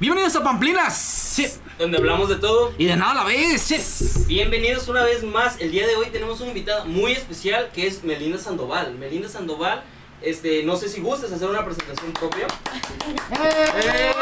[0.00, 0.96] Bienvenidos a Pamplinas.
[0.96, 1.46] Sí.
[1.78, 2.72] Donde hablamos de todo.
[2.78, 3.60] Y de nada a la vez.
[3.60, 4.24] Sí.
[4.26, 5.60] Bienvenidos una vez más.
[5.60, 8.94] El día de hoy tenemos una invitada muy especial que es Melinda Sandoval.
[8.94, 9.82] Melinda Sandoval,
[10.22, 12.46] este, no sé si gustas hacer una presentación propia.
[13.44, 14.12] ¡Eh!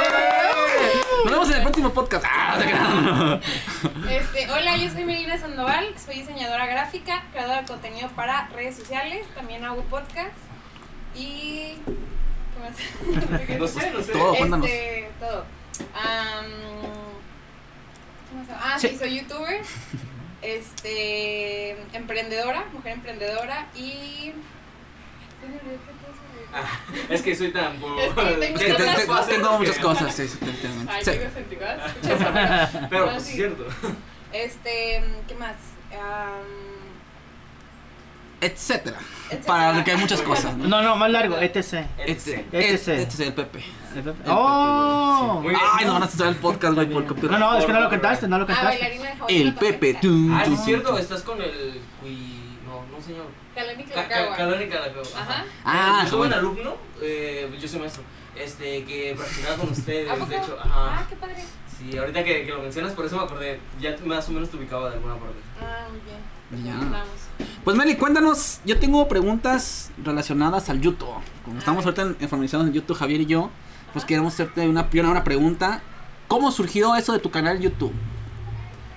[1.23, 2.25] Nos vemos en el próximo podcast.
[2.29, 3.39] Ah,
[4.11, 9.29] este, hola, yo soy Melinda Sandoval, soy diseñadora gráfica, creadora de contenido para redes sociales,
[9.33, 10.35] también hago podcast
[11.15, 13.49] y ¿qué más?
[13.61, 14.13] no sé, no sé.
[14.13, 14.69] Todo, cuéntanos.
[14.69, 15.58] Este, todo.
[18.61, 18.97] Ah, sí.
[18.99, 19.61] soy youtuber,
[20.43, 24.33] este, emprendedora, mujer emprendedora y
[26.53, 26.65] Ah,
[27.11, 27.77] es que soy tan.
[27.77, 29.29] Es que tengo Sí, te- tantas te- cosas.
[29.29, 30.91] tengo muchas cosas, sí, sí, te entiendo.
[30.91, 31.95] Ay, Sí, qué egocéntrica.
[32.91, 33.31] Pero pues, sí.
[33.31, 33.67] es cierto.
[34.33, 35.57] Este, ¿qué más?
[35.93, 36.45] Am,
[38.41, 38.99] etcétera.
[39.27, 39.47] Etcétera.
[39.47, 40.57] Para que hay muchas cosas.
[40.57, 40.69] ¿no?
[40.69, 41.57] No, no, más largo, etc.
[41.57, 41.87] Este.
[42.07, 42.89] Este ETC.
[42.89, 43.65] este es el Pepe.
[44.27, 45.41] ¡Oh!
[45.43, 45.61] Muy bien.
[45.75, 47.31] Ay, no van a hacer el podcast, güey, por.
[47.31, 49.01] No, no, es que no lo cantaste, no lo ah, cantaste.
[49.29, 49.95] El Pepe.
[49.95, 51.81] Tum, Ah, es cierto, estás con el.
[52.67, 53.27] No, no, señor.
[53.55, 54.37] Calón y Ca- ca- Calacagua.
[54.37, 55.21] Calón y Calacagua.
[55.21, 55.45] Ajá.
[55.65, 58.05] Ah, yo tuve un alumno, eh, yo soy maestro,
[58.37, 60.57] este, que practicaba con ustedes, de hecho.
[60.63, 61.07] Ah, Ajá.
[61.09, 61.45] qué padre.
[61.77, 63.59] Sí, ahorita que, que lo mencionas, por eso me acordé.
[63.81, 65.37] Ya más o menos te ubicaba de alguna parte.
[65.61, 66.19] Ah, muy bien.
[66.65, 67.05] Ya.
[67.65, 68.61] Pues Meli, cuéntanos.
[68.65, 71.09] Yo tengo preguntas relacionadas al YouTube.
[71.45, 73.51] Como estamos ahorita en información en YouTube, Javier y yo,
[73.93, 75.83] pues queremos hacerte una, una pregunta.
[76.27, 77.93] ¿Cómo surgió eso de tu canal YouTube?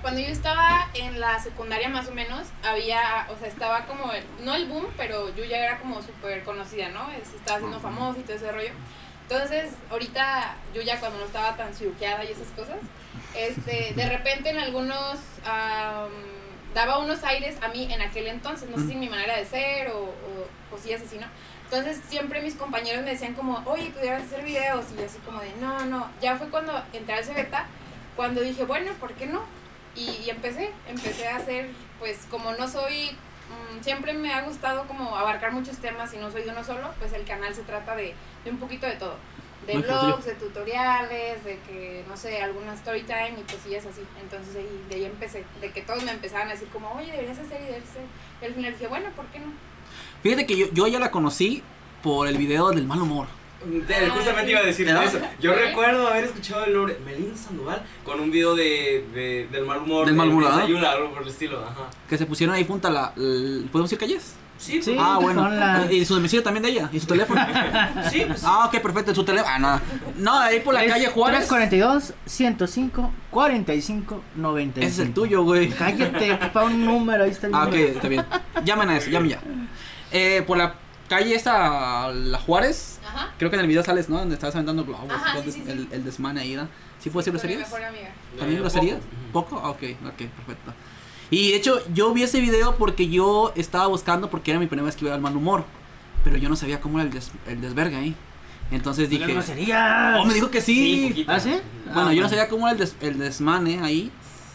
[0.02, 4.23] Cuando yo estaba en la secundaria más o menos, había, o sea, estaba como, el-
[4.44, 7.11] no el boom, pero yo ya era como súper conocida, ¿no?
[7.11, 8.72] Es- Estaba siendo famosa y todo ese rollo.
[9.29, 12.77] Entonces, ahorita, yo ya cuando no estaba tan ciruqueada y esas cosas,
[13.35, 16.09] este, de repente en algunos, am,
[16.73, 19.89] daba unos aires a mí en aquel entonces, no sé si mi manera de ser
[19.89, 21.28] o, o cosillas así, ¿no?
[21.66, 25.39] Entonces siempre mis compañeros me decían como, oye, pudieras hacer videos y yo así como
[25.39, 27.66] de, no, no, ya fue cuando entré al Cebeta,
[28.16, 29.41] cuando dije, bueno, ¿por qué no?
[29.95, 31.69] Y, y empecé, empecé a hacer,
[32.00, 36.29] pues como no soy, mm, siempre me ha gustado como abarcar muchos temas y no
[36.29, 39.16] soy de uno solo, pues el canal se trata de, de un poquito de todo.
[39.67, 44.01] De Muy blogs, de tutoriales, de que, no sé, alguna story time y cosillas así.
[44.22, 47.38] Entonces ahí, de ahí empecé, de que todos me empezaban a decir como, oye, deberías
[47.38, 48.01] hacer y deberías hacer.
[48.41, 49.45] Y al final dije, bueno, ¿por qué no?
[50.23, 51.61] Fíjate que yo, yo ya la conocí
[52.01, 53.27] por el video del mal humor.
[53.85, 54.51] Te- Ah, Justamente sí.
[54.51, 55.01] iba a decir ¿No?
[55.03, 55.19] eso.
[55.39, 59.77] Yo recuerdo haber escuchado el nombre Melinda Sandoval con un video de, de- del mal
[59.83, 60.07] humor.
[60.07, 60.63] Del mal de humor, ¿ah?
[60.63, 61.63] Ayula, algo por el estilo.
[61.63, 61.88] Ajá.
[62.09, 63.13] Que se pusieron ahí junto a la.
[63.16, 64.33] el- ¿Podemos decir calles?
[64.61, 64.95] Sí, Sí.
[64.99, 65.41] ah, bueno.
[65.41, 66.89] con la- Y su domicilio también de ella.
[66.94, 67.41] Y su teléfono.
[68.11, 69.16] sí, pues, ah, ok, perfecto.
[69.16, 69.51] Su teléfono.
[69.53, 69.81] Ah, no.
[70.17, 71.47] No, ahí por la Es calle Juárez.
[71.47, 74.79] 342 105 45 95.
[74.88, 75.69] Ese es el tuyo, güey.
[75.69, 77.88] Cállate, para un número, ahí está el Ah, ok, número.
[77.94, 78.25] está bien.
[78.63, 79.39] Llamen a eso, llamen ya.
[80.11, 80.75] Eh, por la
[81.09, 83.00] calle esta, la Juárez.
[83.05, 83.33] Ajá.
[83.39, 84.19] Creo que en el video sales, ¿no?
[84.19, 85.11] Donde estabas aventando globos.
[85.11, 85.71] Ajá, sí, sí, sí.
[85.71, 86.67] el, el desmane ahí, ¿no?
[87.00, 87.59] ¿Sí Con mi groserías?
[87.61, 88.09] mejor amiga.
[88.38, 89.00] ¿También eh, groserías?
[89.33, 89.50] poco.
[89.55, 89.61] ¿Poco?
[89.66, 90.73] Ah, Ok, ok, perfecto.
[91.31, 94.86] Y de hecho, yo vi ese video porque yo estaba buscando, porque era mi primera
[94.86, 95.64] vez que iba al mal humor.
[96.24, 98.16] Pero yo no sabía cómo era el, des, el desvergue ahí.
[98.69, 100.19] Entonces Dije, groserías.
[100.19, 101.08] Oh, me dijo que sí.
[101.09, 101.31] poquito.
[101.31, 101.56] ¿Ah, sí?
[101.94, 104.12] Bueno, Ah, yo no sabía cómo era el, des- el desmane ahí.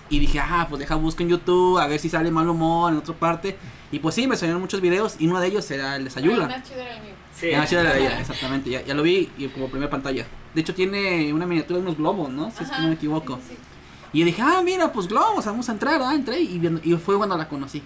[0.08, 2.98] Y dije, ah, pues deja busco en YouTube a ver si sale mal humor en
[2.98, 3.56] otra parte.
[3.90, 6.26] Y pues sí, me salieron muchos videos y uno de ellos era el de Pero
[6.26, 6.48] el Sayula.
[6.48, 7.12] más chido era el mío.
[7.34, 7.48] Sí.
[7.68, 8.70] Sí, era ella, exactamente.
[8.70, 10.24] Ya, ya lo vi y como primera pantalla.
[10.54, 12.50] De hecho, tiene una miniatura de unos globos, ¿no?
[12.50, 13.36] Si es que Ajá, no me equivoco.
[13.36, 13.75] sí, sí, sí.
[14.12, 16.00] Y yo dije, ah, mira, pues globos, vamos a entrar.
[16.02, 17.82] Ah, entré y, y fue cuando la conocí.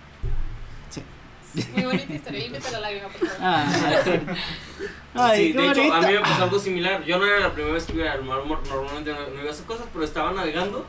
[0.91, 1.03] Sí.
[1.75, 3.37] Muy bonita historia, límpiate la lágrima, por favor.
[3.41, 3.67] Ah.
[5.15, 7.05] Ay, sí, de hecho, a mí me pasó algo similar.
[7.05, 9.67] Yo no era la primera vez que iba humor, normalmente no, no iba a hacer
[9.67, 10.87] cosas, pero estaba navegando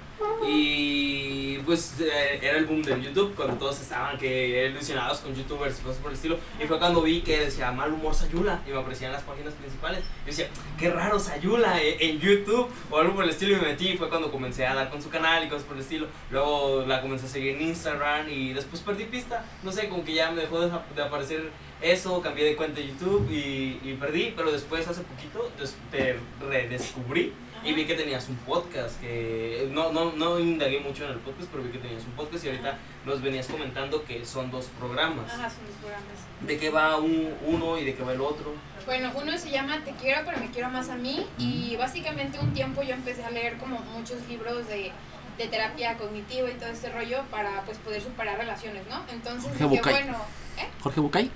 [0.47, 5.79] y pues eh, era el boom del YouTube, cuando todos estaban que ilusionados con youtubers
[5.79, 6.37] y cosas por el estilo.
[6.61, 9.99] Y fue cuando vi que decía mal humor Sayula y me aparecían las páginas principales.
[9.99, 13.67] Yo decía, qué raro Sayula eh, en YouTube o algo por el estilo y me
[13.69, 13.89] metí.
[13.89, 16.07] Y fue cuando comencé a dar con su canal y cosas por el estilo.
[16.31, 19.45] Luego la comencé a seguir en Instagram y después perdí pista.
[19.63, 22.87] No sé, como que ya me dejó de, de aparecer eso, cambié de cuenta de
[22.87, 25.49] YouTube y, y perdí, pero después hace poquito
[25.91, 27.33] te redescubrí
[27.63, 31.47] y vi que tenías un podcast, que no, no, no indagué mucho en el podcast,
[31.51, 35.31] pero vi que tenías un podcast y ahorita nos venías comentando que son dos programas.
[35.31, 36.07] Ajá, son los programas.
[36.41, 38.53] ¿De qué va un- uno y de qué va el otro?
[38.87, 41.23] Bueno, uno se llama Te quiero, pero me quiero más a mí.
[41.37, 44.91] Y básicamente un tiempo yo empecé a leer como muchos libros de,
[45.37, 49.03] de terapia cognitiva y todo este rollo para pues poder superar relaciones, ¿no?
[49.11, 49.93] Entonces Jorge dije, Bucay.
[49.93, 50.17] bueno,
[50.57, 50.67] ¿eh?
[50.81, 51.31] Jorge Bucay.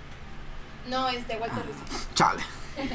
[0.88, 2.06] No, este, Walter Rizzo.
[2.14, 2.44] Chale.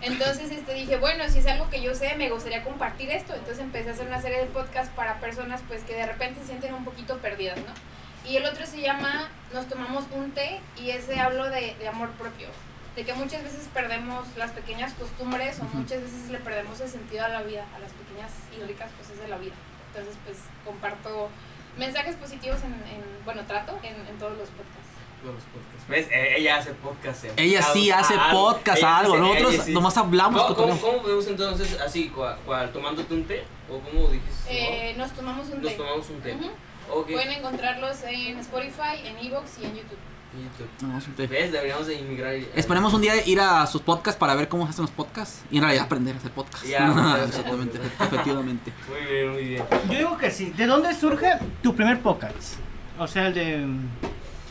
[0.00, 3.34] Entonces este, dije, bueno, si es algo que yo sé, me gustaría compartir esto.
[3.34, 6.46] Entonces empecé a hacer una serie de podcasts para personas pues que de repente se
[6.48, 8.28] sienten un poquito perdidas, ¿no?
[8.30, 12.10] Y el otro se llama Nos tomamos un té y ese hablo de, de amor
[12.12, 12.48] propio.
[12.94, 17.24] de que muchas veces perdemos las pequeñas costumbres o muchas veces le perdemos el sentido
[17.24, 19.54] a la vida, a las pequeñas y ricas cosas de la vida.
[19.88, 21.28] Entonces, pues comparto
[21.78, 24.87] mensajes positivos en, en- bueno, trato en, en todos los podcasts.
[25.24, 25.88] Los podcasts.
[25.88, 26.06] ¿Ves?
[26.10, 27.24] Eh, Ella hace podcast.
[27.36, 28.50] Ella sí hace a algo.
[28.50, 29.16] podcast, Ella algo.
[29.16, 30.42] Nosotros sí- nomás hablamos.
[30.42, 33.44] ¿Cómo, cómo, cómo podemos entonces, así, cual, cual, tomándote un té?
[33.70, 34.32] ¿O cómo dijiste?
[34.90, 35.76] Eh, nos tomamos un Nos té.
[35.76, 36.36] tomamos un té.
[36.88, 39.98] Pueden encontrarlos en Spotify, en Evox y en YouTube.
[40.34, 41.28] YouTube.
[41.28, 41.52] ¿Ves?
[41.52, 42.34] Deberíamos de inmigrar.
[42.54, 45.56] Esperemos un día ir a sus podcasts para ver cómo se hacen los podcasts y
[45.56, 46.68] en realidad aprender a hacer podcasts.
[46.68, 46.86] Ya,
[47.26, 48.72] Exactamente, efectivamente.
[48.88, 49.64] Muy bien, muy bien.
[49.90, 50.50] Yo digo que sí.
[50.56, 51.32] ¿De dónde surge
[51.62, 52.54] tu primer podcast?
[52.98, 53.66] O sea, el de.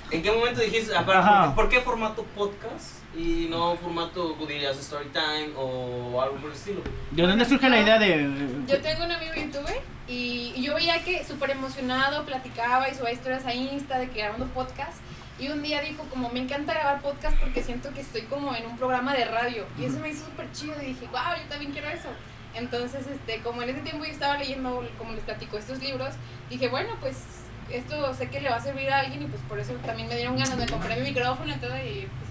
[0.10, 1.42] ¿En qué momento dijiste, ah, para, Ajá.
[1.44, 6.52] ¿por, qué, por qué formato podcast y no formato, dirías, story time o algo por
[6.52, 6.82] el estilo?
[7.12, 8.30] ¿De dónde surge la idea de.?
[8.68, 13.12] Yo tengo un amigo youtuber y, y yo veía que súper emocionado platicaba y subía
[13.12, 14.98] historias a Insta de que grabando podcast.
[15.40, 18.66] Y un día dijo como me encanta grabar podcast porque siento que estoy como en
[18.66, 19.66] un programa de radio.
[19.78, 22.10] Y eso me hizo súper chido y dije, wow, yo también quiero eso.
[22.56, 26.16] Entonces, este, como en ese tiempo yo estaba leyendo, como les platico, estos libros,
[26.50, 27.18] dije, bueno, pues
[27.72, 30.16] esto sé que le va a servir a alguien y pues por eso también me
[30.16, 32.28] dieron ganas, me compré mi micrófono y todo y pues,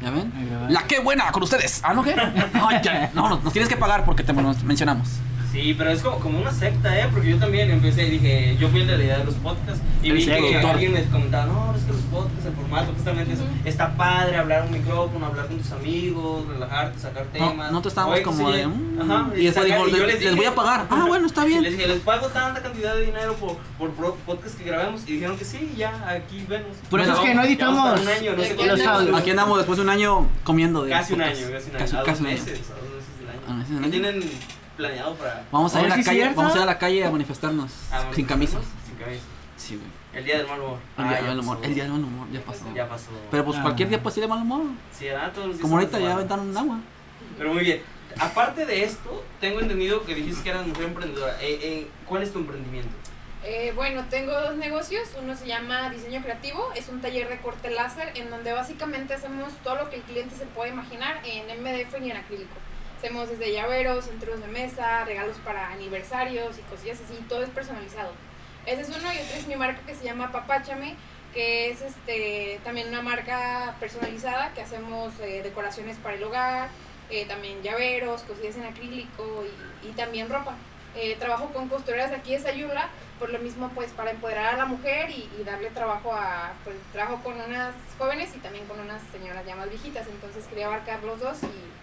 [0.00, 0.32] ¿Ya ven?
[0.36, 0.70] A grabar.
[0.70, 1.80] La que buena con ustedes.
[1.82, 2.14] Ah, no, ¿qué?
[2.54, 5.08] No, ya, no, nos, tienes que pagar porque te mencionamos.
[5.50, 7.08] Sí, pero es como, como una secta, ¿eh?
[7.10, 9.80] Porque yo también empecé y dije, yo fui el de la idea de los podcasts
[10.02, 13.32] y El vi que alguien me comentaba, no, es que los podcasts, el formato, justamente
[13.32, 17.70] eso, está padre hablar a un micrófono, hablar con tus amigos, relajarte, sacar No, temas.
[17.72, 18.66] nosotros estábamos Oye, como sí, de.
[18.66, 20.86] mm, Ajá, y después sacar- dijo, y yo les, les voy a pagar.
[20.90, 21.64] Ah, bueno, está Les bien.
[21.64, 23.56] dije, les pago tanta cantidad de dinero por,
[23.90, 26.76] por podcast que grabemos y dijeron que sí, ya, aquí vemos.
[26.90, 29.00] Por eso es que no editamos un año, no sé Aquí cuántos andamos.
[29.02, 29.20] años.
[29.20, 30.90] Aquí andamos después de un año comiendo de.
[30.90, 31.78] Casi un año, casi un año.
[31.78, 32.36] Casi- a dos casi un año.
[32.38, 33.40] meses, a dos meses del año.
[33.48, 34.12] A meses del ¿Qué año.
[34.12, 34.30] tienen
[34.78, 36.78] planeado para Vamos a ir a la ¿sí es calle, vamos a ir a la
[36.78, 37.70] calle a manifestarnos
[38.14, 38.58] sin camisa.
[38.86, 39.22] Sin camisa.
[39.56, 39.88] Sí, güey.
[40.14, 40.78] El día del mal humor.
[40.96, 41.56] El Ah, día ya del humor.
[41.56, 41.68] pasó.
[41.68, 42.64] El día del mal humor, ya pasó.
[42.74, 43.10] Ya pasó.
[43.30, 43.62] Pero pues Ah.
[43.62, 44.62] cualquier día pues sí de mal humor.
[44.96, 46.78] Sí, ah, todos los días Como ahorita ya aventaron un agua.
[47.36, 47.82] Pero muy bien.
[48.18, 51.34] Aparte de esto, tengo entendido que dijiste que eras mujer emprendedora.
[51.42, 52.88] Eh, eh, ¿Cuál es tu emprendimiento?
[53.44, 55.08] Eh, bueno, tengo dos negocios.
[55.20, 56.70] Uno se llama Diseño Creativo.
[56.74, 60.34] Es un taller de corte láser en donde básicamente hacemos todo lo que el cliente
[60.36, 62.54] se puede imaginar en MDF y en acrílico.
[62.98, 67.14] Hacemos desde llaveros, centros de mesa, regalos para aniversarios y cosillas así.
[67.28, 68.10] Todo es personalizado.
[68.66, 70.96] Ese es uno y otro es mi marca que se llama Papáchame,
[71.32, 76.70] que es este también una marca personalizada que hacemos eh, decoraciones para el hogar,
[77.08, 79.44] eh, también llaveros, cosillas en acrílico
[79.84, 80.56] y, y también ropa.
[80.96, 82.88] Eh, trabajo con costureras aquí de Sayula,
[83.20, 86.74] por lo mismo pues para empoderar a la mujer y, y darle trabajo a, pues
[86.92, 91.04] trabajo con unas jóvenes y también con unas señoras ya más viejitas, entonces quería abarcar
[91.04, 91.77] los dos y,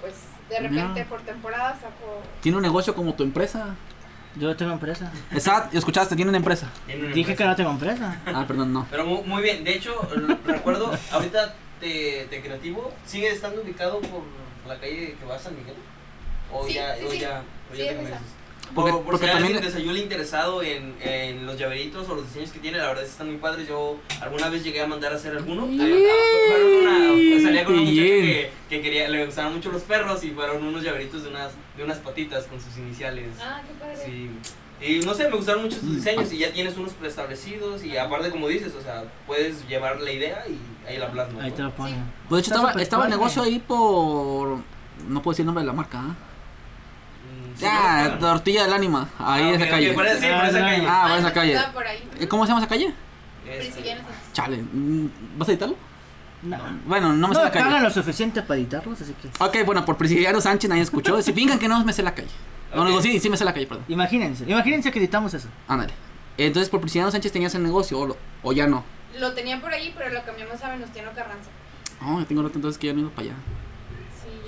[0.00, 0.14] pues
[0.48, 2.22] de repente por temporada saco...
[2.40, 3.74] Tiene un negocio como tu empresa.
[4.36, 5.12] Yo tengo empresa.
[5.32, 6.68] Exacto, escuchaste, tiene una empresa.
[6.86, 8.20] Tiene una Dije que no tengo empresa.
[8.26, 8.86] Ah, perdón, no.
[8.90, 9.64] Pero muy, muy bien.
[9.64, 9.92] De hecho,
[10.46, 14.22] recuerdo, ahorita te, te creativo sigue estando ubicado por
[14.68, 15.74] la calle que va a San Miguel.
[16.52, 17.18] O Sí, ya, sí, o sí.
[17.18, 17.42] ya,
[17.72, 18.10] o Sí, ya te es.
[18.74, 22.14] Porque- por, por porque si alguien también- de Sayula interesado en, en los llaveritos o
[22.14, 23.66] los diseños que tiene, la verdad es que están muy padres.
[23.68, 25.66] Yo alguna vez llegué a mandar a hacer alguno.
[25.66, 28.24] Fueron una, salía con una muchacha Bien.
[28.26, 31.84] que, que quería, le gustaban mucho los perros y fueron unos llaveritos de unas, de
[31.84, 33.28] unas patitas con sus iniciales.
[33.40, 33.96] Ah, qué padre.
[34.04, 34.30] Sí.
[34.82, 35.96] Y no sé, me gustaron mucho tus Mm.
[35.96, 40.10] diseños y ya tienes unos preestablecidos y aparte como dices, o sea, puedes llevar la
[40.10, 40.58] idea y
[40.88, 41.44] ahí la plasmas.
[41.44, 41.96] Ahí te lo pone.
[42.28, 44.58] Pues de hecho estaba, estaba el negocio ahí por.
[45.06, 46.16] No puedo decir el nombre de la marca, ¿ah?
[47.56, 48.18] Sí, Ah, ¿no?
[48.18, 49.88] Tortilla del Ánima, ahí Ah, calle.
[49.90, 50.86] sí, por esa Ah, calle.
[50.88, 51.52] Ah, por Ah, esa no, calle.
[51.54, 52.08] estaba por ahí.
[52.20, 52.94] Eh, ¿Cómo se llama esa calle?
[53.46, 53.96] Este.
[54.32, 55.06] Chale, mm,
[55.38, 55.76] ¿vas a editarlo?
[56.42, 59.28] No, Bueno, no me sé no la me pagan lo suficiente para editarlos, así que.
[59.44, 61.20] Ok, bueno, por Prisciliano Sánchez nadie escuchó.
[61.20, 62.28] Si fingan que no me sé la calle.
[62.74, 62.88] No, Ok.
[62.88, 63.84] digo, sí, sí me sé la calle, perdón.
[63.88, 65.48] Imagínense, imagínense que editamos eso.
[65.68, 65.92] Ándale.
[66.38, 68.84] Entonces, por Prisciliano Sánchez tenías el negocio, o, lo- o ya no.
[69.18, 71.50] Lo tenía por ahí, pero lo cambiamos a Venustiano Carranza.
[72.06, 73.34] Oh, yo tengo rato entonces que ya no ido para allá.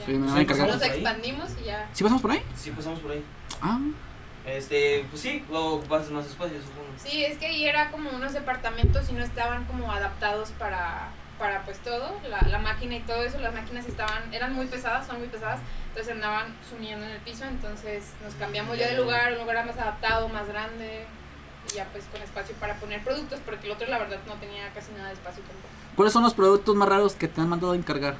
[0.06, 0.16] Sí, ya.
[0.16, 0.68] Sí, me van a encargar.
[0.68, 1.88] Nos expandimos y ya.
[1.92, 2.42] ¿Sí pasamos por ahí?
[2.56, 3.24] Sí, pasamos por ahí.
[3.60, 3.78] Ah,
[4.44, 6.88] Este, pues sí, luego pasas más espacio, supongo.
[6.96, 11.64] Sí, es que ahí era como unos departamentos y no estaban como adaptados para, para
[11.64, 15.18] pues todo, la, la máquina y todo eso, las máquinas estaban, eran muy pesadas, son
[15.20, 19.38] muy pesadas, entonces andaban sumiendo en el piso, entonces nos cambiamos ya de lugar, un
[19.38, 21.06] lugar más adaptado, más grande,
[21.70, 24.68] y ya pues con espacio para poner productos, porque el otro la verdad no tenía
[24.74, 25.68] casi nada de espacio tampoco.
[25.94, 28.16] ¿cuáles son los productos más raros que te han mandado a encargar?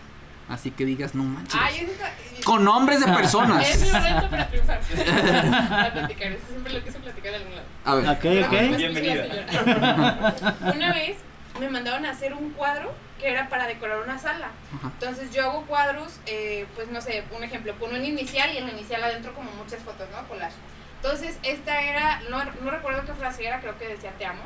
[0.48, 1.58] Así que digas, no manches.
[1.60, 2.12] Ay, eso está-
[2.44, 3.66] Con nombres de personas.
[3.68, 4.80] Es mi momento para triunfar.
[5.68, 7.66] para platicar, eso siempre lo quise platicar de algún lado.
[7.84, 8.08] A ver.
[8.08, 8.50] Ok, Pero ok.
[8.52, 10.54] después Bienvenida.
[10.74, 11.16] Una vez
[11.60, 14.48] me mandaron a hacer un cuadro que era para decorar una sala.
[14.76, 14.90] Ajá.
[14.94, 18.66] Entonces yo hago cuadros, eh, pues no sé, un ejemplo, pongo un inicial y en
[18.66, 20.26] la inicial adentro como muchas fotos, ¿no?
[20.28, 20.56] Collage.
[20.96, 24.42] Entonces esta era, no, no recuerdo qué frase era, creo que decía te amo.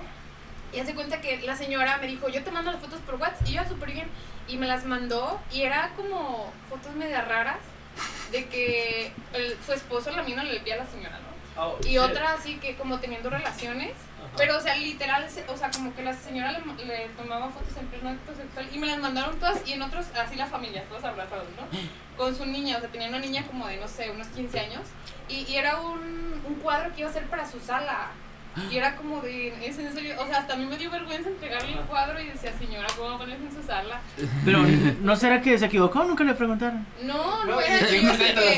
[0.76, 3.48] Y hace cuenta que la señora me dijo, yo te mando las fotos por WhatsApp.
[3.48, 4.08] Y yo, "Ah, súper bien.
[4.46, 7.56] Y me las mandó y era como fotos media raras
[8.30, 11.62] de que el- su esposo la mina le lepía a la señora, ¿no?
[11.64, 11.98] Oh, Y shit.
[11.98, 13.92] otra así que como teniendo relaciones.
[14.18, 14.34] Ajá.
[14.36, 17.86] Pero, o sea, literal, o sea, como que la señora le, le tomaba fotos en
[17.86, 21.04] pleno acto sexual y me las mandaron todas y en otros, así la familia, todos
[21.04, 21.66] abrazados, ¿no?
[22.18, 24.82] Con su niña, o sea, tenía una niña como de, no sé, unos 15 años
[25.28, 28.10] y, y era un, un cuadro que iba a ser para su sala.
[28.70, 31.28] Y era como de, es en serio, o sea, hasta a mí me dio vergüenza
[31.28, 34.00] entregarle el cuadro y decía, señora, ¿cómo ponerse en su sala?
[34.44, 34.60] Pero,
[35.02, 36.04] ¿no será que se equivocó?
[36.04, 36.86] Nunca le preguntaron.
[37.02, 38.00] No, no, No, era que,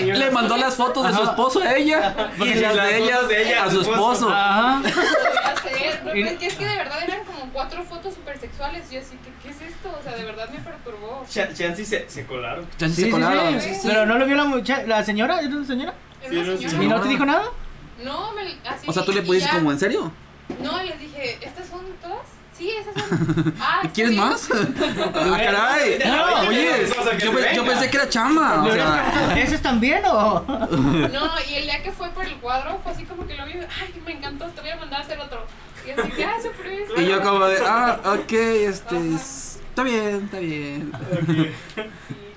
[0.04, 2.98] que- Le mandó las fotos de su esposo a ella y Y las las de
[2.98, 4.30] ella, fotos de ella a su esposo.
[4.30, 4.82] Ajá.
[5.62, 8.38] podía ser, no, Y- es que es que de verdad eran como cuatro fotos súper
[8.38, 8.86] sexuales.
[8.90, 9.94] Y yo así, ¿qué, ¿qué es esto?
[9.98, 11.24] O sea, de verdad me perturbó.
[11.28, 12.66] Ch- Chancy se, se colaron.
[12.78, 13.60] Sí, se colaron.
[13.60, 13.68] sí.
[13.70, 13.88] sí, sí.
[13.88, 15.94] Pero no lo vio la muchacha, la señora, ¿era una señora?
[16.22, 16.84] Era una señora.
[16.84, 17.42] ¿Y no te dijo nada?
[18.04, 18.86] No, me, así.
[18.86, 20.10] O sea, tú le pusiste como en serio.
[20.62, 22.18] No, les dije, ¿estas son todas?
[22.56, 23.54] Sí, esas son.
[23.60, 24.24] Ah, ¿Quieres bien.
[24.28, 24.48] más?
[25.14, 25.98] ah, caray.
[26.04, 26.86] No, Oye,
[27.20, 28.62] yo, pe- pensé que era chama.
[28.64, 30.44] Le O sea, ¿Esos también o...?
[30.48, 33.52] No, y el día que fue por el cuadro fue así como que lo vi,
[33.52, 35.44] ay, me encantó, te voy a mandar a hacer otro.
[35.86, 36.36] Y así que, ah,
[36.96, 40.92] y yo como de, ah, ok, este, es- está bien, está bien.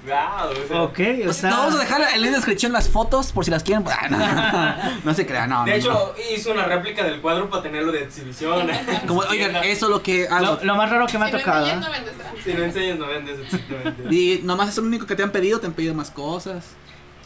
[0.06, 1.50] Wow, o sea, Ok, o Pues, sea...
[1.52, 3.86] no, vamos a dejar en la descripción las fotos por si las quieren.
[3.88, 5.64] Ah, no, no se crean, no.
[5.64, 8.68] De no, hecho, hizo una réplica del cuadro para tenerlo de exhibición.
[9.08, 10.56] como, oigan, eso es lo que hago.
[10.58, 11.66] Lo, lo más raro que me ha si tocado.
[11.68, 11.76] me ¿eh?
[11.76, 12.44] enseñas, no vendes.
[12.44, 14.04] Si no enseñas, no vendes, exactamente.
[14.16, 16.66] Y nomás es lo único que te han pedido, te han pedido más cosas.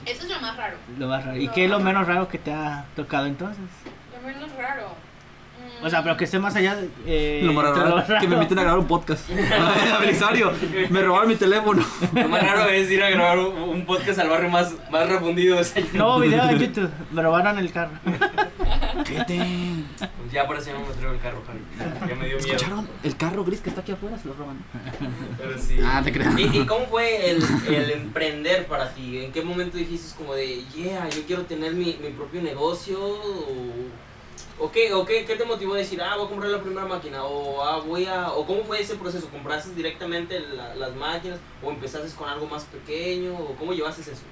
[0.06, 0.76] Eso es lo más raro.
[1.00, 1.38] Lo más raro.
[1.38, 3.64] ¿Y qué es lo menos raro que te ha tocado entonces?
[4.14, 4.65] Lo menos raro.
[5.84, 6.90] O sea, pero que esté más allá de...
[7.06, 8.34] eh, lo más raro, lo que me raro.
[8.36, 9.30] inviten a grabar un podcast.
[10.00, 10.52] Belisario,
[10.90, 11.86] me robaron mi teléfono.
[12.14, 15.60] Lo más raro es ir a grabar un, un podcast al barrio más, más refundido.
[15.60, 16.90] o sea, Nuevo video de YouTube.
[17.12, 17.92] Me robaron el carro.
[19.06, 19.40] Cállate.
[20.32, 21.60] Ya por eso ya no me traigo el carro, Javi.
[22.10, 22.38] Ya me dio miedo.
[22.56, 22.88] ¿Escucharon?
[23.04, 24.58] El carro gris que está aquí afuera se lo roban.
[25.38, 25.78] Pero sí.
[25.84, 26.38] Ah, te creas.
[26.38, 29.24] ¿Y, y cómo fue el, el emprender para ti?
[29.24, 32.98] ¿En qué momento dijiste como de, yeah, yo quiero tener mi, mi propio negocio?
[33.00, 33.72] ¿O,
[34.60, 36.86] o qué, o qué, qué te motivó a decir, ah, voy a comprar la primera
[36.88, 37.24] máquina?
[37.24, 39.30] ¿O, ah, voy a, o cómo fue ese proceso?
[39.30, 41.40] ¿Compraste directamente la- las máquinas?
[41.64, 43.34] ¿O empezaste con algo más pequeño?
[43.34, 44.24] ¿O cómo llevaste eso?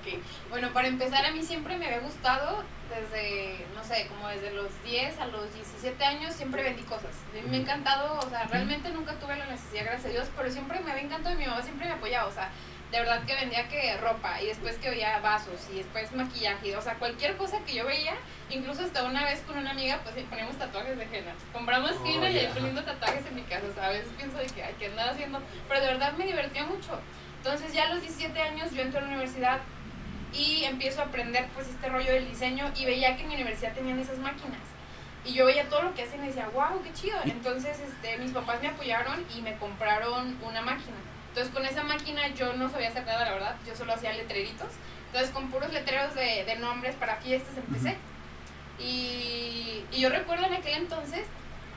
[0.00, 0.18] Ok,
[0.50, 4.68] bueno, para empezar, a mí siempre me había gustado desde, no sé, como desde los
[4.84, 7.10] 10 a los 17 años, siempre vendí cosas.
[7.32, 10.28] A mí me ha encantado, o sea, realmente nunca tuve la necesidad, gracias a Dios,
[10.36, 12.50] pero siempre me había encantado y mi mamá siempre me apoyaba, o sea,
[12.90, 16.82] de verdad que vendía que ropa y después que veía vasos y después maquillaje, o
[16.82, 18.14] sea, cualquier cosa que yo veía,
[18.48, 21.32] incluso hasta una vez con una amiga, pues poníamos tatuajes de henna.
[21.52, 22.50] Compramos Oh, henna y ahí ya.
[22.52, 25.12] poniendo tatuajes en mi casa, o sea, a veces pienso de que, ay, ¿qué andaba
[25.12, 25.40] haciendo?
[25.68, 26.98] Pero de verdad me divertía mucho.
[27.36, 29.60] Entonces ya a los 17 años yo entro a la universidad
[30.32, 33.72] y empiezo a aprender pues este rollo del diseño y veía que en mi universidad
[33.72, 34.60] tenían esas máquinas.
[35.24, 37.18] Y yo veía todo lo que hacían y decía, wow, qué chido.
[37.24, 40.96] Entonces este, mis papás me apoyaron y me compraron una máquina.
[41.30, 44.68] Entonces con esa máquina yo no sabía hacer nada, la verdad, yo solo hacía letreritos.
[45.06, 47.96] Entonces con puros letreros de, de nombres para fiestas empecé.
[48.78, 51.26] Y, y yo recuerdo en aquel entonces,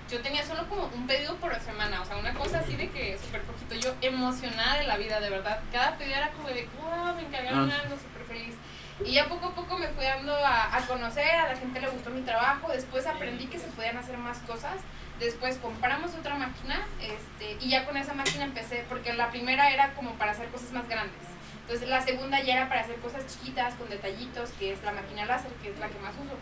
[0.10, 3.18] yo tenía solo como un pedido por semana, o sea, una cosa así de que
[3.18, 3.76] súper poquito.
[3.76, 5.60] Yo emocionada de la vida, de verdad.
[5.72, 7.80] Cada pedido era como de, wow, me encargaron Ah.
[7.84, 8.56] algo, súper feliz.
[9.04, 11.90] Y ya poco a poco me fui dando a, a conocer, a la gente le
[11.90, 14.76] gustó mi trabajo, después aprendí que se podían hacer más cosas,
[15.20, 19.94] después compramos otra máquina este, y ya con esa máquina empecé, porque la primera era
[19.94, 21.16] como para hacer cosas más grandes.
[21.62, 25.26] Entonces la segunda ya era para hacer cosas chiquitas, con detallitos, que es la máquina
[25.26, 26.36] láser, que es la que más uso.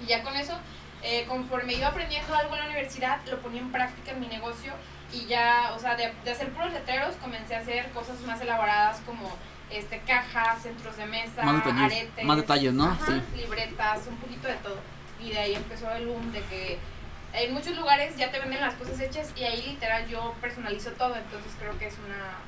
[0.00, 0.58] Y ya con eso,
[1.02, 4.72] eh, conforme iba aprendiendo algo en la universidad, lo ponía en práctica en mi negocio
[5.12, 9.00] y ya, o sea, de, de hacer puros letreros comencé a hacer cosas más elaboradas
[9.06, 9.28] como
[9.70, 12.24] este, cajas, centros de mesa, Más detalles, aretes.
[12.24, 12.84] más detalles, ¿no?
[12.86, 13.22] Ajá, Sí.
[13.36, 14.78] libretas, un poquito de todo.
[15.20, 16.78] Y de ahí empezó el boom de que
[17.32, 21.16] en muchos lugares ya te venden las cosas hechas y ahí literal yo personalizo todo,
[21.16, 22.38] entonces creo que es una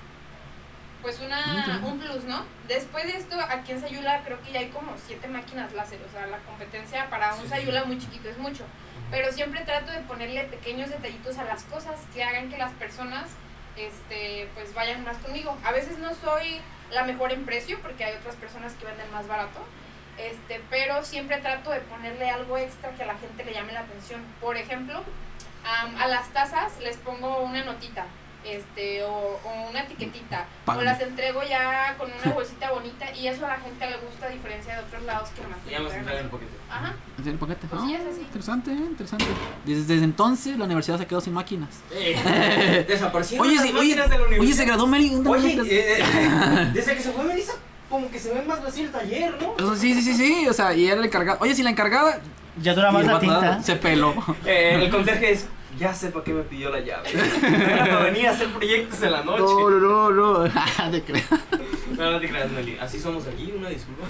[1.02, 2.44] pues una un plus, ¿no?
[2.68, 6.12] Después de esto, aquí en Sayula creo que ya hay como siete máquinas láser, o
[6.12, 7.48] sea, la competencia para un.
[7.48, 8.64] Sayula muy chiquito es mucho,
[9.10, 13.30] pero siempre trato de ponerle pequeños detallitos a las cosas que hagan que las personas
[13.76, 15.56] este pues vayan más conmigo.
[15.64, 16.60] A veces no soy
[16.92, 19.60] la mejor en precio porque hay otras personas que venden más barato.
[20.30, 23.80] Este, pero siempre trato de ponerle algo extra que a la gente le llame la
[23.80, 24.20] atención.
[24.40, 25.02] Por ejemplo,
[25.64, 28.06] am, a las tazas les pongo una notita,
[28.44, 29.10] este, o,
[29.44, 30.78] o una etiquetita, Pan.
[30.78, 34.26] o las entrego ya con una bolsita bonita y eso a la gente le gusta
[34.26, 35.58] a diferencia de otros lados que más.
[35.68, 36.52] Ya me senté en un poquito.
[36.70, 36.94] Ajá.
[37.18, 37.66] ¿En serio, paquete?
[37.68, 38.20] Pues Ah, sí, es así.
[38.20, 39.24] Interesante, eh, interesante.
[39.64, 41.70] Desde, desde entonces la universidad se quedó sin máquinas.
[41.92, 44.56] Eh, desaparecieron Oye, las sí, oye, máquinas de la oye, universidad.
[44.58, 45.08] se graduó Meli.
[45.10, 45.72] ¿dónde Oye, metes?
[45.72, 47.54] eh, eh, desde que se fue Melissa,
[47.92, 49.52] como que se ve más vacío el taller, ¿no?
[49.64, 51.38] O sea, sí, sí, sí, sí, o sea, y era la encargada.
[51.40, 52.18] Oye, si la encargada
[52.60, 53.62] Ya dura más la tinta.
[53.62, 54.14] se peló.
[54.44, 55.46] Eh, el conserje es,
[55.78, 57.08] ya sé para qué me pidió la llave.
[57.42, 59.40] Era para venir a hacer proyectos en la noche.
[59.42, 60.90] No, no, no, no.
[60.90, 61.26] Te creas.
[61.96, 62.78] No, no te creas, Nelly.
[62.80, 64.06] Así somos aquí, una disculpa.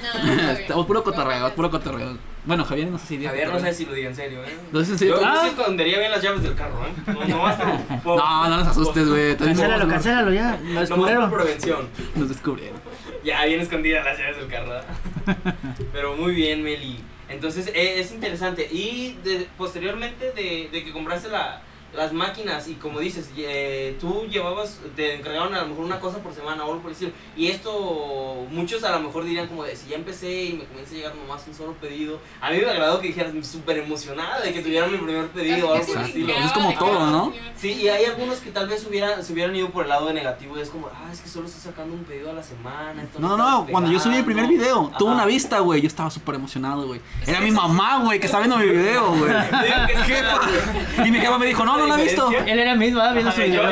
[0.68, 2.16] No, no, puro cotorreo, puro cotorreo.
[2.44, 4.56] Bueno, Javier no sé si diga Javier, no sé si lo diga en serio, ¿eh?
[4.72, 5.20] ¿No es en Yo, serio?
[5.20, 6.92] yo Ah, sí escondería bien las llaves del carro, ¿eh?
[7.06, 7.12] No,
[7.46, 9.36] no, por- No, no nos asustes, güey.
[9.36, 10.58] Cancélalo, no- cancélalo ya.
[10.64, 11.30] Lo descubrieron.
[11.30, 11.88] prevención.
[12.16, 12.80] Nos descubrieron.
[13.24, 14.80] Ya, bien escondidas las llaves del carro.
[15.92, 16.98] Pero muy bien, Meli.
[17.28, 18.68] Entonces, eh, es interesante.
[18.70, 21.62] Y de- posteriormente de, de que compraste la,
[21.94, 26.18] las máquinas y como dices, eh, tú llevabas, te encargaron a lo mejor una cosa
[26.18, 27.12] por semana o algo por el estilo.
[27.36, 30.92] Y esto, muchos a lo mejor dirían como de, si ya empecé y me comienza
[30.92, 32.18] a llegar nomás un solo pedido.
[32.40, 35.74] A mí me agradó que dijeras súper emocionada de que tuvieran mi primer pedido o
[35.74, 36.32] algo por el estilo.
[36.34, 37.32] Es como todo, ¿no?
[37.56, 40.14] Sí, y hay algunos que tal vez hubieran, se hubieran ido por el lado de
[40.14, 43.02] negativo y es como, ah, es que solo estoy sacando un pedido a la semana.
[43.02, 44.82] esto No, está no, cuando yo subí el primer despegando".
[44.88, 45.16] video, tuve Ajá.
[45.16, 45.80] una vista, güey.
[45.82, 47.00] Yo estaba súper emocionado, güey.
[47.26, 49.32] Era mi mamá, güey, que estaba viendo mi video, güey.
[49.62, 52.30] Digo que sí, Y mi jefa me dijo, no, no lo ha visto.
[52.30, 53.12] Él era mismo, ¿ah?
[53.12, 53.62] viendo su video.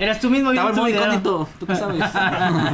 [0.00, 1.12] Eras tú mismo Estaba viendo muy tu video.
[1.12, 1.48] incógnito.
[1.58, 2.02] ¿Tú qué sabes?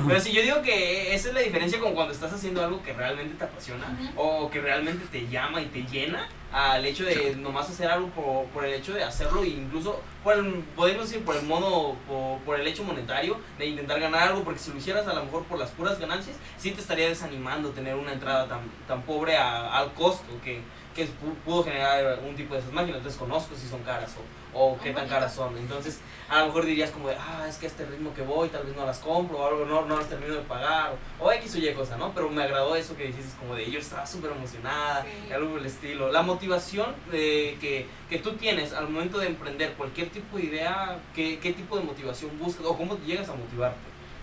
[0.07, 2.93] Pero sí, yo digo que esa es la diferencia con cuando estás haciendo algo que
[2.93, 3.87] realmente te apasiona
[4.17, 8.45] o que realmente te llama y te llena al hecho de nomás hacer algo por,
[8.47, 12.39] por el hecho de hacerlo e incluso por el, podemos decir por el mono, por,
[12.47, 15.43] por el hecho monetario de intentar ganar algo porque si lo hicieras a lo mejor
[15.45, 19.77] por las puras ganancias sí te estaría desanimando tener una entrada tan, tan pobre a-
[19.77, 20.61] al costo que,
[20.97, 24.15] que pu- pudo generar un tipo de esas máquinas desconozco si son caras
[24.55, 27.57] o, o qué tan caras son entonces a lo mejor dirías como de, ah, es
[27.57, 29.97] que a este ritmo que voy, tal vez no las compro o algo, no, no
[29.99, 32.11] las termino de pagar, o, o X o Y cosa, ¿no?
[32.13, 35.09] Pero me agradó eso que dijiste, como de, yo estaba súper emocionada, Sí.
[35.31, 36.11] y algo por el estilo.
[36.11, 40.99] La motivación de, que, que tú tienes al momento de emprender cualquier tipo de idea,
[41.15, 43.79] ¿qué, qué tipo de motivación buscas o cómo llegas a motivarte?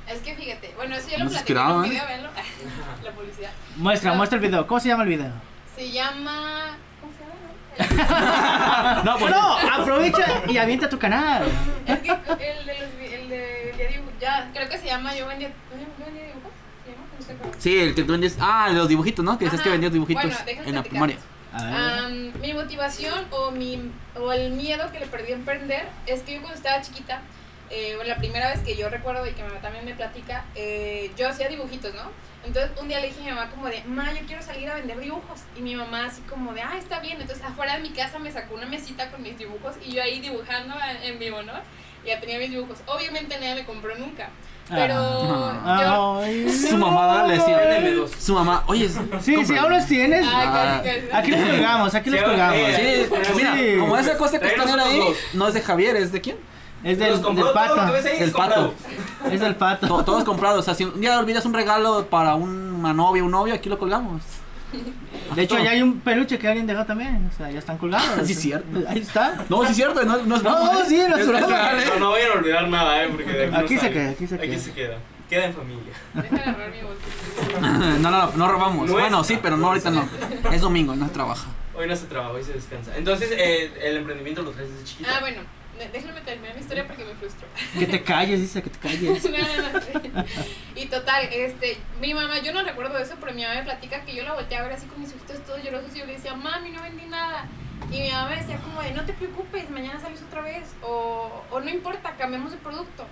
[0.10, 1.90] Es que fíjate, bueno, eso yo lo Nos platico en un ¿eh?
[1.90, 2.30] video, véanlo.
[3.04, 3.52] La publicidad.
[3.78, 4.18] Muestra, No.
[4.18, 4.68] muestra el video.
[4.68, 5.32] ¿Cómo se llama el video?
[5.76, 6.78] Se llama.
[7.02, 9.02] ¿Cómo se llama?
[9.04, 11.46] No, pues No, aprovecha y avienta tu canal.
[11.86, 13.14] Es que el de los.
[13.14, 14.02] El de.
[14.20, 15.50] ya, creo que se llama Yo vendía.
[15.50, 16.52] ¿Yo vendía dibujos?
[16.86, 17.06] ¿Se llama?
[17.18, 17.60] No sé.
[17.60, 18.38] Sí, el que tú vendes.
[18.40, 19.38] Ah, los dibujitos, ¿no?
[19.38, 21.18] Que decías que vendías dibujitos Bueno, déjame en la primaria.
[21.54, 26.34] Am, mi motivación o, mi, o el miedo que le perdí a emprender es que
[26.36, 27.22] yo cuando estaba chiquita,
[27.74, 31.12] eh, la primera vez que yo recuerdo y que mi mamá también me platica, eh,
[31.18, 32.12] yo hacía dibujitos, ¿no?
[32.46, 34.76] Entonces un día le dije a mi mamá como de, ma, yo quiero salir a
[34.76, 35.42] vender dibujos.
[35.58, 37.20] Y mi mamá así como de, ah, está bien.
[37.22, 40.20] Entonces afuera de mi casa me sacó una mesita con mis dibujos y yo ahí
[40.20, 41.54] dibujando en, en vivo, ¿no?
[42.04, 42.80] Y ya tenía mis dibujos.
[42.86, 44.30] Obviamente nadie me compró nunca.
[44.70, 46.20] Pero yo...
[46.22, 47.60] Ay, Su mamá le decía.
[48.20, 48.88] Su mamá, oye.
[49.22, 50.26] Sí, sí, aún los tienes.
[50.26, 51.00] Ay, Ah, casi.
[51.12, 52.56] Aquí los colgamos, aquí los Sí, colgamos.
[52.58, 53.76] eh, Sí, mira, Sí.
[53.80, 55.02] como esa cosa que están ahí,
[55.34, 56.38] no es de Javier, es de quién?
[56.84, 57.94] Es del, compró del todo lo que pato.
[57.94, 58.74] ves ahí, Del es pato.
[59.32, 59.88] Es del pato.
[59.88, 60.60] To- Todos comprados.
[60.60, 63.80] O sea, si un día olvidas un regalo para una novia, un novio, aquí lo
[63.80, 64.22] colgamos.
[65.36, 67.30] De hecho, ya hay un peluche que alguien dejó también.
[67.32, 68.08] O sea, ya están colgados.
[68.28, 68.80] Sí, cierto.
[68.90, 69.46] Ahí está.
[69.50, 70.86] No, sí es cierto, no, no es No, ¿eh?
[70.88, 71.18] sí, no.
[71.40, 73.08] No, no vayan a olvidar nada, ¿eh?
[73.12, 74.60] Porque de aquí, Aquí no se queda, aquí se Aquí queda.
[74.60, 74.98] se queda.
[75.30, 75.94] Queda en familia.
[76.16, 77.98] Deja de agarrar mi bolsita.
[78.00, 78.76] No, no, no robamos.
[78.80, 80.08] Nuestra Bueno, sí, pero no ahorita no.
[80.52, 81.48] Es domingo, no trabaja.
[81.76, 82.92] Hoy no se trabaja, hoy se descansa.
[82.98, 85.10] Entonces, eh, el emprendimiento lo traes desde chiquito.
[85.12, 85.42] Ah, bueno,
[85.92, 87.48] déjame terminar mi historia porque me frustro.
[87.78, 89.24] Que te calles, dice que te calles.
[89.30, 89.80] No, no,
[90.22, 90.26] no.
[90.76, 94.16] Y total, este, mi mamá, yo no recuerdo eso, pero mi mamá me platica que
[94.16, 96.36] yo la volteé a ver así con mis ojitos todos llorosos y yo le decía,
[96.36, 97.48] mami, no vendí nada.
[97.92, 101.44] Y mi mamá me decía como de, no te preocupes, mañana sales otra vez, o,
[101.52, 103.06] o no importa, cambiamos de producto.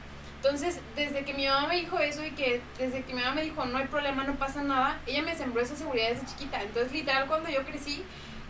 [0.44, 3.44] Entonces, desde que mi mamá me dijo eso y que desde que mi mamá me
[3.44, 6.62] dijo, no hay problema, no pasa nada, ella me sembró esa seguridad desde chiquita.
[6.64, 8.04] Entonces, literal, cuando yo crecí,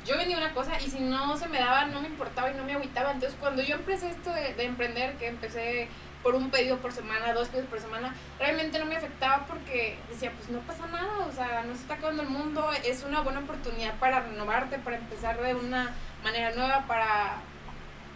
[0.06, 2.64] yo vendía una cosa y si no se me daba, no me importaba y no
[2.64, 3.12] me agüitaba.
[3.12, 5.90] Entonces, cuando yo empecé esto de, de emprender, que empecé
[6.24, 10.32] por un pedido por semana, dos pedidos por semana, realmente no me afectaba porque decía,
[10.32, 13.40] pues no pasa nada, o sea, no se está acabando el mundo, es una buena
[13.40, 17.38] oportunidad para renovarte, para empezar de una manera nueva, para,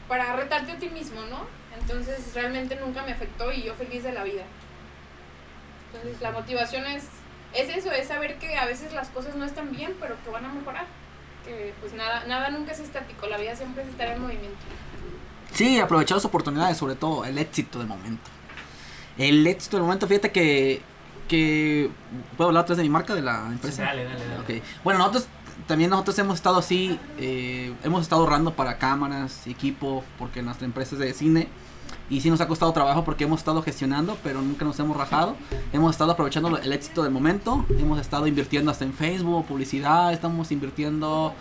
[0.07, 1.47] para retarte a ti mismo, ¿no?
[1.79, 4.43] Entonces realmente nunca me afectó y yo feliz de la vida.
[5.91, 7.07] Entonces la motivación es,
[7.53, 10.45] es eso, es saber que a veces las cosas no están bien, pero que van
[10.45, 10.85] a mejorar.
[11.45, 14.57] Que pues nada, nada nunca es estático, la vida siempre es estar en movimiento.
[15.53, 18.29] Sí, aprovechar las oportunidades, sobre todo el éxito del momento.
[19.17, 20.81] El éxito del momento, fíjate que.
[21.27, 21.89] que
[22.35, 23.83] ¿Puedo hablar otra vez de mi marca, de la empresa?
[23.83, 24.61] Dale, dale, dale.
[24.83, 25.27] Bueno, nosotros
[25.67, 30.95] también nosotros hemos estado así, eh, hemos estado ahorrando para cámaras, equipo, porque nuestra empresa
[30.95, 31.47] es de cine.
[32.09, 35.35] Y sí nos ha costado trabajo porque hemos estado gestionando, pero nunca nos hemos rajado.
[35.73, 37.65] Hemos estado aprovechando el éxito del momento.
[37.79, 40.13] Hemos estado invirtiendo hasta en Facebook, publicidad.
[40.13, 41.33] Estamos invirtiendo,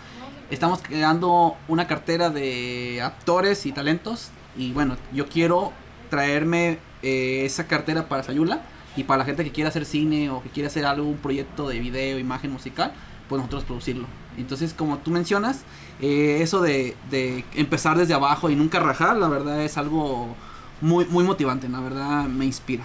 [0.49, 4.31] estamos creando una cartera de actores y talentos.
[4.57, 5.71] Y bueno, yo quiero
[6.09, 8.61] traerme eh, esa cartera para Sayula
[8.95, 11.79] y para la gente que quiera hacer cine o que quiera hacer algún proyecto de
[11.79, 12.91] video, imagen musical,
[13.29, 14.07] pues nosotros producirlo.
[14.37, 15.63] Entonces, como tú mencionas,
[16.01, 20.35] eh, eso de, de empezar desde abajo y nunca rajar, la verdad es algo
[20.81, 22.83] muy, muy motivante, la verdad me inspira.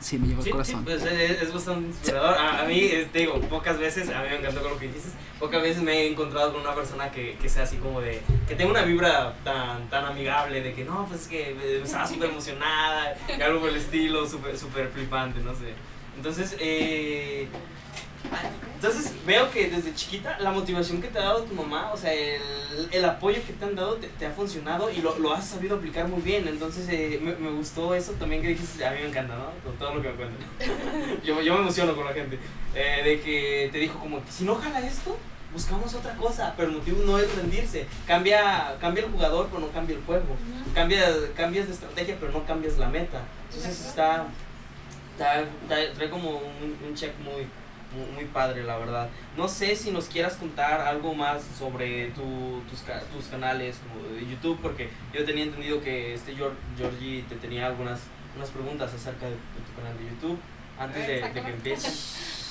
[0.00, 0.84] Sí, me lleva Sí, el sí, corazón.
[0.84, 2.34] pues es, es bastante inspirador.
[2.36, 4.88] A, a mí, es- te digo, pocas veces, a mí me encantó con lo que
[4.88, 8.20] dices, pocas veces me he encontrado con una persona que, que sea así como de,
[8.46, 12.06] que tenga una vibra tan, tan amigable, de que no, pues es que eh, estaba
[12.08, 15.72] súper emocionada, y algo por el estilo, súper súper flipante, no sé.
[16.18, 17.48] Entonces, eh,
[18.74, 22.12] entonces veo que desde chiquita la motivación que te ha dado tu mamá, o sea,
[22.12, 22.40] el,
[22.90, 25.76] el apoyo que te han dado te, te ha funcionado y lo, lo has sabido
[25.76, 26.46] aplicar muy bien.
[26.48, 29.44] Entonces eh, me, me gustó eso también que dijiste, a mí me encanta, ¿no?
[29.62, 31.20] Todo, todo lo que me cuentan.
[31.24, 32.38] yo, yo me emociono con la gente.
[32.74, 35.16] Eh, de que te dijo como, si no jala esto,
[35.52, 37.86] buscamos otra cosa, pero el motivo no es rendirse.
[38.06, 40.36] Cambia, cambia el jugador, pero no cambia el juego.
[40.74, 41.06] Cambia,
[41.36, 43.22] cambias de estrategia, pero no cambias la meta.
[43.48, 44.26] Entonces está,
[45.12, 47.46] está- está- trae como un, un check muy,
[48.14, 49.08] muy, padre, la verdad.
[49.36, 54.26] No sé si nos quieras contar algo más sobre tu, tus, tus canales como de
[54.26, 58.00] YouTube, porque yo tenía entendido que este Georgie te tenía algunas
[58.36, 60.38] unas preguntas acerca de, de tu canal de YouTube
[60.78, 62.40] antes de, de que empieces.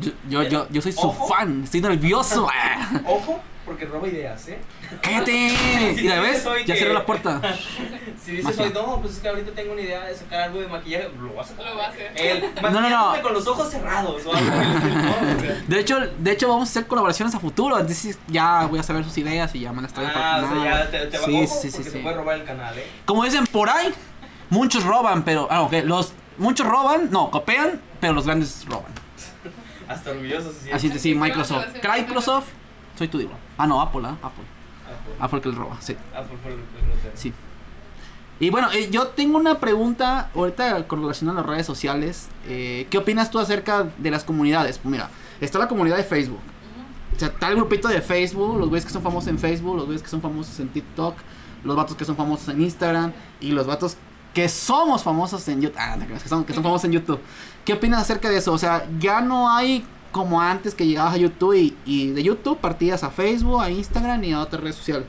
[0.00, 1.26] Yo, yo, yo, yo soy su Ojo.
[1.28, 2.46] fan, estoy nervioso.
[3.06, 4.58] Ojo, porque roba ideas, ¿eh?
[5.00, 5.50] ¡Cállate!
[5.96, 6.44] Si Mira, te ¿ves?
[6.44, 7.40] Ya que- cerré la puerta.
[8.22, 8.66] Si dices Magia.
[8.66, 11.32] hoy, no, pues es que ahorita tengo una idea de sacar algo de maquillaje, lo
[11.34, 11.66] vas a sacar.
[11.72, 12.12] Lo va a hacer.
[12.16, 12.72] El, no, no.
[12.72, 15.58] maquillándote con los ojos cerrados o algo ¿no?
[15.68, 17.78] De hecho, de hecho, vamos a hacer colaboraciones a futuro.
[17.78, 20.54] Entonces, ya voy a saber sus ideas y ya me las traigo para Ah, o
[20.62, 21.90] sea, ya te, te va Sí, ojo, sí, sí, sí.
[21.90, 22.86] te puede robar el canal, ¿eh?
[23.04, 23.92] Como dicen por ahí,
[24.50, 25.46] muchos roban, pero.
[25.50, 25.72] Ah, ok.
[25.84, 28.92] Los, muchos roban, no, copian, pero los grandes roban.
[29.88, 30.74] Hasta orgulloso se siente.
[30.74, 31.66] Así que sí, Microsoft.
[31.82, 32.48] Microsoft,
[32.96, 33.32] soy tu digo.
[33.56, 34.16] Ah, no, Apple, ¿ah?
[34.22, 34.44] Apple.
[34.84, 35.14] Apple.
[35.20, 35.96] Apple que le roba, sí.
[36.14, 36.58] Apple fue el.
[37.14, 37.32] Sí.
[38.38, 42.28] Y bueno, eh, yo tengo una pregunta ahorita con relación a las redes sociales.
[42.46, 44.78] Eh, ¿Qué opinas tú acerca de las comunidades?
[44.78, 45.08] Pues mira,
[45.40, 46.40] está la comunidad de Facebook.
[47.14, 49.86] O sea, está el grupito de Facebook, los güeyes que son famosos en Facebook, los
[49.86, 51.16] güeyes que son famosos en TikTok,
[51.64, 53.96] los vatos que son famosos en Instagram y los vatos
[54.36, 55.78] que somos famosos en YouTube.
[55.80, 57.18] Ah, no, que son, que son famosos en YouTube.
[57.64, 58.52] ¿Qué opinas acerca de eso?
[58.52, 62.58] O sea, ya no hay como antes que llegabas a YouTube y, y de YouTube
[62.58, 65.06] partías a Facebook, a Instagram y a otras redes sociales.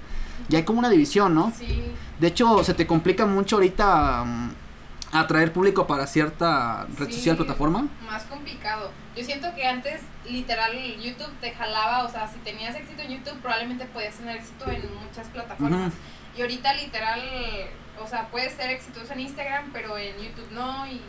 [0.48, 1.52] Ya hay como una división, ¿no?
[1.58, 1.92] Sí.
[2.22, 4.52] De hecho, se te complica mucho ahorita mm,
[5.12, 7.14] atraer público para cierta red Sí.
[7.16, 7.86] social, plataforma.
[8.10, 8.92] Más complicado.
[9.14, 13.42] Yo siento que antes, literal, YouTube te jalaba, o sea, si tenías éxito en YouTube,
[13.42, 15.92] probablemente podías tener éxito en muchas plataformas.
[16.38, 17.20] Y ahorita, literal,
[18.02, 21.02] o sea, puedes ser exitoso en Instagram, pero en YouTube no, y,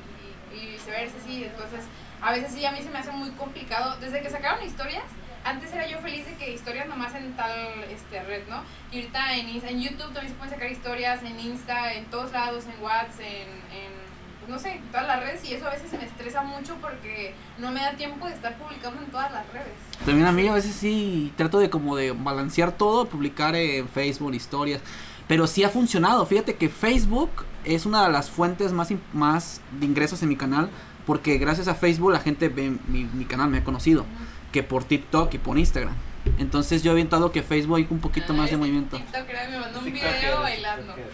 [0.53, 1.45] y- y viceversa, sí.
[1.45, 1.85] Entonces,
[2.23, 3.97] a veces sí, a mí se me hace muy complicado.
[4.01, 5.05] Desde que sacaron historias,
[5.45, 8.63] antes era yo feliz de que historias nomás en tal este, red, ¿no?
[8.91, 12.65] Y ahorita en, en YouTube también se pueden sacar historias, en Insta, en todos lados,
[12.67, 13.93] en WhatsApp, en, en
[14.41, 15.45] pues, no sé, en todas las redes.
[15.45, 19.01] Y eso a veces me estresa mucho porque no me da tiempo de estar publicando
[19.03, 19.69] en todas las redes.
[20.05, 24.35] También a mí a veces sí trato de como de balancear todo, publicar en Facebook
[24.35, 24.81] historias.
[25.29, 26.25] Pero sí ha funcionado.
[26.27, 27.31] Fíjate que Facebook
[27.65, 30.71] es una de las fuentes más, más de ingresos en mi canal.
[31.07, 34.05] Porque gracias a Facebook la gente ve mi, mi canal, me ha conocido.
[34.53, 35.95] Que por TikTok y por Instagram.
[36.39, 38.97] Entonces yo he notado que Facebook hay un poquito Ah, más de movimiento.
[38.99, 40.95] TikToker me mandó un video bailando.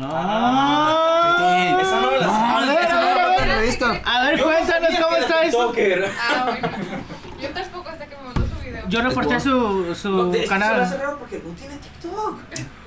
[0.00, 1.78] Ah.
[1.80, 4.42] Esa no me la No, no a ver.
[4.42, 5.58] cuéntanos cómo está eso.
[5.68, 6.10] TikToker.
[6.20, 6.68] Ah, bueno.
[7.40, 8.77] Yo tampoco hasta que me mandó su video.
[8.88, 10.80] Yo reporté su, su No, es que se canal.
[10.98, 12.38] raro porque no tiene TikTok.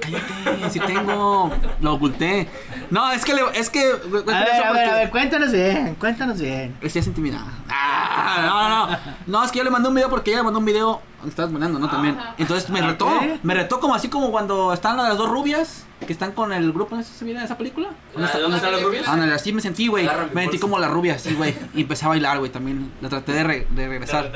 [0.02, 1.52] Cállate, si tengo.
[1.82, 2.50] Lo oculté.
[2.90, 3.92] No, es que le, es que.
[3.94, 6.76] güey, A cuéntale ver, eso a ver, a porque- ver, cuéntanos bien, cuéntanos bien.
[6.82, 7.48] Estoy intimidada.
[7.70, 8.98] Ah, no, no, no.
[9.28, 11.02] No, es que yo le mandé un video porque ella le mandó un video.
[11.28, 11.90] Estabas bailando, ¿no?
[11.90, 12.18] También.
[12.18, 12.36] Ajá.
[12.38, 13.10] Entonces me Ah, retó.
[13.44, 16.98] Me retó como así como cuando están las dos rubias que están con el grupo
[16.98, 17.90] ese video, en esa película.
[18.14, 19.08] ¿Dónde está- dónde están las rubias?
[19.08, 20.10] Ándale, así me sentí, güey.
[20.34, 21.56] Me sentí como la rubia, así, güey.
[21.76, 22.52] Y empecé a bailar, güey.
[22.52, 24.32] También la traté de, re- de regresar.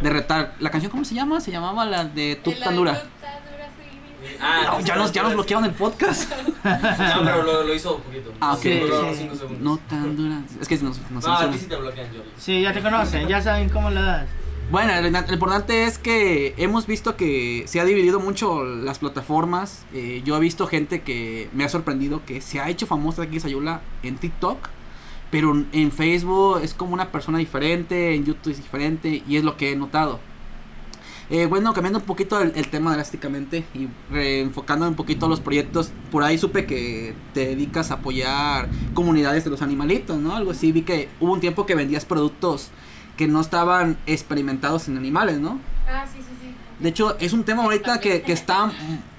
[0.00, 0.54] De retar.
[0.60, 1.40] ¿La canción cómo se llama?
[1.40, 3.02] Se llamaba la de El tan dura.
[4.40, 6.30] Ah, No, ya nos, ya nos bloquearon el podcast.
[6.64, 8.32] No, pero lo, lo hizo un poquito.
[8.40, 8.60] Ah, ok.
[9.14, 9.34] Cinco.
[9.60, 10.36] No tan dura.
[10.60, 12.30] Es que nos, nos No, a ti sí te bloquean, Jordi.
[12.38, 14.26] Sí, ya te conocen, ya saben cómo le das.
[14.72, 19.84] Bueno, lo, importante es que hemos visto que se ha dividido mucho las plataformas.
[19.92, 23.38] Eh, yo he visto gente que me ha sorprendido que se ha hecho famosa aquí
[23.38, 24.70] Sayula en TikTok,
[25.30, 29.58] pero en Facebook es como una persona diferente, en YouTube es diferente y es lo
[29.58, 30.20] que he notado.
[31.28, 35.92] Eh, bueno, cambiando un poquito el, el tema drásticamente y reenfocando un poquito los proyectos,
[36.10, 40.34] por ahí supe que te dedicas a apoyar comunidades de los animalitos, ¿no?
[40.34, 42.70] Algo así, vi que hubo un tiempo que vendías productos
[43.16, 45.58] que no estaban experimentados en animales, ¿no?
[45.88, 46.54] Ah, sí, sí, sí.
[46.78, 48.70] De hecho, es un tema ahorita que, que está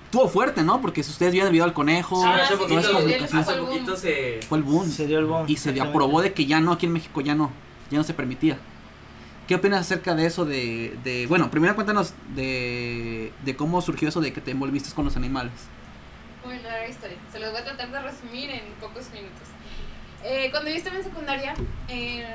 [0.06, 0.82] estuvo fuerte, ¿no?
[0.82, 3.54] Porque si ustedes vieron el video del conejo, Ah, hace sí, poquito, sí, sí, hace
[3.54, 3.70] el boom.
[3.72, 4.40] poquito se...
[4.48, 5.46] fue el boom Se dio el boom.
[5.48, 7.52] y se aprobó de que ya no aquí en México ya no,
[7.90, 8.58] ya no se permitía.
[9.48, 14.22] ¿Qué opinas acerca de eso de, de bueno, primero cuéntanos de, de cómo surgió eso
[14.22, 15.52] de que te envolviste con los animales?
[16.46, 17.18] Muy larga historia.
[17.32, 19.48] Se los voy a tratar de resumir en pocos minutos.
[20.24, 21.54] Eh, cuando yo estaba en secundaria,
[21.90, 22.26] eh,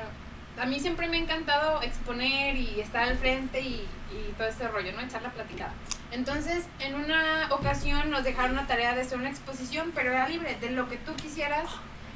[0.59, 4.67] a mí siempre me ha encantado exponer y estar al frente y, y todo este
[4.67, 5.01] rollo, ¿no?
[5.01, 5.73] Echar la platicada.
[6.11, 10.57] Entonces, en una ocasión nos dejaron una tarea de hacer una exposición, pero era libre,
[10.59, 11.69] de lo que tú quisieras,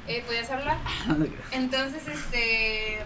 [0.08, 0.76] eh, podías hablar.
[1.52, 2.98] Entonces, este,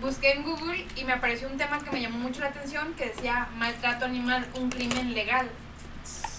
[0.00, 3.06] busqué en Google y me apareció un tema que me llamó mucho la atención, que
[3.06, 5.48] decía maltrato animal, un crimen legal.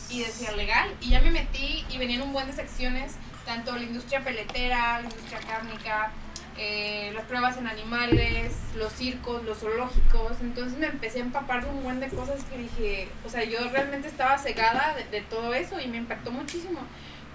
[0.09, 3.83] Y decía legal, y ya me metí y venían un buen de secciones, tanto la
[3.83, 6.11] industria peletera, la industria cárnica,
[6.57, 10.33] eh, las pruebas en animales, los circos, los zoológicos.
[10.41, 13.59] Entonces me empecé a empapar de un buen de cosas que dije, o sea, yo
[13.71, 16.79] realmente estaba cegada de, de todo eso y me impactó muchísimo.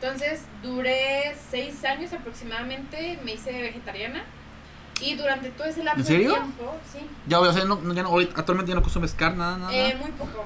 [0.01, 4.25] Entonces duré seis años aproximadamente, me hice vegetariana.
[5.03, 6.29] Y durante todo ese lapso ¿En serio?
[6.29, 8.03] de tiempo, sí, Ya, o sea, no, ya
[8.37, 9.73] actualmente ya no consumes carne, nada, nada.
[9.75, 10.45] eh, muy poco.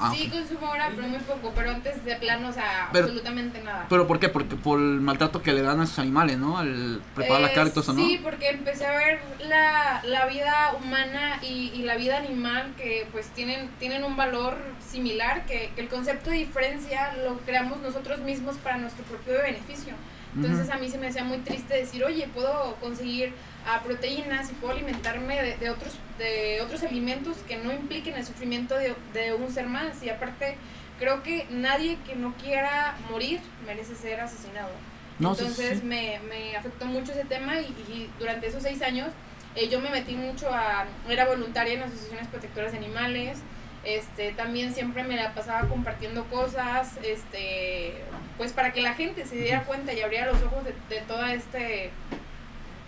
[0.00, 1.52] Ah, sí consumo ahora, pero muy poco.
[1.54, 3.86] Pero antes de plano, o sea, Pero- absolutamente nada.
[3.88, 4.28] ¿Pero por qué?
[4.28, 6.58] Porque por el maltrato que le dan a esos animales, ¿no?
[6.58, 8.06] Al preparar la Eh, carne y todo eso, ¿no?
[8.06, 13.06] Sí, porque empecé a ver la, la vida humana y, y la vida animal que
[13.12, 14.56] pues tienen, tienen un valor
[14.88, 19.94] similar, que, que el concepto de diferencia lo creamos nosotros mismos para nuestro propio beneficio.
[20.36, 23.32] Entonces a mí se me hacía muy triste decir, oye, puedo conseguir
[23.66, 28.24] ah, proteínas y puedo alimentarme de, de otros, de otros alimentos que no impliquen el
[28.24, 30.02] sufrimiento de, de un ser más.
[30.02, 30.56] Y aparte,
[30.98, 34.70] creo que nadie que no quiera morir merece ser asesinado.
[35.18, 35.84] No, Entonces sí.
[35.84, 39.08] Me, me afectó mucho ese tema y, y durante esos seis años
[39.56, 43.38] eh, yo me metí mucho a, era voluntaria en asociaciones protectoras de animales,
[43.84, 47.94] este, también siempre me la pasaba compartiendo cosas, este,
[48.36, 51.32] pues para que la gente se diera cuenta y abriera los ojos de, de toda
[51.32, 51.90] este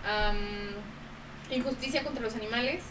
[0.05, 0.37] am,
[1.49, 2.81] injusticia contra los animales,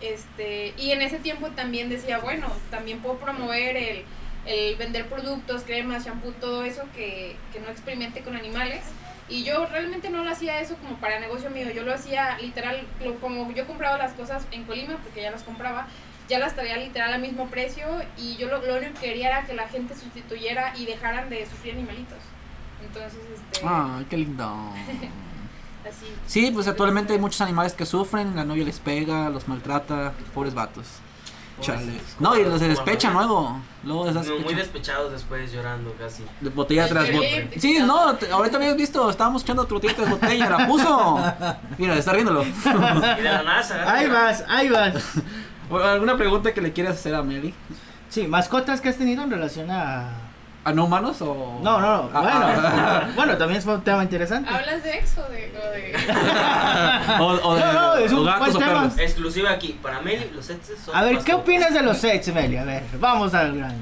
[0.00, 4.04] este, y en ese tiempo también decía, bueno, también puedo promover el,
[4.46, 8.80] el vender productos, cremas, shampoo, todo eso que, que no experimente con animales.
[9.28, 12.84] Y yo realmente no lo hacía eso como para negocio mío, yo lo hacía literal,
[13.04, 15.86] lo- como yo compraba las cosas en Colima, porque ya las compraba,
[16.28, 17.86] ya las traía literal al mismo precio
[18.18, 21.46] y yo lo, lo único que quería era que la gente sustituyera y dejaran de
[21.46, 22.18] sufrir animalitos.
[22.84, 24.72] Entonces, este, Ay, qué lindo.
[25.88, 26.06] así.
[26.26, 30.54] Sí, pues actualmente hay muchos animales que sufren, la novia les pega, los maltrata, pobres
[30.54, 30.86] vatos.
[31.60, 32.00] Chale.
[32.18, 33.60] No, y los despechan luego.
[33.84, 36.24] Luego les No, muy despechados después llorando casi.
[36.40, 37.48] De botella tras Sí, botella.
[37.58, 37.78] sí.
[37.80, 41.22] No, te- ahorita habías visto, estábamos echando tu botella tras botella, la puso.
[41.76, 42.42] Mira, está riéndolo.
[43.18, 44.94] Y de la Ahí vas, ahí vas.
[45.70, 47.52] ¿Alguna pregunta que le quieras hacer a Mary?
[48.08, 50.08] Sí, mascotas que has tenido en relación a.
[50.62, 51.58] ¿A no humanos o.?
[51.62, 52.10] No, no, no.
[52.12, 53.08] Ah, Bueno, ah.
[53.16, 54.48] bueno, también fue un tema interesante.
[54.50, 55.52] ¿Hablas de ex o de.?
[55.56, 55.94] o de-
[57.18, 58.92] o, o de No, no, es un buen tema.
[58.98, 59.78] Exclusiva aquí.
[59.82, 60.94] Para Meli, los exes son.
[60.94, 62.58] A ver, ¿qué opinas de los sets, Meli?
[62.58, 63.78] A ver, vamos al grano.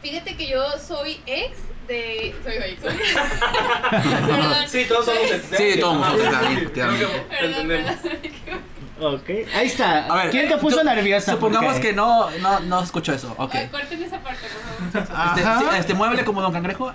[0.00, 1.58] Fíjate que yo soy ex
[1.88, 2.34] de.
[2.42, 2.80] Soy ex.
[3.90, 4.54] Perdón.
[4.68, 5.58] Sí, todos somos exes.
[5.58, 7.96] Sí, todos somos que Perdón, entendemos.
[7.96, 8.75] perdón.
[8.98, 10.06] Ok, ahí está.
[10.06, 11.32] A ver, ¿Quién te puso su- nerviosa?
[11.32, 13.34] Supongamos que no, no, no escuchó eso.
[13.38, 13.54] Ok.
[13.54, 14.46] Ay, Corten esa parte,
[14.92, 15.38] por favor.
[15.38, 16.92] Este, sí, este mueble como Don Cangrejo.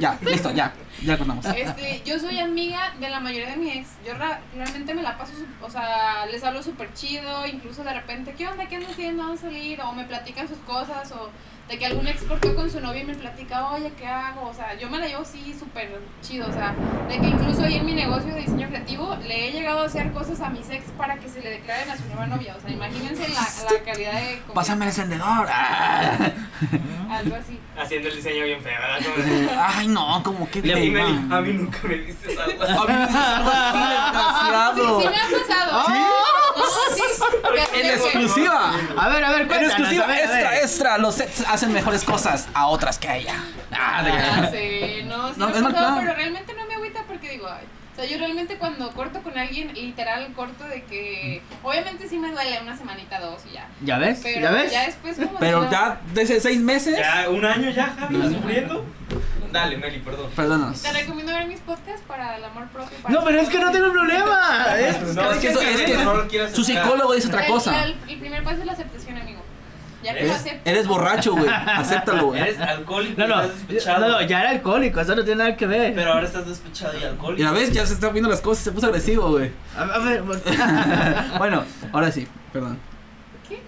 [0.00, 0.72] Ya, listo, ya.
[1.04, 1.44] Ya contamos.
[1.44, 3.88] Este, yo soy amiga de la mayoría de mi ex.
[4.06, 7.46] Yo ra- realmente me la paso, o sea, les hablo súper chido.
[7.46, 8.66] Incluso de repente, ¿qué onda?
[8.66, 9.22] ¿Qué andan haciendo?
[9.24, 9.78] ¿Vamos a salir?
[9.82, 11.12] O me platican sus cosas.
[11.12, 11.28] O
[11.72, 14.46] de que algún ex cortó con su novia y me platica, oye, ¿qué hago?
[14.46, 16.46] O sea, yo me la llevo así súper chido.
[16.46, 16.74] O sea,
[17.08, 20.12] de que incluso ahí en mi negocio de diseño creativo le he llegado a hacer
[20.12, 22.54] cosas a mis ex para que se le declaren a su nueva novia.
[22.58, 24.40] O sea, imagínense la, la calidad de.
[24.42, 25.48] como- Pásame el encendedor.
[25.50, 26.30] Ah.
[27.10, 27.58] Algo así.
[27.78, 29.64] Haciendo el diseño bien feo, ¿verdad?
[29.74, 30.62] Ay, no, como que a
[31.40, 32.72] mí nunca me viste algo así.
[32.72, 34.74] A mí me dices algo así, desgraciado.
[34.74, 35.86] Sí, sí me ha pasado.
[35.86, 35.92] ¿Sí?
[36.54, 37.02] No, sí.
[37.02, 37.41] que-
[37.74, 38.72] En exclusiva.
[38.96, 40.62] A ver, a ver, En exclusiva, a ver, a extra, ver.
[40.62, 40.98] extra.
[40.98, 43.34] Los sets hacen mejores cosas a otras que a ella.
[43.72, 45.98] Ah, Ah, sí, no, sí es mal plan.
[46.00, 49.36] pero realmente no me agüita porque digo, ay, o sea, yo realmente cuando corto con
[49.38, 53.98] alguien, literal corto de que, obviamente sí me duele una semanita, dos y ya, ¿Ya
[53.98, 54.20] ves?
[54.22, 54.72] pero ¿Ya ves?
[54.86, 56.96] después como Pero si no- ya desde seis meses.
[56.98, 58.84] Ya, un año ya, Javi, sufriendo.
[59.52, 60.30] Dale, Meli, perdón.
[60.34, 60.80] Perdónanos.
[60.82, 62.96] Te recomiendo ver mis podcasts para el amor propio.
[63.02, 64.66] para No, pero es que no tengo problema.
[64.78, 67.52] Es- No, es que eso- es que no lo quiero Su psicólogo dice otra El-
[67.52, 67.84] cosa.
[67.84, 69.40] El, el primer paso es la aceptación, amigo.
[70.02, 70.60] Ya que aceptas.
[70.64, 71.46] Eres borracho, güey.
[71.48, 72.40] Acéptalo, güey.
[72.40, 74.00] Eres alcohólico No, no, estás despechado.
[74.08, 75.94] no, no, ya era alcohólico, eso no tiene nada que ver.
[75.94, 77.40] Pero ahora estás despechado y alcohólico.
[77.40, 79.52] Y a ves, ya se está viendo las cosas, se puso agresivo, güey.
[79.76, 80.22] A, a ver,
[81.38, 82.80] bueno, ahora sí, perdón.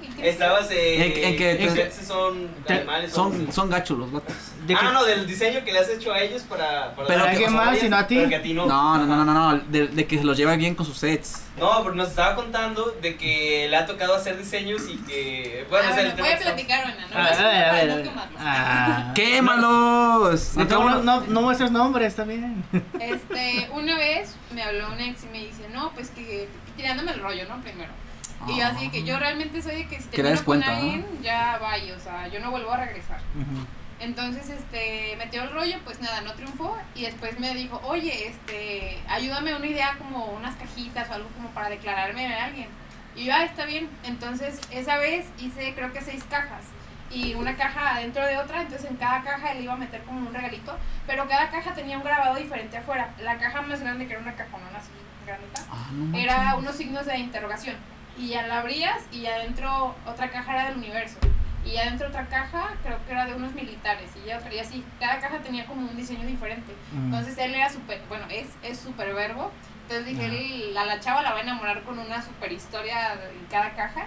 [0.01, 0.07] Qué?
[0.07, 0.29] ¿En qué?
[0.29, 1.03] Estabas en.
[1.03, 3.13] En- en que- los en que- sets son te- animales.
[3.13, 4.35] Son, son gachos los vatos.
[4.67, 6.95] De ah, que- no, del diseño que le has hecho a ellos para.
[6.95, 8.17] para Pero que- que ¿Alguien los más, sino a ti?
[8.17, 8.67] pero que a ti no.
[8.67, 11.43] No, no, no, no, no, de, de que se los lleva bien con sus sets.
[11.59, 15.67] No, pero nos estaba contando de que le ha tocado hacer diseños y que.
[15.71, 17.07] Bueno, Ah, bueno, tema voy a platicar, Ana.
[17.11, 18.05] No A ver, a ver, a ver, a no ver.
[18.05, 18.41] quemarlos.
[18.45, 19.13] Ah.
[19.15, 20.57] ¡Quémalos!
[20.57, 22.65] No, no, no, no muestres nombres, está bien.
[23.01, 27.21] Este, una vez me habló un ex y me dice, no, pues que, tirándome el
[27.21, 27.61] rollo, ¿no?
[27.63, 27.93] Primero.
[28.47, 30.71] Y yo así que yo realmente soy de que si le des termino con cuenta,
[30.71, 30.77] ¿no?
[30.77, 33.19] alguien, ya vaya, o sea, yo no vuelvo a regresar.
[34.01, 38.99] Entonces, este, metió el rollo, pues nada, no triunfó y después me dijo, oye, este,
[39.09, 42.69] ayúdame una idea como unas cajitas o algo como para declararme a alguien.
[43.17, 43.89] Y yo, ah, está bien.
[44.03, 46.65] Entonces, esa vez hice creo que seis cajas
[47.11, 50.19] y una caja dentro de otra, entonces en cada caja le iba a meter como
[50.19, 53.15] un regalito, pero cada caja tenía un grabado diferente afuera.
[53.23, 54.91] La caja más grande, que era una cajonona así
[55.25, 57.77] grandota, Ah, no era unos signos de interrogación.
[58.19, 61.19] Y ya la abrías y adentro otra caja era del universo.
[61.65, 64.11] Y adentro otra caja creo que era de unos militares.
[64.23, 64.85] Y ya otra, y así.
[65.01, 66.73] Cada caja tenía como un diseño diferente.
[66.93, 67.07] Mm.
[67.07, 69.51] Entonces él era súper, bueno, es, es súper verbo.
[69.83, 73.47] Entonces dije, él, a la chava la va a enamorar con una super historia en
[73.51, 74.07] cada caja.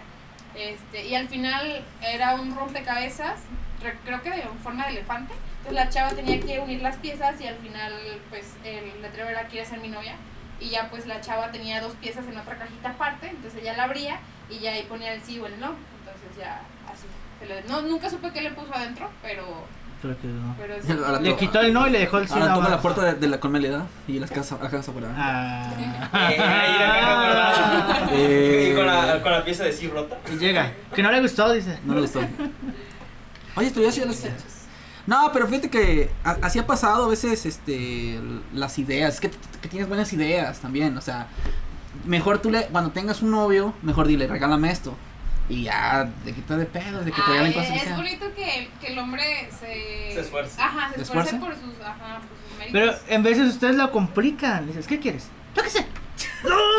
[0.55, 3.41] Este, y al final era un rompecabezas,
[3.83, 5.33] re- creo que de en forma de elefante.
[5.59, 7.93] Entonces la chava tenía que unir las piezas y al final
[8.29, 10.15] pues el letrero era quiere ser mi novia.
[10.59, 13.83] Y ya pues la chava tenía dos piezas en otra cajita aparte, entonces ella la
[13.83, 15.67] abría y ya ahí ponía el sí o el no.
[15.99, 17.05] Entonces ya así.
[17.39, 19.65] se le- no, nunca supe qué le puso adentro, pero...
[20.01, 20.55] Pero que no.
[20.59, 20.91] pero sí.
[20.91, 22.33] Ahora Le quitó el no y le dejó el sí.
[22.35, 25.09] Ahora toma la puerta de, de la conmelidad y las casas, las casas afuera.
[25.15, 25.71] Ah.
[26.31, 28.09] Eh, ahí la.
[28.11, 28.69] Eh.
[28.71, 30.17] Y con la, con la pieza de sí rota.
[30.31, 30.71] Y llega.
[30.93, 31.79] Que no le gustó, dice.
[31.83, 32.21] No le gustó.
[33.55, 34.23] Oye, tú ya sí las
[35.07, 38.19] No, pero fíjate que a- así ha pasado a veces este
[38.53, 41.27] las ideas, es que, que tienes buenas ideas también, o sea,
[42.05, 44.95] mejor tú le cuando tengas un novio, mejor dile, regálame esto.
[45.49, 48.69] Y ya, de quita de pedo, de que te regalen cosas que es bonito que,
[48.81, 50.13] que el hombre se...
[50.13, 50.61] Se esfuerce.
[50.61, 51.61] Ajá, se ¿Se esfuerce esfuerce?
[51.61, 52.73] por sus, ajá, por sus méritos.
[53.07, 54.67] Pero en veces ustedes lo complican.
[54.67, 55.27] Dices, ¿qué quieres?
[55.55, 55.85] Yo qué sé.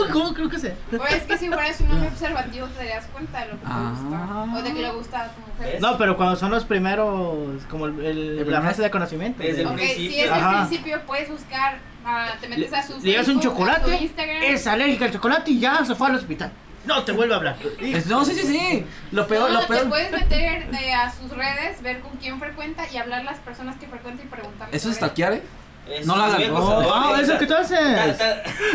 [0.06, 0.74] No, ¿cómo creo que sé?
[0.98, 3.66] O es que si fueras un hombre observativo te darías cuenta de lo que te
[3.66, 3.94] Ah.
[4.00, 4.58] gusta.
[4.58, 5.80] O de que le gusta a tu mujer.
[5.80, 9.42] No, pero cuando son los primeros, como el, el- El la frase de conocimiento.
[9.42, 10.10] Desde de- el Ok, principio.
[10.10, 10.60] si es Ajá.
[10.62, 14.10] al principio puedes buscar, ah, te metes Le- a su le das un chocolate,
[14.42, 16.50] es alérgica al chocolate y ya se fue al hospital.
[16.86, 17.56] No te vuelve a hablar.
[18.08, 18.86] No, sí, sí, sí.
[19.12, 19.88] Lo peor, No, lo te peor.
[19.90, 23.76] puedes meter de a sus redes, ver con quién frecuenta y hablar a las personas
[23.76, 24.74] que frecuenta y preguntarles.
[24.74, 25.42] Eso es stalkear, ¿eh?
[25.90, 26.40] Es No la hagan.
[26.52, 27.78] muy No, Ah, eso que tú haces.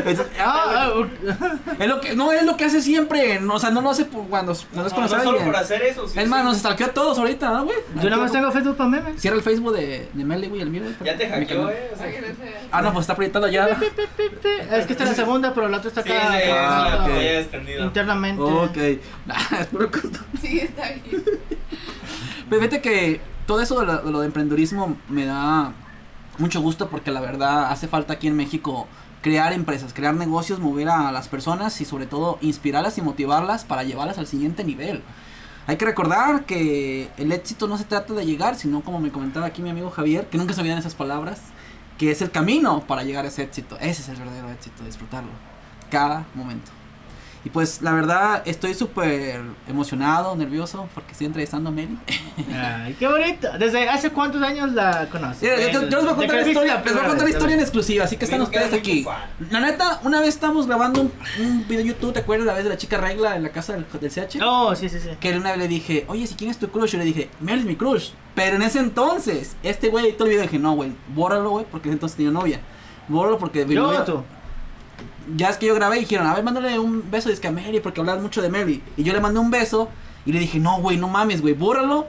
[0.06, 0.91] Es, Ah,
[1.80, 3.39] es lo que, no, es lo que hace siempre.
[3.39, 5.45] No, o sea, no lo hace por cuando, cuando es No, a solo alguien.
[5.45, 6.06] por hacer eso.
[6.15, 7.78] Es más, nos stalkeó a todos ahorita, ¿no, güey?
[8.02, 9.21] yo nada más tengo Facebook para memes.
[9.21, 10.95] Cierra el Facebook de, de Meli, güey, el mío, güey.
[11.04, 11.91] Ya te hackeó, eh.
[12.71, 13.67] Ah, no, pues está proyectando ya.
[14.71, 16.39] Es que está en la segunda, pero la otra está acá.
[16.39, 17.08] es Ah.
[17.80, 18.41] Internamente.
[18.41, 18.78] Ok.
[19.60, 19.89] Es puro.
[20.41, 21.23] Sí, está bien.
[22.49, 25.73] Pero fíjate que todo eso de lo, de lo de emprendedurismo me da
[26.38, 28.88] mucho gusto porque la verdad hace falta aquí en México
[29.22, 33.84] crear empresas, crear negocios, mover a las personas y sobre todo inspirarlas y motivarlas para
[33.84, 35.02] llevarlas al siguiente nivel.
[35.65, 39.46] Hay que recordar que el éxito no se trata de llegar, sino como me comentaba
[39.46, 41.39] aquí mi amigo Javier, que nunca se olvidan esas palabras,
[41.98, 43.78] que es el camino para llegar a ese éxito.
[43.80, 45.32] Ese es el verdadero éxito, disfrutarlo.
[45.89, 46.72] Cada momento.
[47.45, 51.97] Y pues la verdad estoy súper emocionado, nervioso, porque estoy entrevistando a Meli.
[52.53, 53.49] Ay, qué bonito.
[53.60, 55.41] ¿Desde hace cuántos años la conoces?
[55.73, 57.29] Yo, yo- yo les voy a ¿De contar la historia, les voy a contar la
[57.29, 59.06] historia en exclusiva, así que están ustedes aquí.
[59.49, 62.63] La neta, una vez estamos grabando un, un video de YouTube, ¿te acuerdas la vez
[62.63, 64.39] de la chica regla en la casa del, del CH?
[64.41, 65.10] Oh, sí, sí, sí.
[65.19, 67.60] Que una vez le dije, oye, si quién es tu crush, yo le dije, Mel
[67.60, 68.12] es mi crush.
[68.36, 71.65] Pero en ese entonces, este güey editó el video y dije, no, güey, bórralo, güey,
[71.69, 72.62] porque en ese entonces tenía novia.
[73.10, 74.23] Bórralo porque mi ¿Yo novia- tú?
[75.36, 77.80] Ya es que yo grabé y dijeron, a ver, mándale un beso de a Mary
[77.80, 78.82] porque hablas mucho de Mary.
[78.98, 79.90] Y yo le mandé un beso
[80.26, 82.08] y le dije, no, güey, no mames, güey, bórralo.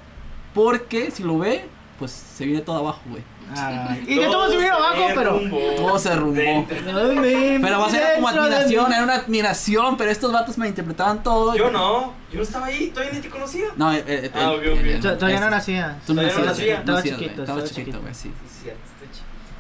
[0.55, 1.65] Porque si lo ve,
[1.99, 3.23] pues se viene todo abajo, güey.
[3.57, 5.39] Ay, y de todo subir abajo, pero.
[5.77, 6.67] Todo se derrumbó.
[6.67, 11.55] Pero va a ser como admiración, era una admiración, pero estos vatos me interpretaban todo.
[11.57, 13.67] Yo no, yo no estaba ahí, todavía ni te conocía.
[13.77, 15.99] No, eh, eh, Ah, eh, To- Todavía no es- nacía.
[16.07, 18.01] Tú no Todavía no nacías, Estaba chiquito, Estaba chiquito.
[18.01, 18.31] güey, sí.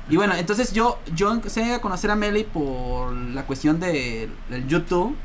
[0.09, 4.67] Y bueno, entonces yo, yo empecé a conocer a Meli por la cuestión de, del
[4.69, 5.17] YouTube.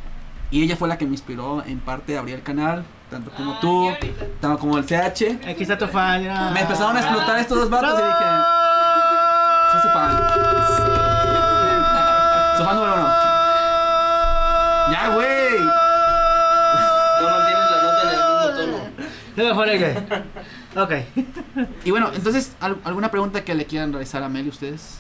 [0.52, 3.54] Y ella fue la que me inspiró en parte a abrir el canal, tanto como
[3.54, 3.90] Ay, tú,
[4.40, 5.46] tanto como el CH.
[5.48, 6.22] Aquí está tu fan.
[6.22, 6.50] mira.
[6.52, 8.26] Me empezaron a explotar estos dos vatos y dije,
[9.72, 10.18] soy su fan.
[12.58, 13.08] Su fan número uno.
[14.92, 15.89] Ya, güey.
[19.56, 19.96] Fuera que.
[20.80, 20.92] Ok.
[21.84, 25.00] Y bueno, entonces, ¿al- ¿alguna pregunta que le quieran realizar a Meli ustedes?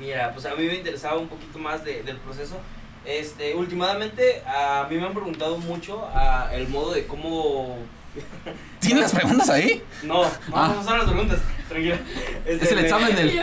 [0.00, 2.56] Mira, pues a mí me interesaba un poquito más de- del proceso.
[3.04, 7.76] Este, últimamente a mí me han preguntado mucho a el modo de cómo
[8.80, 9.82] ¿Tienes las preguntas ahí?
[10.04, 10.72] no, no, Ah.
[10.76, 11.96] no son las preguntas, tranquila.
[12.46, 13.42] Este, Es el de- examen del.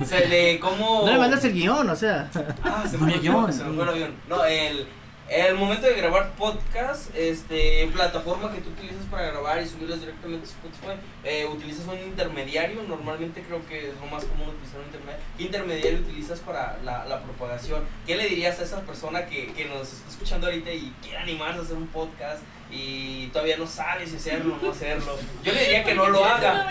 [0.00, 2.30] o sea, de cómo No le mandas el guion, o sea.
[2.64, 3.52] Ah, se me fue el guion.
[3.52, 4.14] se me fue el avión.
[4.28, 4.86] No, el,
[5.28, 10.46] el momento de grabar podcast, este, plataforma que tú utilizas para grabar y subirlos directamente
[10.46, 14.86] a Spotify, eh, utilizas un intermediario, normalmente creo que es lo más común utilizar un
[14.86, 15.24] intermediario.
[15.36, 17.84] ¿Qué intermediario utilizas para la, propagación?
[18.06, 21.58] ¿Qué le dirías a esa persona que, que nos está escuchando ahorita y quiere animarse
[21.58, 25.16] a hacer un podcast y todavía no sabe si hacerlo o no hacerlo?
[25.44, 26.68] Yo le diría que no lo haga.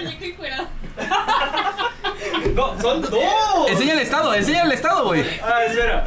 [2.53, 3.13] No, son dos.
[3.67, 5.23] Enseña el estado, enseña el estado, güey.
[5.43, 6.05] Ah, espera.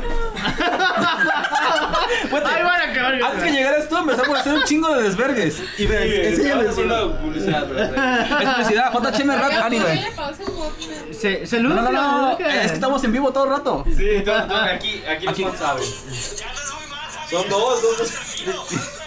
[2.32, 3.14] Ay, van a acabar.
[3.14, 5.60] Antes que llegaras tú, empezamos a hacer un chingo de desvergues.
[5.78, 7.64] Y ves, Sí, hacer una publicidad,
[8.42, 10.08] Es publicidad, JHM Rap Anime.
[11.12, 13.84] Se, se No, no, no, es que estamos en vivo todo el rato.
[13.94, 15.46] Sí, aquí, aquí, Aquí.
[15.58, 15.84] saben.
[17.30, 18.97] Son dos, son dos.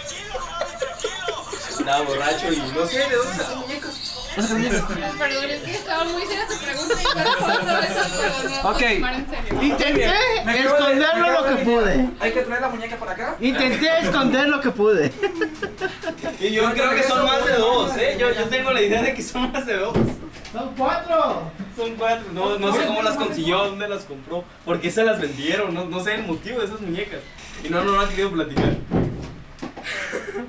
[1.82, 3.94] Borracho y no sé de dónde muñecos.
[5.18, 7.04] Perdón, es que estaba muy seria tu pregunta y
[7.66, 9.62] todo eso, pero no Ok.
[9.62, 10.14] Intenté
[10.64, 12.08] esconderlo me lo que de- pude.
[12.20, 13.36] Hay que traer la muñeca para acá.
[13.40, 15.12] Intenté esconder lo que pude.
[16.40, 18.16] Y yo creo que son más de dos, ¿eh?
[18.18, 19.94] Yo, yo tengo la idea de que son más de dos.
[20.52, 21.50] Son cuatro.
[21.76, 22.24] Son cuatro.
[22.32, 25.84] No, no sé cómo las consiguió, dónde las compró, por qué se las vendieron, no,
[25.86, 27.20] no sé el motivo de esas muñecas.
[27.64, 28.76] Y no, no, no han querido platicar.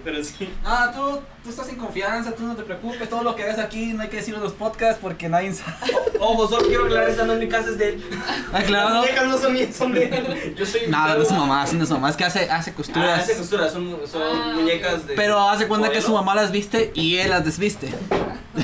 [0.03, 0.49] Pero sí.
[0.65, 3.09] Ah, tú, tú estás en confianza, tú no te preocupes.
[3.09, 5.73] Todo lo que ves aquí no hay que decirlo en los podcasts porque nadie sabe.
[6.19, 8.03] Ojo, solo quiero aclarar, esta no es mi casa, es de él.
[8.27, 8.95] Ah, Las claro.
[8.95, 10.55] muñecas no son mías, son de él.
[10.57, 12.09] Yo soy Nada, no es su mamá, sí, no es su mamá.
[12.09, 13.19] Es que hace, hace Ah, costuras.
[13.19, 15.13] hace costura, son, son Ah, muñecas de.
[15.15, 17.87] Pero hace cuenta que su mamá las viste y él las desviste.
[17.87, 18.63] Ok,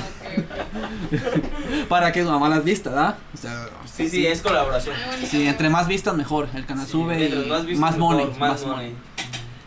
[1.88, 3.16] Para que su mamá las vista, ¿verdad?
[3.34, 4.94] O sea, Sí, sí, es colaboración.
[5.28, 6.48] Sí, entre más vistas mejor.
[6.54, 8.26] El canal Sí, sube y más más, vistas, mejor, money.
[8.26, 8.90] más Más money.
[8.90, 8.94] money.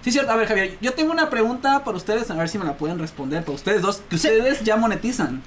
[0.04, 0.32] Sí, cierto.
[0.32, 3.00] A ver, Javier, yo tengo una pregunta para ustedes, a ver si me la pueden
[3.00, 3.44] responder.
[3.44, 5.42] Para ustedes dos, que ustedes ya monetizan.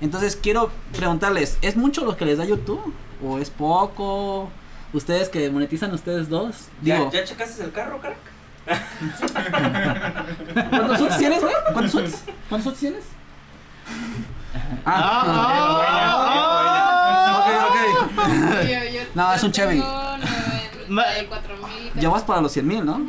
[0.00, 2.92] Entonces quiero preguntarles, ¿es mucho lo que les da YouTube?
[3.24, 4.50] ¿O es poco?
[4.92, 6.56] ¿Ustedes que monetizan ustedes dos?
[6.80, 8.16] Digo, ¿Ya, ¿Ya checaste el carro, crack?
[10.70, 11.54] ¿cuántos subs tienes, güey?
[11.72, 12.22] ¿Cuántos subs?
[12.48, 13.04] ¿Cuántos subs tienes?
[14.84, 17.76] Ah, Ah, ok, ok.
[18.68, 19.80] Yo- yo- No, yo es un Chevy.
[19.80, 20.16] tengo
[20.88, 21.92] 94,000.
[21.94, 23.00] Ya vas para los 100 mil, ¿no?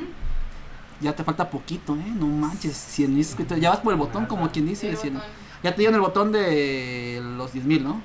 [1.01, 2.03] Ya te falta poquito, ¿eh?
[2.15, 3.61] No manches, 100 mil suscriptores.
[3.61, 4.87] Ya vas por el botón, como quien dice.
[4.87, 5.13] El de 100.
[5.15, 5.29] botón.
[5.63, 8.01] Ya te dieron el botón de los 10 mil, ¿no?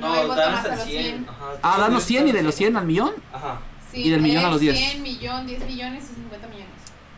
[0.00, 1.02] No, el botón dan hasta hasta los el 100.
[1.16, 1.28] 100.
[1.28, 3.12] Ajá, Ah, dan los sí, 100 y de los 100 al millón.
[3.32, 3.60] Ajá.
[3.92, 4.76] Sí, Y del millón a los 10.
[4.76, 6.68] 100, millón, 10 millones y 50 millones.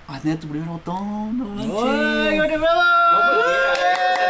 [0.09, 2.39] Vas a tener tu primer botón, no ¡Ay, manches.
[2.41, 2.81] Jorge Bravo!
[3.13, 4.26] No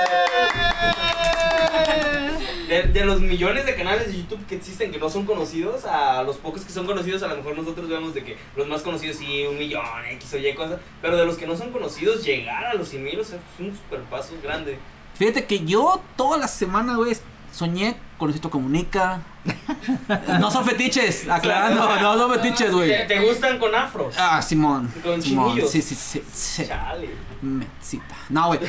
[2.97, 6.37] De, los millones de canales de YouTube que existen que no son conocidos, a los
[6.39, 9.45] pocos que son conocidos, a lo mejor nosotros vemos de que los más conocidos sí,
[9.47, 12.75] un millón, X o Y cosas, pero de los que no son conocidos, llegar a
[12.75, 14.79] los 100 mil, o sea, es un super paso grande.
[15.15, 17.17] Fíjate que yo toda la semana, güey,
[17.53, 19.23] soñé con Luisito Comunica.
[20.41, 23.07] No son fetiches, aclarando, no son fetiches, ¿Te, güey.
[23.07, 24.15] te gustan con afros?
[24.19, 24.93] Ah, Simón.
[25.03, 25.51] Con Simón.
[25.51, 25.71] chinillos.
[25.71, 26.23] Sí, sí, sí.
[26.33, 26.67] sí.
[26.67, 27.11] Chale.
[27.41, 28.17] Metzita.
[28.29, 28.61] No, güey.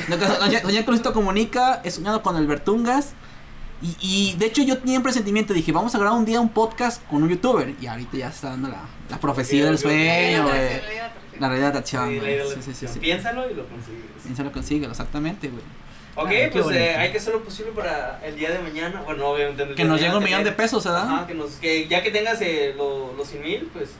[0.62, 3.14] Soñé con Luisito Comunica, he soñado con el Bertungas.
[3.80, 6.48] Y, y de hecho yo tenía un presentimiento, dije, vamos a grabar un día un
[6.48, 7.74] podcast con un youtuber.
[7.80, 10.80] Y ahorita ya se está dando la, la profecía del sueño, güey.
[11.38, 11.78] La realidad de
[12.18, 12.62] güey.
[12.62, 12.98] Sí, sí, sí.
[12.98, 14.02] Piénsalo y lo consigues.
[14.22, 14.86] ¿Quién se lo consigue?
[14.86, 15.62] Exactamente, güey.
[16.16, 19.02] Ok, Ah, pues eh, hay que hacer lo posible para el día de mañana.
[19.04, 19.72] Bueno, obviamente.
[19.76, 21.02] Que nos llegue un millón de pesos, ¿verdad?
[21.08, 23.90] Ajá, que, nos, que ya que tengas eh, lo- los 100 mil, pues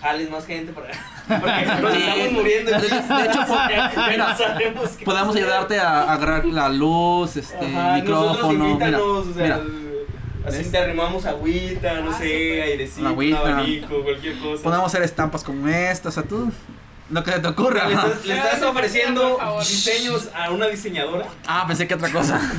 [0.00, 0.88] jales más gente para.
[1.40, 1.98] Porque nos Sí.
[2.02, 2.70] estamos muriendo.
[2.72, 2.98] De- hecho,
[4.10, 4.36] mira,
[4.74, 5.42] no Podemos hacer.
[5.44, 8.74] ayudarte a a agarrar la luz, este, Ajá, micrófono.
[8.78, 9.60] Mira, o sea, mira,
[10.46, 10.70] así ¿ves?
[10.70, 13.38] te arrimamos agüita, no Ah, sé, airecito, Una un agüita.
[13.40, 14.62] abanico, cualquier cosa.
[14.62, 16.52] podemos hacer estampas como esta, o sea, tú,
[17.10, 17.88] lo que se te ocurra.
[17.88, 21.26] Le estás, le estás Por ofreciendo diseños a una diseñadora.
[21.46, 22.40] Ah, pensé que otra cosa.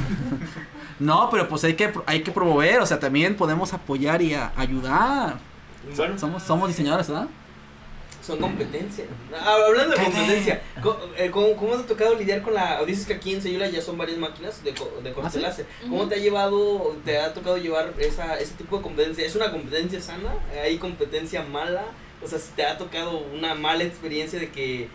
[1.00, 4.52] No, pero pues hay que, hay que promover, o sea, también podemos apoyar y a-
[4.58, 5.36] ayudar.
[5.96, 7.28] Bueno, Somos, somos diseñadores, ¿verdad?
[8.26, 9.06] son competencia.
[9.34, 12.84] Ah, hablando de competencia, co- eh, ¿cómo, ¿cómo te ha tocado lidiar con la...
[12.84, 15.40] Dices que aquí en Sayula ya son varias máquinas de, de corte ¿Ah, sí?
[15.40, 15.66] láser.
[15.84, 19.26] ¿Cómo te ha llevado, te ha tocado llevar esa, ese tipo de competencia?
[19.26, 20.34] ¿Es una competencia sana?
[20.62, 21.86] ¿Hay competencia mala?
[22.22, 24.90] O sea, si te ha tocado una mala experiencia de que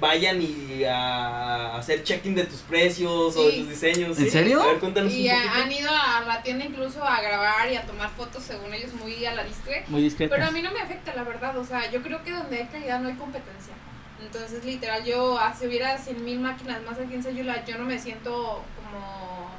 [0.00, 4.18] vayan y a hacer checking de tus precios o de tus diseños.
[4.18, 4.30] ¿En ¿sí?
[4.30, 4.62] serio?
[4.62, 5.54] A ver, cuéntanos Y un a- poquito.
[5.62, 9.24] han ido a la tienda incluso a grabar y a tomar fotos según ellos muy
[9.24, 9.84] a la discre.
[9.88, 10.34] Muy discreto.
[10.34, 11.56] Pero a mí no me afecta, la verdad.
[11.58, 13.74] O sea, yo creo que donde hay calidad no hay competencia.
[14.22, 17.84] Entonces, literal, yo, ah, si hubiera 100 mil máquinas más aquí en Sayula, yo no
[17.84, 19.50] me siento como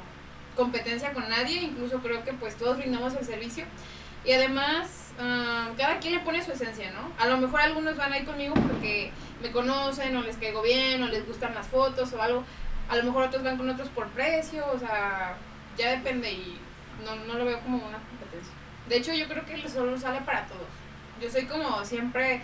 [0.56, 1.60] competencia con nadie.
[1.62, 3.64] Incluso creo que pues todos brindamos el servicio.
[4.24, 7.10] Y además, ah, cada quien le pone su esencia, ¿no?
[7.18, 9.12] A lo mejor algunos van ahí conmigo porque
[9.42, 12.44] me conocen o les caigo bien o les gustan las fotos o algo.
[12.88, 15.36] A lo mejor otros van con otros por precio, o sea,
[15.76, 16.58] ya depende y
[17.04, 18.52] no, no lo veo como una competencia.
[18.88, 20.68] De hecho, yo creo que solo sale para todos.
[21.20, 22.42] Yo soy como siempre,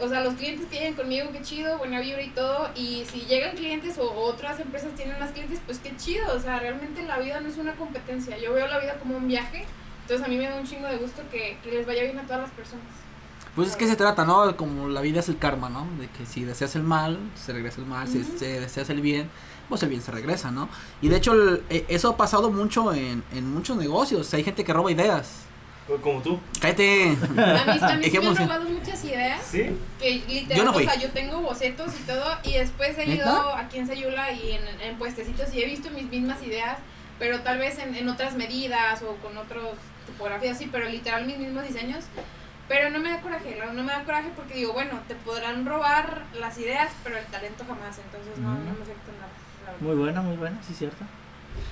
[0.00, 2.70] o sea, los clientes que llegan conmigo, qué chido, buena vibra y todo.
[2.74, 6.34] Y si llegan clientes o otras empresas tienen más clientes, pues qué chido.
[6.34, 8.38] O sea, realmente la vida no es una competencia.
[8.38, 9.66] Yo veo la vida como un viaje.
[10.08, 12.22] Entonces a mí me da un chingo de gusto que, que les vaya bien a
[12.22, 12.86] todas las personas.
[13.54, 14.56] Pues es que se trata, ¿no?
[14.56, 15.86] Como la vida es el karma, ¿no?
[16.00, 18.08] De que si deseas el mal, se regresa el mal.
[18.08, 18.38] Si Ujú.
[18.38, 19.28] se deseas el bien,
[19.68, 20.70] pues el bien se regresa, ¿no?
[21.02, 24.32] Y de hecho, el- e- eso ha pasado mucho en, en muchos negocios.
[24.32, 25.40] Hay gente que roba ideas.
[26.02, 26.38] Como tú.
[26.60, 27.16] Cállate.
[27.36, 29.42] A mí, a mí sí me han robado muchas ideas.
[29.44, 29.66] ¿Sí?
[29.98, 30.86] Que literal, Yo no fui.
[30.86, 33.14] o sea, yo tengo bocetos y todo, y después he ¿Neta?
[33.24, 36.78] ido aquí en Sayula y en, en puestecitos y he visto mis mismas ideas,
[37.18, 39.64] pero tal vez en, en otras medidas o con otras
[40.06, 42.04] tipografías, sí, pero literal mis mismos diseños.
[42.68, 45.64] Pero no me da coraje, no, no me da coraje porque digo, bueno, te podrán
[45.64, 49.78] robar las ideas, pero el talento jamás, entonces no, no me afecta nada.
[49.80, 51.04] Muy buena, muy buena, sí, cierto.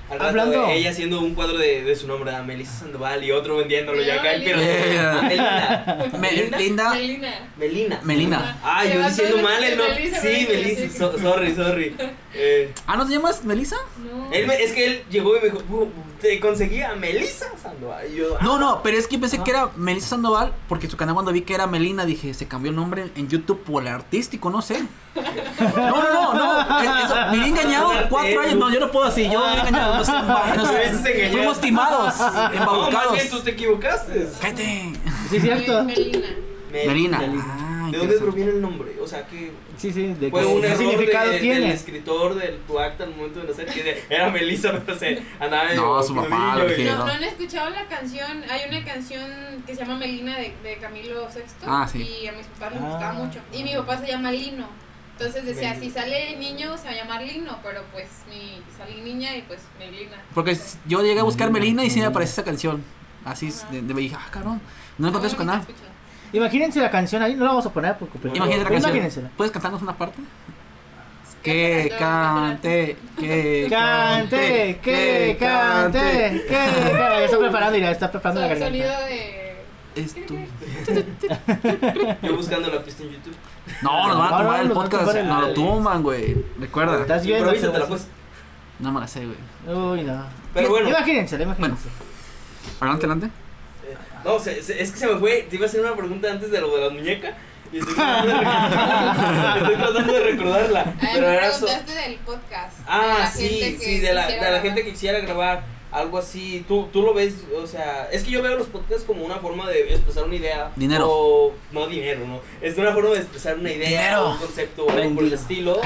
[0.08, 3.32] Al rato, Hablando- ella haciendo un cuadro de, de su nombre, a Melissa Sandoval, y
[3.32, 4.30] otro vendiéndolo ya acá.
[4.44, 6.08] pero Melina.
[6.18, 7.40] Me- Melina.
[7.58, 8.00] Melina.
[8.04, 8.58] Melina.
[8.62, 9.94] Ah, yo diciendo mal el nombre.
[9.96, 11.94] Melissa, Sí, Melissa, so- sorry, sorry.
[12.38, 13.76] Eh, Ah, ¿no te llamas Melissa?
[14.04, 14.30] No.
[14.30, 15.88] él me- es que él llegó y me dijo, "Uh,
[16.20, 18.10] te conseguí a Melissa Sandoval.
[18.12, 21.14] Yo, ah, No, no, pero es que pensé que era Melissa Sandoval porque su canal
[21.14, 24.50] cuando vi que era Melina dije, se cambió el nombre en YouTube por el artístico,
[24.50, 24.82] no sé.
[25.76, 26.80] No, no, no, no.
[26.80, 28.56] eso, me había engañado cuatro años.
[28.56, 30.04] No, yo no puedo así, yo me había engañado.
[31.32, 33.12] Fuimos timados, No, más embaucados.
[33.14, 34.28] bien tú te equivocaste.
[34.40, 34.92] Cállate.
[35.30, 35.84] Sí, cierto.
[35.84, 36.28] Me- Melina.
[36.72, 37.18] Melina.
[37.18, 37.44] Melina.
[37.48, 38.96] Ah, ¿De dónde proviene el nombre?
[39.02, 41.72] O sea, que Sí, sí, de fue qué- un qué error significado de- del tiene.
[41.72, 45.72] escritor del tu acta al momento de nacer, que de- era Melissa, pero se andaba
[45.74, 47.12] No, su papá, crudillo lo que- No, no.
[47.12, 48.44] han escuchado la canción.
[48.50, 49.30] Hay una canción
[49.66, 51.42] que se llama Melina de, de Camilo VI.
[51.66, 52.02] Ah, sí.
[52.22, 52.86] Y a mis papás les Ah.
[52.88, 53.38] gustaba mucho.
[53.52, 54.66] Y mi papá se llama Lino.
[55.18, 55.84] Entonces decía, Melina.
[55.86, 57.58] si sale niño se va a llamar Lino.
[57.62, 60.22] Pero pues mi salí niña y pues Melina.
[60.34, 62.82] Porque s- yo llegué a buscar Melina y sí me aparece esa canción.
[63.24, 64.60] Así, es, de, de, dije, ah, cabrón.
[64.98, 65.60] No encontré su Muy canal.
[65.60, 65.90] escúchala.
[66.32, 68.36] Imagínense la canción ahí, no la vamos a poner por completo.
[68.36, 68.90] Imagínate la Pero canción.
[68.96, 69.30] Imagínensela.
[69.36, 70.20] ¿Puedes cantarnos una parte?
[71.42, 76.92] Que cante, que Cante, que cante, que cante.
[76.98, 79.06] Ya está preparando, ya está preparando la Son- Sonido garganta.
[79.08, 79.46] de.
[79.94, 80.34] Es tu...
[82.26, 83.34] Yo buscando la pista en YouTube.
[83.80, 85.14] No, nos van a no, el podcast.
[85.22, 86.36] No lo tumban, güey.
[86.58, 87.00] Recuerda.
[87.00, 87.50] ¿Estás viendo?
[87.88, 88.08] Pues.
[88.80, 89.38] No me la sé, güey.
[89.74, 90.24] Uy, no.
[90.52, 90.88] Pero bueno.
[90.88, 91.88] Imagínensela, imagínense.
[92.80, 93.30] Adelante, adelante.
[94.24, 95.46] No, se- se- es que se me fue.
[95.48, 97.36] Te iba a hacer una pregunta antes de lo de la muñeca.
[97.72, 100.94] Y estoy tratando de, recordar- estoy tratando de recordarla.
[101.00, 102.78] Ay, Pero me so- del podcast.
[102.86, 106.64] Ah, sí, sí, de la, de la gente que quisiera grabar algo así.
[106.68, 109.68] Tú, tú lo ves, o sea, es que yo veo los podcasts como una forma
[109.68, 110.70] de expresar una idea.
[110.76, 111.06] Dinero.
[111.10, 112.40] O, no dinero, no.
[112.60, 114.30] Es una forma de expresar una idea, Dinero.
[114.32, 115.80] un concepto o algo por el estilo.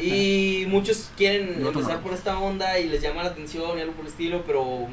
[0.00, 2.02] Y muchos quieren No, empezar no.
[2.02, 4.88] por esta onda y les llama la atención y algo por el estilo, pero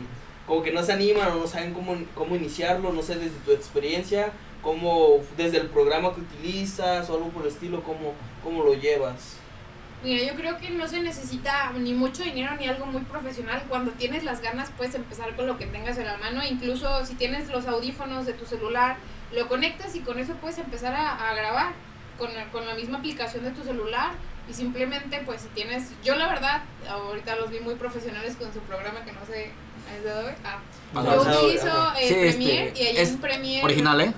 [0.50, 3.52] como que no se animan o no saben cómo, cómo iniciarlo, no sé, desde tu
[3.52, 4.32] experiencia,
[4.64, 9.38] cómo, desde el programa que utilizas o algo por el estilo, cómo, cómo lo llevas.
[10.04, 13.64] Mira, yo creo que no se necesita ni mucho dinero ni algo muy profesional.
[13.70, 16.42] Cuando tienes las ganas puedes empezar con lo que tengas en la mano.
[16.44, 18.98] Incluso si tienes los audífonos de tu celular,
[19.32, 21.74] lo conectas y con eso puedes empezar a, grabar
[22.18, 24.14] con, con la misma aplicación de tu celular.
[24.50, 28.62] Y simplemente, pues si tienes, yo la verdad, ahorita los vi muy profesionales con su
[28.62, 29.52] programa que no sé,
[29.98, 30.34] es de hoy.
[30.44, 30.60] Ah,
[32.00, 33.64] eh, Sí, este, Premiere y ahí es en Premiere.
[33.66, 34.14] Original, ¿eh?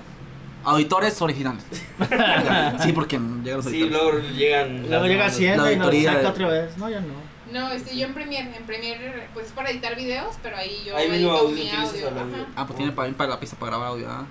[0.64, 1.64] Auditores originales.
[2.82, 3.90] sí, porque llegan los Sí, auditores.
[4.22, 4.82] luego llegan.
[4.88, 5.26] Luego las llega.
[5.26, 6.76] Hacienda La y nos auditoría saca de- otra vez.
[6.78, 7.32] No, ya no.
[7.52, 8.56] No, estoy yo en Premiere.
[8.56, 12.10] En Premiere, pues es para editar videos, pero ahí yo Ahí mismo audio mi audio.
[12.56, 14.06] Ah, pues tiene para, para la pista para grabar audio.
[14.08, 14.24] Ah.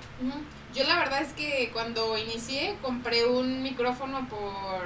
[0.74, 4.82] Yo la verdad es que cuando inicié compré un micrófono por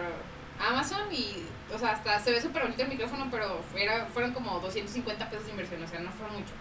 [0.60, 1.44] Amazon y,
[1.76, 5.46] o sea, hasta se ve súper bonito el micrófono, pero fuera, fueron como 250 pesos
[5.46, 6.54] de inversión, o sea, no fue mucho.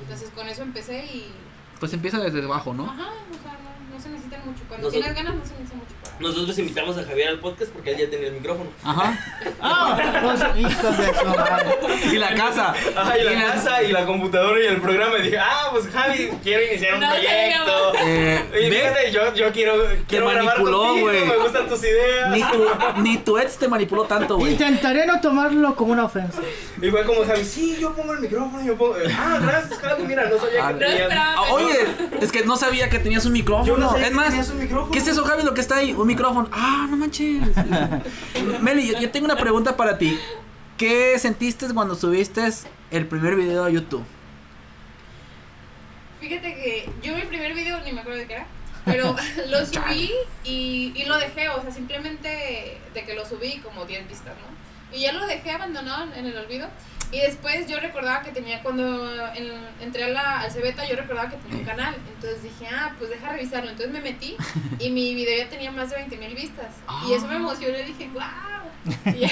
[0.00, 1.32] Entonces con eso empecé y,
[1.80, 2.84] Pues empieza desde abajo, ¿no?
[2.84, 4.62] ajá, o sea, no, no se necesitan mucho.
[4.68, 6.18] Cuando Nosotros- tienes ganas no se necesita mucho para...
[6.20, 8.70] Nosotros invitamos a Javier al podcast porque él ya tenía el micrófono.
[8.84, 9.18] Ajá.
[9.60, 9.98] ¡Ah!
[10.56, 11.78] Hijos de su madre.
[12.12, 12.74] Y la casa.
[12.96, 15.18] Ah, y la Y la- casa y la computadora y el programa.
[15.18, 17.92] Y dije, ah, pues Javi, quiero iniciar un No proyecto.
[18.04, 19.74] Eh, fíjate, yo, yo quiero,
[20.08, 21.24] quiero grabar manipuló, contigo, güey.
[21.24, 22.30] me gustan tus ideas.
[22.30, 22.66] Ni tu,
[23.02, 24.52] ni tu ex te manipuló tanto, güey.
[24.52, 26.40] Intentaré no tomarlo como una ofensa.
[26.80, 28.96] Y fue como Javi, sí, yo pongo el micrófono, yo pongo.
[29.16, 31.08] Ah, gracias, Javi, mira, no sabía Ah, que no tenías.
[31.12, 31.78] Ah, oye,
[32.20, 33.66] es que no sabía que tenías un micrófono.
[33.66, 34.52] Yo no es más.
[34.92, 35.42] ¿qué es eso, Javi?
[35.42, 36.48] Lo que está ahí, un micrófono.
[36.52, 37.42] Ah, no manches.
[38.60, 40.18] Meli, yo, yo tengo una pregunta para ti.
[40.76, 42.48] ¿Qué sentiste cuando subiste
[42.90, 44.04] el primer video a YouTube?
[46.20, 48.46] Fí- fíjate que yo mi primer video ni me acuerdo de qué era,
[48.84, 49.16] pero
[49.48, 50.10] lo subí
[50.44, 54.96] y, y lo dejé, o sea, simplemente de que lo subí como 10 vistas, ¿no?
[54.96, 56.68] Y ya lo dejé abandonado en el olvido.
[57.10, 61.30] Y después yo recordaba que tenía, cuando en- entré a la, al Cebeta, yo recordaba
[61.30, 61.96] que tenía un canal.
[62.14, 63.70] Entonces dije, ah, pues deja revisarlo.
[63.70, 64.36] Entonces me metí
[64.78, 66.74] y mi video ya tenía más de 20 mil vistas.
[67.08, 68.22] Y eso me emocionó y dije, wow.
[69.14, 69.30] Y ya,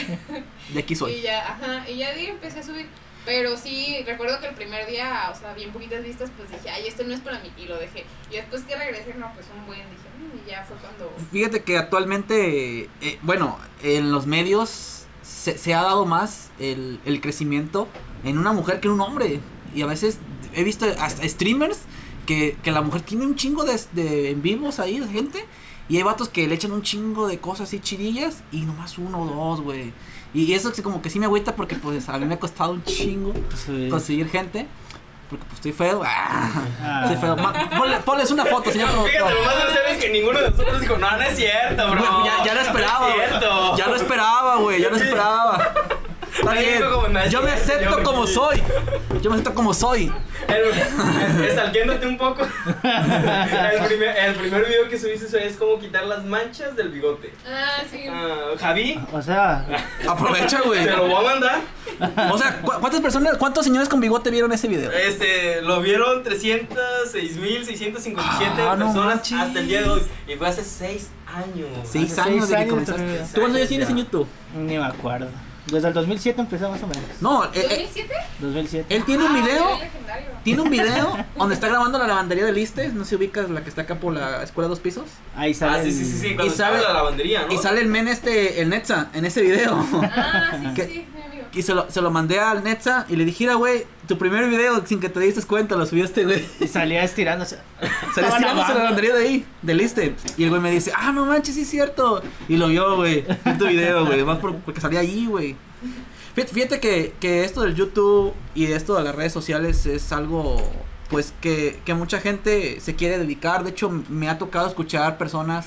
[0.73, 1.13] De aquí soy.
[1.15, 2.87] y ya, ajá, y ya di, empecé a subir.
[3.27, 6.87] Pero sí, recuerdo que el primer día, o sea, bien poquitas vistas, pues dije, ay,
[6.87, 8.05] esto no es para mí, y lo dejé.
[8.31, 11.13] Y después que regresé, no, pues un buen, dije, "Mm", y ya fue cuando...
[11.33, 14.96] Fíjate que actualmente, eh, bueno, en los medios
[15.53, 17.87] se, se ha dado más el, el crecimiento
[18.25, 19.41] en una mujer que en un hombre.
[19.75, 20.19] Y a veces
[20.55, 21.79] he visto hasta streamers
[22.27, 25.45] que, que la mujer tiene un chingo de, de en vivos ahí, de gente.
[25.89, 29.23] Y hay vatos que le echan un chingo de cosas así chidillas y nomás uno
[29.23, 29.93] o dos, güey.
[30.35, 32.73] Y eso sí como que sí me agüita porque pues a mí me ha costado
[32.73, 33.33] un chingo
[33.65, 33.87] Sí.
[33.89, 34.67] conseguir gente.
[35.29, 36.03] Porque pues estoy feo.
[36.05, 36.51] Ah,
[36.83, 37.01] Ah.
[37.05, 37.37] estoy feo.
[37.37, 40.81] Ma- ponle- ponles una foto, señor Fíjate, lo más gracioso es que ninguno de nosotros
[40.81, 42.25] dijo, no, no es cierto, bro.
[42.25, 43.79] Ya, ya lo esperaba, No es.
[43.79, 44.81] Ya lo esperaba, güey.
[44.81, 45.73] Ya lo esperaba.
[46.39, 46.83] Está bien.
[46.93, 48.63] como, "No es Yo me acepto yo como me- soy.
[49.23, 50.13] Yo me acepto como soy.
[51.49, 52.43] Estalqueándote un poco.
[52.43, 57.33] El primer, el primer video que subiste es cómo quitar las manchas del bigote.
[57.49, 58.05] Ah, sí.
[58.09, 59.67] Ah, Javi, O sea,
[60.09, 60.85] Aprovecha, güey.
[60.85, 61.61] te lo voy a mandar.
[62.33, 64.91] O sea, ¿cu- ¿cuántas personas, cuántos señores con bigote vieron ese video?
[64.93, 69.39] Este, lo vieron 306.657 Ah, no personas manches.
[69.41, 70.03] hasta el día de hoy.
[70.29, 71.69] Y fue hace 6 años.
[71.85, 73.03] Seis Hace años seis de que años comenzaste.
[73.35, 74.27] ¿Tú cuántos años tienes en YouTube?
[74.55, 75.29] ni me acuerdo.
[75.67, 77.03] Desde el 2007 empecé más o menos.
[77.21, 78.07] No, eh, eh, ¿2007?
[78.41, 78.95] 2007.
[78.97, 79.79] él tiene un Ah, video.
[80.45, 82.89] Tiene un video donde está grabando la lavandería del Liste.
[82.91, 85.05] No sé si ubicas la que está acá por la escuela dos pisos.
[85.35, 85.79] Ahí sale.
[85.79, 86.37] Ah, sí, sí, sí, sí.
[86.45, 87.53] Y sale- la lavandería, ¿no?
[87.53, 89.85] Y sale el men este, el Netza, en ese video.
[90.05, 90.85] Ah, sí, ¿Qué?
[90.87, 91.07] sí, sí.
[91.57, 94.49] Y se lo, se lo mandé al Netza y le dije, "Mira, güey, tu primer
[94.49, 96.45] video sin que te diste cuenta lo subiste, güey.
[96.61, 97.57] Y salía estirándose.
[97.81, 100.15] Se le Estaban estiramos a la lavandería de ahí, del Liste.
[100.37, 102.23] Y el güey me dice, ah, no manches, sí es cierto.
[102.49, 104.23] Y lo vio, güey, en tu video, güey.
[104.25, 105.57] Más por- porque salía ahí, güey.
[106.35, 110.57] Fíjate, fíjate que, que esto del YouTube y esto de las redes sociales es algo,
[111.09, 113.65] pues, que, que mucha gente se quiere dedicar.
[113.65, 115.67] De hecho, me ha tocado escuchar personas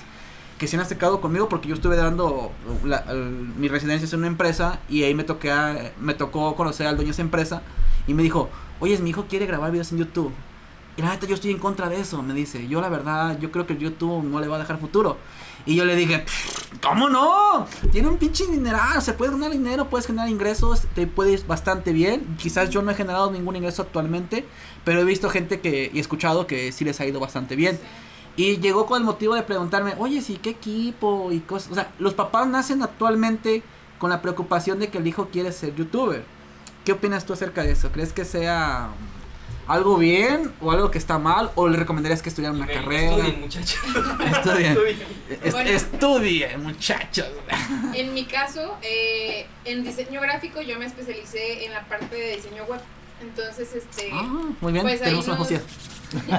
[0.60, 2.51] que se han acercado conmigo porque yo estuve dando
[2.84, 6.86] la- el- mi residencia en una empresa y ahí me toqué a- me tocó conocer
[6.86, 7.64] al dueño de esa empresa
[8.05, 8.49] y me dijo,
[8.80, 10.32] oye, mi hijo quiere grabar videos en YouTube.
[10.97, 12.68] Y la neta yo estoy en contra de eso, me dice.
[12.68, 15.18] Yo la verdad, yo creo que YouTube no le va a dejar futuro.
[15.66, 16.26] Y yo le dije,
[16.82, 17.66] ¿cómo no?
[17.93, 22.36] Tiene un pinche dineral, se puede ganar dinero, puedes generar ingresos, te puedes bastante bien.
[22.38, 24.45] Quizás yo no he generado ningún ingreso actualmente,
[24.84, 27.80] pero he visto gente que y escuchado que sí les ha ido bastante bien.
[28.40, 31.30] Y llegó con el motivo de preguntarme, oye, sí, ¿qué equipo?
[31.32, 31.72] Y cosas.
[31.72, 33.64] O sea, los papás nacen actualmente
[33.98, 36.24] con la preocupación de que el hijo quiere ser youtuber.
[36.86, 37.92] ¿Qué opinas tú acerca de eso?
[37.92, 38.92] ¿Crees que sea
[39.68, 41.52] algo bien o algo que está mal?
[41.56, 43.12] ¿O le recomendarías que estudiara una Ven, carrera?
[43.18, 43.80] Estudien, muchachos.
[44.32, 44.72] Estudien.
[44.72, 44.98] Estudien.
[45.44, 45.70] Es- Bueno.
[45.72, 47.28] Estudien, muchachos.
[47.94, 52.64] En mi caso, eh, en diseño gráfico yo me especialicé en la parte de diseño
[52.64, 52.80] web.
[53.22, 54.24] Entonces, este, Ah,
[54.61, 55.51] muy bien, Pues tenemos una nos-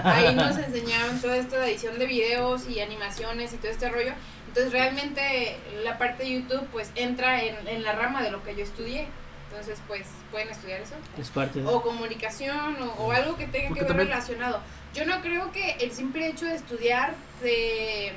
[0.05, 4.13] ahí nos enseñaron toda esta edición de videos y animaciones y todo este rollo.
[4.49, 8.57] Entonces, realmente la parte de YouTube, pues, entra en, en la rama de lo que
[8.57, 9.07] yo estudié.
[9.51, 10.95] Entonces, pues, pueden estudiar eso.
[11.19, 11.67] Es parte de.
[11.67, 14.61] O comunicación o, o algo que tenga Porque que ver también- relacionado.
[14.95, 18.13] Yo no creo que el simple hecho de estudiar de...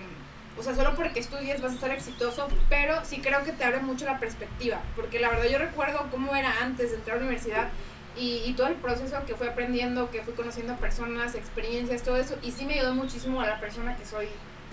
[0.57, 3.79] O sea, solo porque estudies vas a estar exitoso, pero sí creo que te abre
[3.79, 4.79] mucho la perspectiva.
[4.95, 7.69] Porque la verdad yo recuerdo cómo era antes de entrar a la universidad
[8.17, 12.35] y, y todo el proceso que fui aprendiendo, que fui conociendo personas, experiencias, todo eso.
[12.41, 14.27] Y sí me ayudó muchísimo a la persona que soy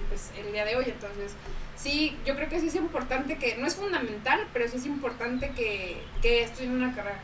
[0.08, 0.84] pues, el día de hoy.
[0.86, 1.32] Entonces,
[1.76, 5.52] sí, yo creo que sí es importante que, no es fundamental, pero sí es importante
[5.56, 7.20] que, que estudien una carrera.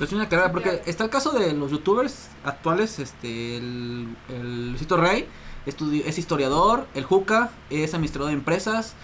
[0.00, 0.84] Es una carrera, Sí, porque claro.
[0.86, 5.28] está el caso de los youtubers actuales, este, el, el Luisito Rey,
[5.66, 8.94] es historiador, el Juca es administrador de empresas,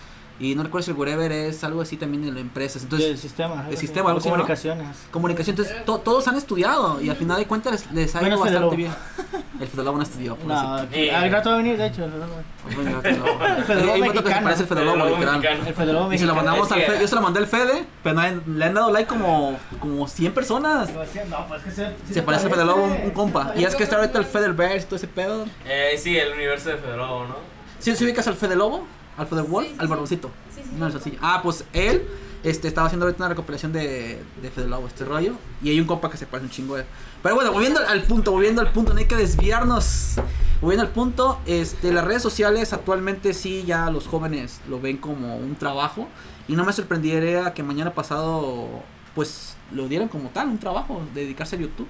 [0.41, 2.83] y no recuerdo si el Wherever es algo así también de las empresas.
[2.83, 3.65] Entonces, el sistema.
[3.67, 3.77] así.
[3.77, 4.35] sistema, algo así, ¿no?
[4.35, 4.97] comunicaciones.
[5.11, 8.43] comunicación, entonces to- todos han estudiado, y al final de cuentas les, les ha ido
[8.43, 8.93] Fede bastante bien.
[9.61, 10.33] El Fede Lobo no estudió.
[10.33, 10.75] No, pobrecito.
[10.77, 11.15] aquí- Eh.
[11.15, 12.07] al rato va a venir, de hecho.
[12.07, 12.75] no, no, no.
[12.77, 13.01] Bueno.
[13.05, 14.45] El Fede Lobo Hay foto que se mexicano.
[14.45, 15.45] parece al Fede Lobo, Fede Lobo literal.
[15.67, 17.85] El Federal Y se lo mandamos Es al Fede, yo se lo mandé al Fede,
[18.05, 18.23] pero no
[18.57, 20.91] le han dado like como, como 100 personas.
[20.91, 23.53] No, pues que se, Se parece al Fede Lobo, un, un compa.
[23.57, 25.47] Y es que está ahorita el Federverse, todo ese pedo.
[25.67, 27.37] Eh, sí, el universo de Federobo, ¿no?
[27.81, 28.87] ¿Sí, sí ubicas al Fede Lobo?
[29.19, 29.69] ¿Al Fede Wolf?
[29.69, 30.31] Sí, al barboncito.
[30.55, 30.89] Sí, sí, No.
[31.21, 32.07] Ah, pues él
[32.45, 35.35] este, estaba haciendo ahorita una recopilación de, de Fede Lobo, este rollo.
[35.63, 36.85] Y hay un compa que se parece un chingo él.
[37.23, 40.15] Pero bueno, volviendo al punto, volviendo al punto, no hay que desviarnos.
[40.61, 45.37] Volviendo al punto, este, las redes sociales actualmente sí ya los jóvenes lo ven como
[45.37, 46.09] un trabajo.
[46.47, 48.69] Y no me sorprendería que mañana pasado
[49.15, 51.89] pues lo dieran como tal, un trabajo, dedicarse a YouTube.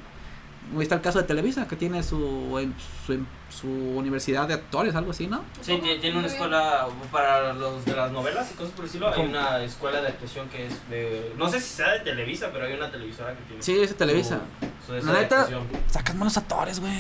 [0.77, 2.61] Ahí está el caso de Televisa, que tiene su,
[3.07, 5.43] su, su universidad de actores, algo así, ¿no?
[5.63, 9.09] Sí, tie- tiene una escuela para los de las novelas y cosas por el estilo.
[9.13, 11.33] Hay una escuela de actuación que es de.
[11.39, 13.63] No sé si sea de Televisa, pero hay una televisora que tiene.
[13.63, 14.41] Sí, es de Televisa.
[14.87, 15.49] Su, La neta,
[15.91, 16.93] sacan buenos actores, güey.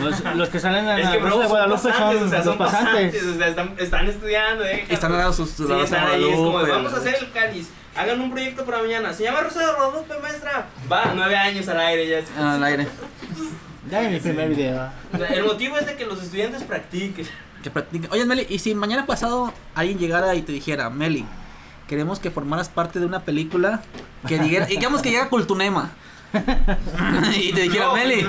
[0.00, 2.38] Los, los que salen en Es la que, bro, de Guadalupe pasantes, son o sea,
[2.38, 2.92] los son pasantes.
[3.14, 4.86] pasantes, o sea, están, están estudiando, eh.
[4.88, 7.68] Están dando sus Sí, están ahí, es como vamos a hacer el cáliz.
[7.98, 9.12] Hagan un proyecto para mañana.
[9.12, 10.66] Se llama Rosa de Guadalupe, maestra.
[10.90, 12.54] Va, nueve años al aire ya.
[12.54, 12.86] Al aire.
[13.90, 14.88] Ya en mi primer video.
[15.30, 17.26] El motivo es de que los estudiantes practiquen.
[17.60, 18.08] Que practiquen.
[18.12, 21.26] Oye, Meli, ¿y si mañana pasado alguien llegara y te dijera, Meli,
[21.88, 23.82] queremos que formaras parte de una película
[24.28, 25.90] que digamos que llega Cultunema?
[27.40, 28.26] y te dijera, No, Meli.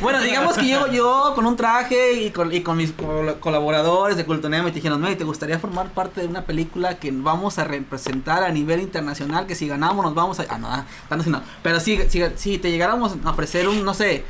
[0.00, 4.16] Bueno, digamos que llego yo con un traje y con, y con mis col- colaboradores
[4.16, 7.58] de Cultunema y te dijeron, Meli, ¿te gustaría formar parte de una película que vamos
[7.58, 9.46] a representar a nivel internacional?
[9.46, 10.46] Que si ganamos nos vamos a...
[10.50, 11.42] Ah, no, ah, tanto no.
[11.62, 14.24] Pero si, si, si te llegáramos a ofrecer un, no sé,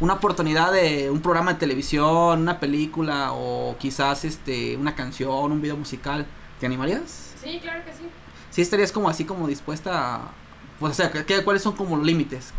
[0.00, 5.62] una oportunidad de un programa de televisión, una película o quizás este una canción, un
[5.62, 6.26] video musical,
[6.58, 7.34] ¿te animarías?
[7.42, 8.04] Sí, claro que sí.
[8.50, 10.20] Sí estarías como así como dispuesta a...
[10.80, 12.52] Pues, o sea, ¿qué- qué- ¿cuáles son como los límites?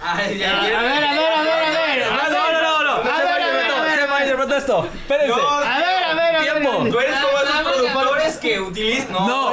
[0.00, 0.78] Ay, A ya, ver, ya.
[0.78, 2.02] a ver, a ver, a ver.
[2.10, 3.10] Ah, no, no, no, no.
[3.10, 4.58] A ver, a ver, a ver, a ver.
[4.58, 4.88] esto.
[4.94, 5.36] Espérense.
[5.36, 6.52] No, A ver, a ver, a ver.
[6.52, 6.84] Tiempo.
[6.90, 9.12] Tú eres como esos Ah, productores que utilizan.
[9.12, 9.26] No,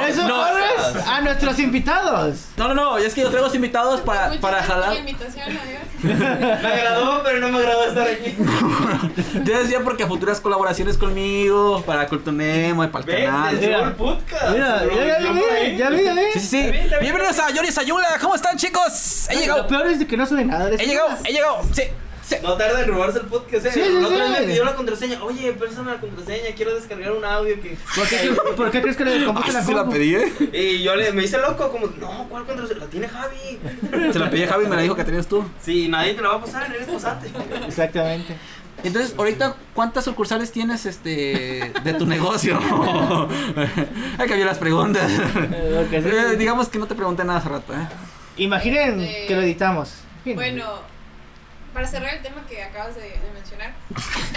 [1.08, 2.46] a nuestros invitados.
[2.56, 4.94] No, no, no, es que yo traigo los invitados para, Muchas para gracias por jalar.
[4.94, 5.82] la invitación, adiós.
[6.62, 8.36] Me agradó, pero no me agradó estar aquí.
[9.44, 13.54] Yo decía porque futuras colaboraciones conmigo, para Cultunemo y para el Ven, canal.
[13.54, 13.84] desde Mira.
[13.88, 14.50] el podcast.
[14.50, 16.20] Mira, bro, ya, vi, ya vi, ya vi.
[16.34, 16.72] Sí, sí, sí.
[17.00, 18.08] Bienvenidos a Yori Sayula.
[18.20, 19.28] ¿Cómo están, chicos?
[19.30, 19.66] He Lo llegado.
[19.66, 20.66] peor es de que no sube nada.
[20.66, 21.60] de He llegado, he llegado.
[21.72, 21.82] Sí,
[22.24, 22.36] sí.
[22.42, 23.66] No tarda en robarse el podcast.
[23.66, 23.70] Eh.
[23.72, 24.32] Sí, sí, la otra sí.
[24.32, 25.22] vez me pidió la contraseña.
[25.22, 26.54] Oye, préstame la contraseña.
[26.56, 27.76] Quiero descargar un audio que.
[27.94, 30.32] ¿Por qué, ¿Por qué crees que le descompuse Ay, la se la pedí, ¿eh?
[30.52, 32.80] Y yo le, me hice loco, como, no, ¿cuál contraseña?
[32.80, 34.12] La tiene Javi.
[34.12, 35.44] Se la pedí a Javi y me la dijo que tenías tú.
[35.60, 37.30] Sí, nadie te la va a pasar, eres pasante.
[37.66, 38.36] Exactamente.
[38.82, 42.58] Entonces, ahorita, ¿cuántas sucursales tienes este de tu negocio?
[44.18, 45.10] Hay que las preguntas.
[45.10, 46.08] Eh, lo que sí.
[46.08, 47.88] Eh, digamos que no te pregunté nada hace rato, ¿eh?
[48.36, 49.94] Imaginen que lo editamos.
[50.34, 50.64] Bueno,
[51.74, 53.74] para cerrar el tema que acabas de, de mencionar,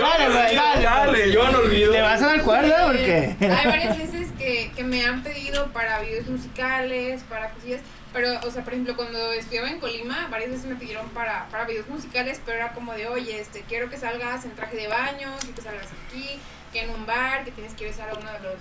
[0.00, 0.82] Dale, güey, dale.
[0.82, 1.92] Dale, yo no olvido.
[1.92, 2.86] ¿Le vas a dar cuerda?
[2.86, 3.36] Porque.
[3.40, 7.80] hay varias veces que, que me han pedido para videos musicales, para cosillas,
[8.14, 11.64] pero, o sea, por ejemplo, cuando estudiaba en Colima, varias veces me pidieron para, para
[11.64, 15.30] videos musicales, pero era como de, oye, este, quiero que salgas en traje de baño,
[15.54, 16.38] que salgas aquí,
[16.72, 18.54] que en un bar, que tienes que besar a uno de los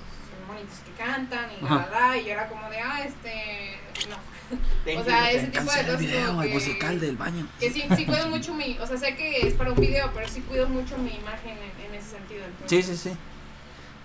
[0.47, 3.77] monitos que cantan y la, y yo era como de, ah, este,
[4.09, 4.15] no.
[4.99, 7.47] O sea, ese tipo de cosas como el que- musical del baño.
[7.59, 10.27] Que sí, sí cuido mucho mi, o sea, sé que es para un video, pero
[10.27, 12.43] sí cuido mucho mi imagen en, en ese sentido.
[12.65, 13.11] Sí, sí, sí.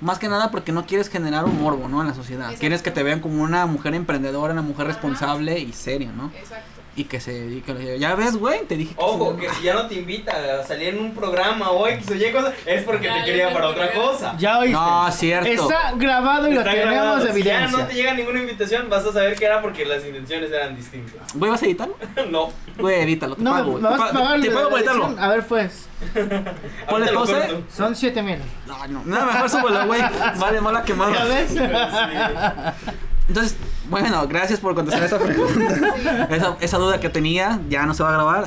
[0.01, 2.01] Más que nada porque no quieres generar un morbo, ¿no?
[2.01, 2.45] En la sociedad.
[2.45, 2.61] Exacto.
[2.61, 4.95] Quieres que te vean como una mujer emprendedora, una mujer Ajá.
[4.95, 6.30] responsable y seria, ¿no?
[6.39, 6.78] Exacto.
[6.99, 9.62] Y que se dedique a Ya ves, güey, te dije que Ojo, se- que si
[9.62, 12.82] ya no te invita a salir en un programa o X o Y cosas, es
[12.82, 14.34] porque Ya, te ya quería para otra cosa.
[14.36, 14.72] Ya oíste.
[14.76, 15.49] No, cierto.
[15.49, 17.24] Está grabado y lo tenemos grabado.
[17.24, 17.78] de Si ya evidencia.
[17.78, 21.32] no te llega ninguna invitación, vas a saber que era porque las intenciones eran distintas.
[21.34, 21.96] Güey, ¿vas a editarlo?
[22.30, 22.49] no.
[22.78, 23.78] Güey, edítalo, te No, pago.
[23.78, 25.14] vas Te a pagar Te la puedo editarlo.
[25.20, 25.88] A ver, pues.
[26.90, 27.62] Ponle corto.
[27.76, 28.38] Son 7 mil.
[28.66, 29.03] No, no.
[29.05, 30.01] Nada, mejor súbelo, güey.
[30.36, 31.24] Vale, mala ¿Ya quemada.
[31.26, 31.55] ves?
[33.29, 33.57] Entonces,
[33.91, 36.26] bueno, gracias por contestar esa pregunta.
[36.31, 38.47] Esa, esa duda que tenía, ya no se va a grabar.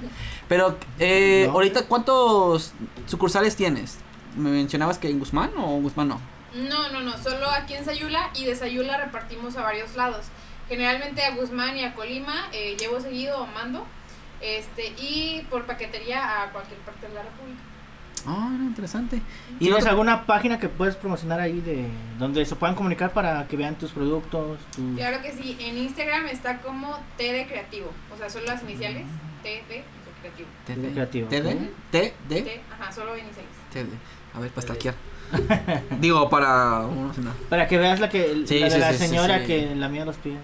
[0.48, 1.52] Pero, eh, No.
[1.54, 2.72] ahorita, ¿cuántos
[3.06, 3.98] sucursales tienes?
[4.36, 6.20] ¿Me mencionabas que en Guzmán o en Guzmán no?
[6.54, 10.26] No, no, no, solo aquí en Sayula y de Sayula repartimos a varios lados.
[10.68, 13.86] Generalmente a Guzmán y a Colima eh, llevo seguido o mando.
[14.40, 17.60] Este, y por paquetería a cualquier parte de la República.
[18.26, 19.20] Ah, no, interesante.
[19.58, 21.86] ¿Y ¿Tienes no- alguna página que puedes promocionar ahí de
[22.18, 24.58] donde se puedan comunicar para que vean tus productos?
[24.74, 27.90] tus- Claro que sí, en Instagram está como TD Creativo.
[28.14, 29.04] O sea, son las iniciales
[29.42, 29.84] TD
[30.20, 30.48] Creativo.
[30.66, 30.92] TD.
[30.92, 31.46] Creativo, TD.
[31.54, 31.60] ok.
[31.90, 32.42] TD.
[32.42, 33.50] T, ajá, solo iniciales.
[33.72, 33.88] TD.
[34.34, 34.94] A ver, para stalkear.
[36.00, 36.84] Digo, para.
[37.48, 39.46] Para que veas la que Sí, la de sí, la sí, sí, señora sí.
[39.46, 40.38] que lamía los pies.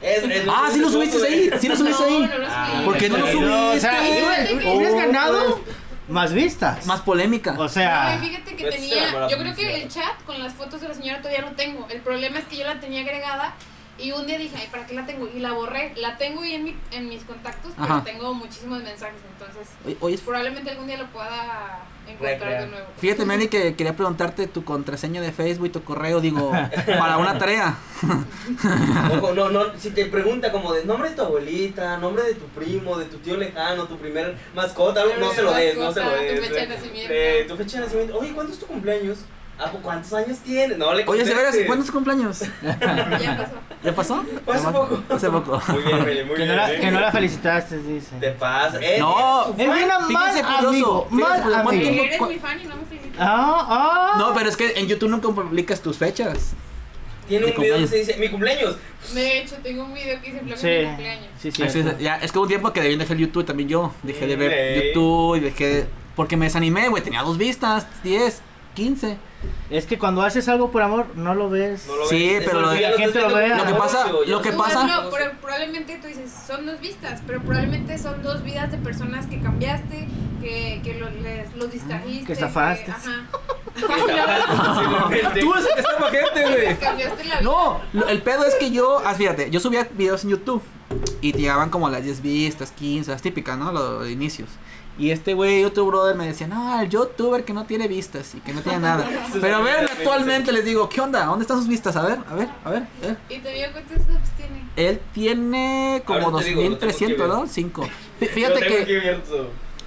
[0.00, 1.50] Es- Ah, sí lo te subiste ahí.
[1.60, 2.20] Sí lo subiste no, ahí.
[2.30, 2.84] no lo Ah, subí.
[2.84, 4.24] ¿Por qué no lo No, o sea, subiste?
[4.24, 5.60] hubieras- hubieras Oh, ganado
[6.08, 6.86] más vistas.
[6.86, 7.54] Más polémica.
[7.58, 10.88] O sea, No, fíjate que tenía, yo creo que el chat con las fotos de
[10.88, 11.86] la señora todavía lo tengo.
[11.90, 13.54] El problema es que yo la tenía agregada
[13.98, 15.28] y un día dije, ay, ¿para qué la tengo?
[15.34, 15.92] Y la borré.
[15.96, 18.04] La tengo ahí en, mi, en mis contactos, pero Ajá.
[18.04, 19.68] tengo muchísimos mensajes, entonces
[20.00, 22.86] oye, probablemente algún día lo pueda encontrar de nuevo.
[22.98, 26.50] fíjate, Meli, que quería preguntarte tu contraseña de Facebook y tu correo, digo,
[26.98, 27.76] para una tarea.
[29.12, 32.46] Ojo, no, no, si te pregunta como de nombre de tu abuelita, nombre de tu
[32.46, 36.02] primo, de tu tío lejano, tu primer mascota, no de se lo des, no se
[36.02, 36.40] lo tu des.
[36.40, 37.12] fecha de nacimiento.
[37.12, 38.18] Eh, tu fecha de nacimiento.
[38.18, 39.18] Oye, ¿cuándo es tu cumpleaños?
[39.58, 40.76] ¿A poco cuántos años tiene?
[40.76, 41.42] No le Oye, ¿de veras?
[41.46, 41.66] contestes.
[41.66, 42.42] ¿Cuándo es tu cumpleaños?
[43.82, 44.24] Ya pasó.
[44.24, 44.58] ¿Ya pasó?
[44.68, 45.02] Hace poco.
[45.08, 45.62] Hace poco.
[45.72, 46.48] Muy bien, Meli, muy Que bien.
[46.48, 46.80] no, la, ¿eh?
[46.80, 48.16] que no la felicitaste, dice.
[48.20, 48.78] Te pasa.
[48.80, 49.48] Eh, No.
[49.48, 52.04] eh, Es bien mal amigo, mal curioso, ¿cuánto amigo.
[52.04, 53.16] Eres mi fan y no me felicitas.
[53.20, 54.16] Ah, ah.
[54.18, 56.52] No, pero es que en YouTube nunca publicas tus fechas.
[57.28, 58.76] Tiene un video que se dice mi cumpleaños.
[59.12, 61.26] De hecho, tengo un video que dice Sí, mi cumpleaños.
[61.40, 61.62] sí, sí.
[61.62, 63.92] Es, ya, es que hubo un tiempo que debí dejar YouTube también yo.
[64.02, 64.84] Dejé de ver.
[64.94, 65.86] YouTube y dejé.
[66.16, 67.02] Porque me desanimé, güey.
[67.02, 68.40] Tenía dos vistas, 10,
[68.74, 69.16] 15.
[69.70, 71.86] Es que cuando haces algo por amor, no lo ves.
[71.86, 74.42] No lo Sí, ves, pero lo de- la gente lo como Lo que pasa- lo
[74.42, 78.70] que pasa- No, pero probablemente tú dices, son dos vistas, pero probablemente son dos vidas
[78.72, 80.08] de personas que cambiaste,
[80.40, 82.26] que, que lo- les, los distrajiste.
[82.26, 82.84] Que estafaste.
[82.86, 83.26] que- ajá.
[83.78, 86.60] Tú eres el que está gente, güey.
[86.66, 87.42] Les cambiaste la vida.
[87.42, 90.62] No, el pedo es que yo, ah, fíjate, yo subía videos en YouTube
[91.20, 93.70] y te llegaban como las 10 vistas, 15, las típicas, ¿no?
[93.72, 94.48] Los inicios.
[94.98, 98.40] Y este güey, YouTube brother, me decía, no, el youtuber que no tiene vistas y
[98.40, 99.08] que no tiene nada.
[99.40, 101.24] Pero ven, actualmente les digo, ¿qué onda?
[101.24, 101.94] ¿Dónde están sus vistas?
[101.96, 102.82] A ver, a ver, a ver.
[102.82, 103.16] a ver.
[103.28, 104.64] ¿Y digo cuántos subs tiene?
[104.74, 107.40] Él tiene como Ahorita te digo, lo tengo 2300, que ¿no?
[107.42, 107.48] ver.
[107.48, 107.88] 5.
[108.20, 109.20] Lo Fíjate tengo que.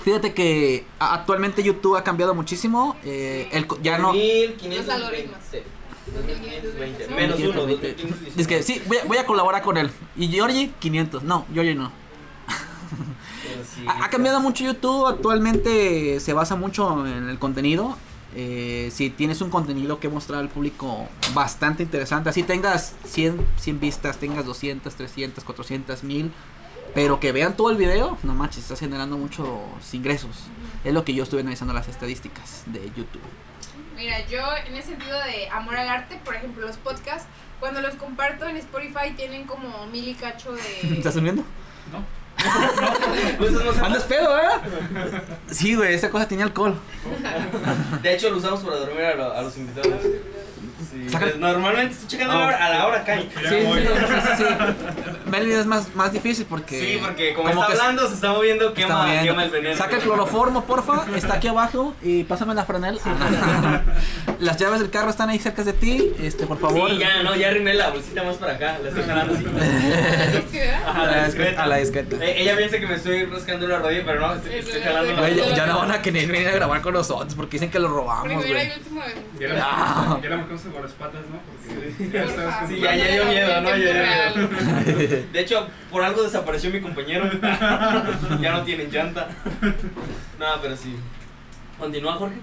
[0.04, 2.96] Fíjate que actualmente YouTube ha cambiado muchísimo.
[3.04, 4.08] eh, el co- ya no.
[4.14, 4.78] 2520.
[4.78, 5.38] Los algoritmos.
[5.52, 5.58] Sí.
[6.16, 7.08] 2520.
[7.10, 7.88] Menos uno, 2520.
[8.02, 8.42] 2519.
[8.42, 9.92] Es que sí, voy a, voy a colaborar con él.
[10.16, 11.24] Y Georgie, 500.
[11.24, 11.92] No, Georgie no.
[13.88, 15.08] Ha, ha cambiado mucho YouTube.
[15.08, 17.98] Actualmente se basa mucho en el contenido.
[18.34, 23.80] Eh, si tienes un contenido que mostrar al público bastante interesante, así tengas 100, 100
[23.80, 26.32] vistas, tengas 200, 300, 400, 1000,
[26.96, 29.48] pero que vean todo el video, no manches, estás generando muchos
[29.92, 30.46] ingresos.
[30.86, 33.22] Es lo que yo estuve analizando las estadísticas de YouTube.
[33.98, 37.28] Mira, yo en ese sentido de amor al arte, por ejemplo, los podcasts,
[37.60, 40.62] cuando los comparto en Spotify tienen como mil y cacho de...
[40.98, 41.44] ¿Estás subiendo?
[41.44, 42.21] ¿Tú estás más
[43.84, 44.50] ¿Andas pedo, eh?
[45.50, 46.76] Sí, güey, esa cosa tenía alcohol.
[48.02, 50.02] De hecho, lo usamos para dormir a, lo- a los invitados.
[50.90, 51.10] Sí.
[51.10, 53.22] Saca- Normalmente estoy checando la hora, a la hora cae.
[53.22, 54.44] Sí, sí, sí, sí.
[55.32, 56.80] Melvin es más, más difícil porque.
[56.80, 59.24] Sí, porque como, está que hablando, se está moviendo, está quema, moviendo.
[59.26, 59.78] quema el veneno.
[59.78, 61.06] Saca el cloroformo, porfa.
[61.16, 63.00] Está aquí abajo y pásame la franela.
[64.40, 66.12] Las llaves del carro están ahí cerca de ti.
[66.20, 66.90] Este, por favor.
[66.92, 69.46] Sí, ya, no, ya arrimé la bolsita más para acá, la estoy jalando así.
[70.86, 71.64] Ajá, la discreta.
[71.64, 72.16] A la discreta.
[72.26, 75.30] Eh, ella piensa que me estoy rascando la rodilla, pero no, estoy, estoy jalando la
[75.30, 75.56] ya, rodilla.
[75.56, 78.24] ya no van a querer venir a grabar con nosotros porque dicen que lo robamos,
[78.24, 78.78] Primera y güey.
[78.80, 79.16] última vez.
[80.72, 81.40] Y y con las patas, ¿no?
[81.40, 83.78] Porque ya estabas con Sí, ya, ya dio miedo, ¿no?
[83.78, 84.34] Ya.
[85.34, 87.30] De hecho, por algo desapareció mi compañero.
[88.42, 89.28] ya no tienen llanta.
[90.40, 90.96] No, pero sí.
[91.78, 92.38] ¿Continúa, Jorge?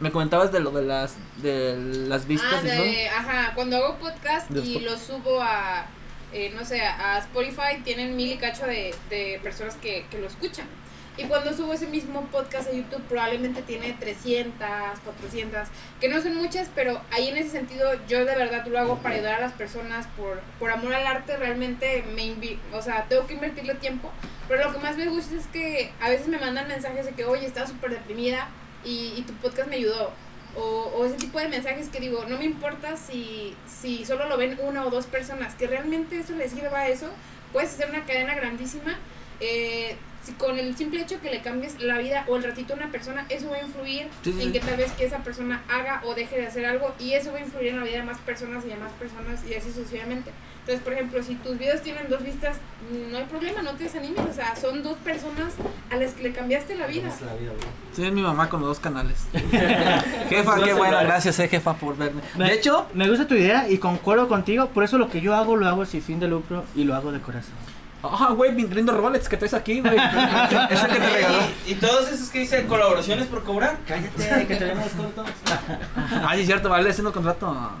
[0.00, 1.76] Me comentabas de lo de las de
[2.08, 2.82] las vistas Ah, y eso.
[2.82, 5.84] de, ajá, cuando hago podcast De y lo subo a,
[6.32, 10.26] eh, no sé, a Spotify, tienen mil y cacho de, de personas que, que lo
[10.26, 10.64] escuchan.
[11.20, 14.66] Y cuando subo ese mismo podcast a YouTube, probablemente tiene 300,
[15.04, 15.68] 400,
[16.00, 19.16] que no son muchas, pero ahí en ese sentido yo de verdad lo hago para
[19.16, 23.26] ayudar a las personas por, por amor al arte, realmente me invi o sea, tengo
[23.26, 24.10] que invertirle tiempo,
[24.48, 27.26] pero lo que más me gusta es que a veces me mandan mensajes de que,
[27.26, 28.48] oye, estaba súper deprimida
[28.82, 30.12] y, y tu podcast me ayudó.
[30.56, 34.36] O, o ese tipo de mensajes que digo, no me importa si, si solo lo
[34.36, 37.06] ven una o dos personas, que realmente eso les sirva a eso,
[37.52, 38.98] puedes hacer una cadena grandísima.
[39.38, 42.76] Eh, si con el simple hecho que le cambies la vida o el ratito a
[42.76, 44.52] una persona, eso va a influir Sí, sí, en sí.
[44.52, 47.38] que tal vez que esa persona haga o deje de hacer algo y eso va
[47.38, 50.30] a influir en la vida de más personas y de más personas y así sucesivamente.
[50.60, 52.58] Entonces, por ejemplo, si tus videos tienen dos vistas,
[53.10, 55.54] no hay problema, no te desanimes, o sea, son dos personas
[55.90, 57.08] a las que le cambiaste la vida.
[57.08, 57.14] La.
[57.96, 59.16] Sí, es mi mamá con los dos canales.
[60.28, 62.20] jefa, qué bueno, gracias, eh, jefa, por verme.
[62.36, 64.68] Me- De hecho, me gusta tu idea y concuerdo contigo.
[64.68, 67.10] Por eso lo que yo hago, lo hago sin fin de lucro y lo hago
[67.10, 67.54] de corazón.
[68.02, 69.96] Ah, güey, mi lindo Rolex que traes aquí, güey.
[70.70, 71.38] Ese que te regaló.
[71.66, 73.76] Y, y todos esos que dicen colaboraciones por cobrar.
[73.86, 75.26] Cállate, que tenemos cortos.
[76.24, 77.72] Ah, sí, cierto, vale, haciendo contrato.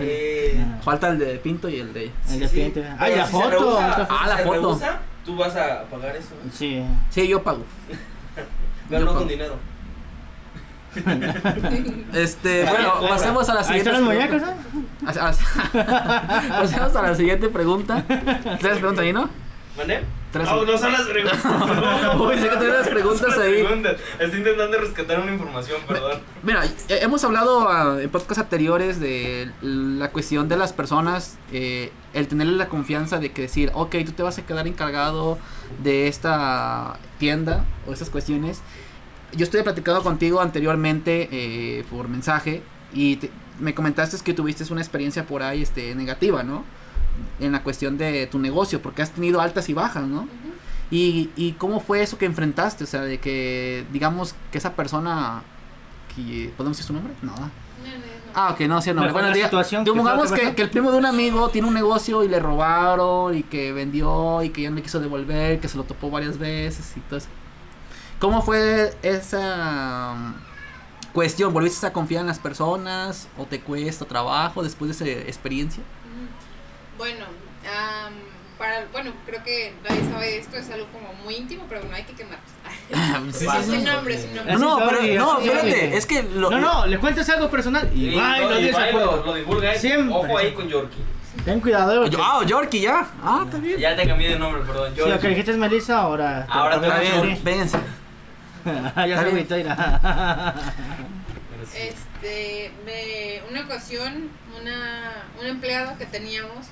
[0.00, 2.04] Eh, Falta el de Pinto y el de.
[2.04, 2.52] El sí, de sí.
[2.54, 2.80] cliente.
[2.82, 3.50] Pero Ah, y la si se foto.
[3.50, 4.54] rehúsa- Ah, la se foto.
[4.60, 6.34] rehúsa, Tú vas a pagar eso.
[6.34, 6.50] ¿eh?
[6.52, 6.82] Sí.
[7.10, 7.64] Sí, yo pago.
[8.90, 9.26] Ganó con pago.
[9.28, 9.56] dinero.
[12.14, 13.08] Este, Ahí bueno, cobra.
[13.10, 13.90] pasemos a la Ahí siguiente.
[13.90, 14.42] están los muñecos,
[15.06, 18.02] a- Pasemos a la siguiente pregunta.
[18.60, 19.28] ¿Tres preguntas ahí, no?
[19.78, 20.00] ¿Mandé?
[20.32, 20.46] Tres.
[20.46, 21.40] No, no son las preguntas.
[22.20, 23.62] Uy, sé que unas preguntas las ahí.
[23.62, 23.96] preguntas.
[24.18, 26.20] Estoy intentando rescatar una información, perdón.
[26.42, 32.28] Mira, hemos hablado ah, en podcasts anteriores de la cuestión de las personas, eh, el
[32.28, 35.38] tenerle la confianza de que decir, ok, tú te vas a quedar encargado
[35.82, 38.60] de esta tienda o estas cuestiones.
[39.32, 42.62] Yo estoy platicando contigo anteriormente eh, por mensaje
[42.92, 46.64] y te- me comentaste que tuviste una experiencia por ahí este, negativa, ¿no?
[47.40, 50.28] En la cuestión de tu negocio, porque has tenido altas y bajas, ¿no?
[50.90, 52.84] ¿Y, ¿Y cómo fue eso que enfrentaste?
[52.84, 55.42] O sea, de que, digamos, que esa persona,
[56.14, 57.12] que, ¿podemos decir su nombre?
[57.22, 57.32] No.
[57.32, 57.48] ¿verdad?
[57.84, 59.10] No, no, Ah, ok, no, sí, no.
[59.12, 62.38] Bueno, diga- situación que que el primo de un amigo tiene un negocio y le
[62.38, 66.10] robaron y que vendió y que ya no le quiso devolver, que se lo topó
[66.10, 67.28] varias veces y todo eso.
[68.18, 70.34] ¿Cómo fue esa um,
[71.12, 71.52] cuestión?
[71.52, 75.82] ¿Volviste a confiar en las personas o te cuesta trabajo después de esa experiencia?
[76.98, 77.24] Bueno,
[77.64, 78.12] am,
[78.58, 82.02] para, bueno, creo que nadie sabe esto, es algo como muy íntimo, pero no hay
[82.04, 82.38] que quemar.
[83.32, 83.82] Sí, sí, sin sí.
[83.84, 84.54] nombre, sin nombre.
[84.54, 88.14] Así No, pero no, espérate, es que lo, No, no, le cuentas algo personal y
[88.14, 88.50] va no, lo
[88.92, 89.74] lo, lo divulga.
[89.74, 91.02] Siempre, Ojo ahí con Yorkie.
[91.44, 93.06] Ten cuidado, Yo- Ah, Yorkie ya.
[93.22, 93.78] Ah, está bien.
[93.78, 94.92] Ya te cambié de nombre, perdón.
[94.94, 95.28] Si lo que Yorkie.
[95.28, 96.46] dijiste es Melissa, ahora.
[96.48, 97.78] Ahora te bien, vénganse.
[98.96, 99.54] ya se agüitó.
[101.74, 104.30] Este, me, una ocasión,
[104.60, 106.66] una, un empleado que teníamos,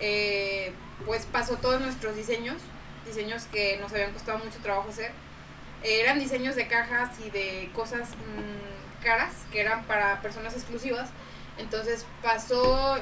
[0.00, 0.72] eh,
[1.06, 2.56] pues pasó todos nuestros diseños,
[3.06, 5.12] diseños que nos habían costado mucho trabajo hacer.
[5.82, 11.08] Eh, eran diseños de cajas y de cosas mm, caras, que eran para personas exclusivas.
[11.58, 12.96] Entonces pasó,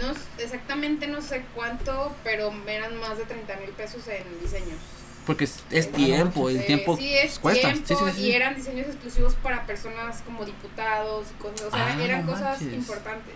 [0.00, 4.78] no exactamente no sé cuánto, pero eran más de 30 mil pesos en diseños.
[5.26, 7.72] Porque es, es tiempo, el tiempo sí, es cuesta.
[7.72, 8.22] tiempo sí, sí.
[8.22, 12.32] y eran diseños exclusivos para personas como diputados y cosas, o sea, Ah, eran no
[12.32, 12.72] cosas manches.
[12.78, 13.34] importantes.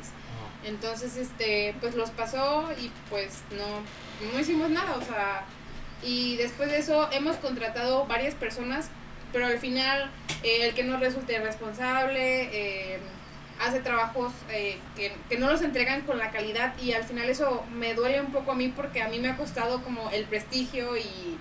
[0.64, 5.44] Entonces, este, pues los pasó y pues no, no hicimos nada, o sea,
[6.02, 8.88] y después de eso hemos contratado varias personas,
[9.32, 10.10] pero al final
[10.42, 12.98] eh, el que nos resulte responsable eh,
[13.60, 17.64] hace trabajos eh, que, que no los entregan con la calidad y al final eso
[17.72, 20.96] me duele un poco a mí porque a mí me ha costado como el prestigio
[20.96, 21.38] y,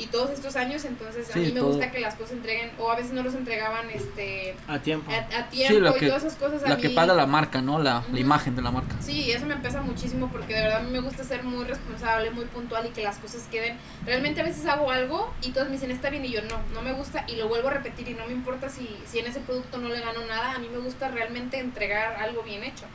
[0.00, 1.68] y todos estos años, entonces a Sí, mí me todo.
[1.70, 5.10] gusta que las cosas entreguen o a veces no los entregaban este A tiempo.
[5.12, 7.60] a, a tiempo lo y que- todas esas cosas a La que paga la marca,
[7.62, 7.78] ¿no?
[7.78, 8.96] La, la imagen de la marca.
[9.00, 12.30] Sí, eso me pesa muchísimo porque de verdad a mí me gusta ser muy responsable,
[12.30, 13.76] muy puntual y que las cosas queden.
[14.06, 16.82] Realmente a veces hago algo y todos me dicen está bien y yo no, no
[16.82, 19.40] me gusta y lo vuelvo a repetir y no me importa si, si en ese
[19.40, 22.86] producto no le gano nada, a mí me gusta realmente entregar algo bien hecho.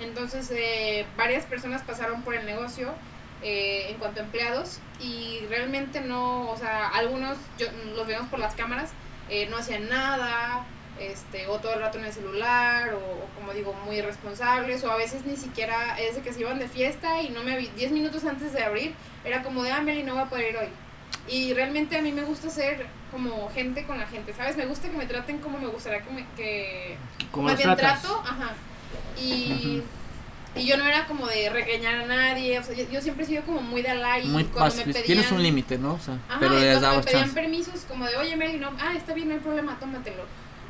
[0.00, 2.92] Entonces eh, varias personas pasaron por el negocio
[3.42, 8.38] eh, en cuanto a empleados y realmente no, o sea, algunos yo, los vemos por
[8.38, 8.90] las cámaras,
[9.28, 10.64] eh, no hacían nada,
[10.98, 14.90] este, o todo el rato en el celular, o, o como digo, muy irresponsables, o
[14.90, 17.70] a veces ni siquiera es de que se iban de fiesta y no me avi-
[17.74, 20.56] 10 minutos antes de abrir, era como de, ah, Meli, no voy a poder ir
[20.56, 20.68] hoy.
[21.28, 24.56] Y realmente a mí me gusta ser como gente con la gente, ¿sabes?
[24.56, 26.24] Me gusta que me traten como me gustaría que me...
[26.36, 26.96] Que,
[27.30, 28.00] Como más bien tratas.
[28.02, 28.54] trato, ajá.
[29.20, 29.82] Y,
[30.56, 33.26] y yo no era como de regañar a nadie, o sea, yo, yo siempre he
[33.26, 35.04] sido como muy de ala y Muy pedían...
[35.04, 35.94] Tienes un límite, ¿no?
[35.94, 37.34] O sea, Ajá, pero les me dabas pedían chance.
[37.34, 40.24] permisos como de, oye Meli, no, ah, está bien, no hay problema, tómatelo.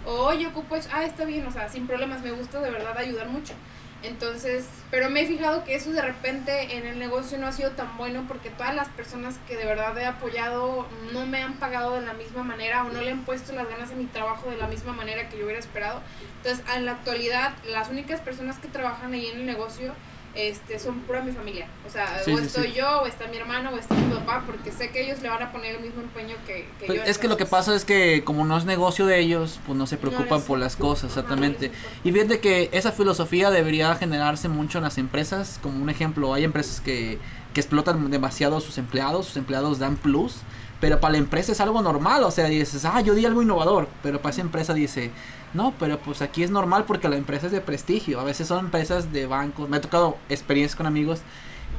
[0.05, 2.97] O oye, ocupo eso, ah, está bien, o sea, sin problemas, me gusta de verdad
[2.99, 3.55] ayudar mucho.
[4.03, 7.70] Entonces, pero me he fijado que eso de repente en el negocio no ha sido
[7.72, 11.94] tan bueno porque todas las personas que de verdad he apoyado no me han pagado
[11.94, 14.57] de la misma manera o no le han puesto las ganas a mi trabajo de
[14.57, 16.03] la misma manera que yo hubiera esperado.
[16.36, 19.94] Entonces, en la actualidad, las únicas personas que trabajan ahí en el negocio
[20.37, 21.66] este, son pura mi familia.
[21.87, 22.74] O sea, Sí, o sí, estoy sí.
[22.76, 25.43] yo, o está mi hermano, o está mi papá, porque sé que ellos le van
[25.43, 27.05] a poner el mismo empeño que, que Pues yo.
[27.05, 29.87] es que lo que pasa es que como no es negocio de ellos, pues no
[29.87, 31.66] se No preocupan les por las cosas, Ajá, no exactamente.
[31.66, 32.01] importa.
[32.05, 35.59] Y fíjate que esa filosofía debería generarse mucho en las empresas.
[35.62, 37.18] Como un ejemplo, hay empresas que,
[37.55, 40.37] que explotan demasiado a sus empleados, sus empleados dan plus,
[40.81, 42.22] pero para la empresa es algo normal.
[42.24, 45.11] O sea, dices, ah, yo di algo innovador, pero para esa empresa dice,
[45.55, 48.20] no, pero pues aquí es normal porque la empresa es de prestigio.
[48.20, 49.68] A veces son empresas de bancos.
[49.68, 51.20] Me ha tocado experiencias con amigos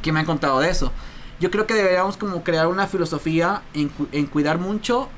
[0.02, 0.92] que me han contado de eso.
[1.40, 5.10] Yo creo que deberíamos como crear una filosofía en, cu- en cuidar mucho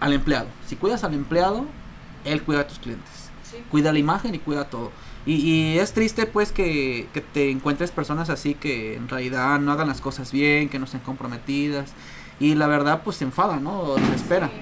[0.00, 0.46] al empleado.
[0.66, 1.64] Si cuidas al empleado,
[2.24, 3.10] él cuida a tus clientes
[3.50, 3.58] Sí.
[3.70, 4.90] cuida la imagen y cuida todo.
[5.26, 9.72] Y, y es triste pues que, que te encuentres personas así que en realidad no
[9.72, 11.92] hagan las cosas bien, que no estén comprometidas.
[12.42, 13.80] Y la verdad pues se enfada, ¿no?
[13.80, 14.48] O se espera.
[14.48, 14.54] Sí.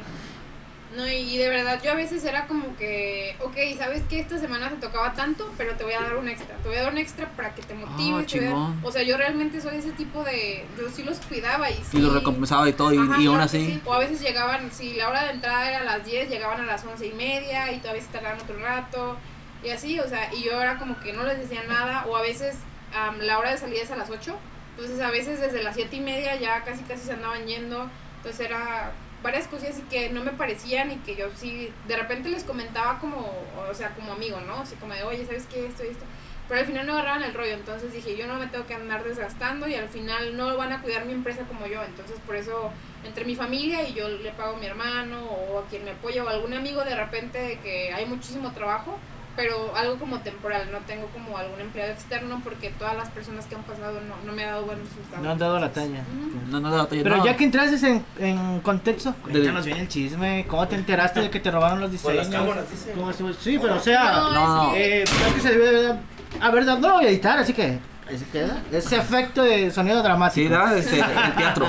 [0.97, 4.39] No, y, y de verdad yo a veces era como que, ok, sabes que esta
[4.39, 6.57] semana te tocaba tanto, pero te voy a dar un extra.
[6.57, 8.27] Te voy a dar un extra para que te motives.
[8.27, 10.67] te voy a o sea, yo realmente soy ese tipo de.
[10.77, 11.99] Yo sí los cuidaba y sí.
[11.99, 13.67] Y lo recompensaba y todo, y, Ajá, y aún claro que así...
[13.67, 13.81] sí.
[13.85, 16.67] O a veces llegaban, si la hora de entrada era a las 10, llegaban a
[16.67, 19.17] las 11 y media y todavía se tardaban otro rato.
[19.63, 22.05] Y así, o sea, y yo era como que no les decía nada.
[22.09, 22.57] O a veces
[22.97, 24.37] am, la hora de salida es a las 8.
[24.71, 27.89] Entonces a veces desde las 7 y media ya casi casi se andaban yendo.
[28.17, 28.93] Entonces era
[29.23, 32.99] varias cosas así que no me parecían y que yo sí de repente les comentaba
[32.99, 33.31] como,
[33.71, 34.61] o sea, como amigo, ¿no?
[34.61, 35.67] Así como de, oye, ¿sabes qué?
[35.67, 36.05] Esto y esto.
[36.49, 39.05] Pero al final no agarraban el rollo, entonces dije, yo no me tengo que andar
[39.05, 41.81] desgastando y al final no van a cuidar mi empresa como yo.
[41.85, 42.73] Entonces por eso
[43.05, 46.25] entre mi familia y yo le pago a mi hermano o a quien me apoya
[46.25, 48.99] o algún amigo de repente de que hay muchísimo trabajo,
[49.41, 53.55] pero algo como temporal, no tengo como algún empleado externo porque todas las personas que
[53.55, 55.25] han pasado no, no me ha dado buenos resultados.
[55.25, 56.03] No han dado la talla.
[56.51, 57.25] No, no, no, no, Pero no.
[57.25, 60.45] ya que entraste en, en contexto, cuéntanos bien el chisme.
[60.49, 62.29] ¿Cómo te enteraste de que te robaron los Por diseños?
[62.29, 62.95] las cámaras, dice.
[63.41, 64.75] Sí, pero o sea, No, No.
[64.75, 65.95] es que- eh, creo que se debió de
[66.41, 66.79] haber dado.
[66.81, 67.79] No lo voy a editar, así que.
[68.13, 68.61] Así queda.
[68.73, 70.43] Ese efecto de sonido dramático.
[70.43, 70.77] Sí, ¿verdad?
[70.79, 71.67] Este, el teatro.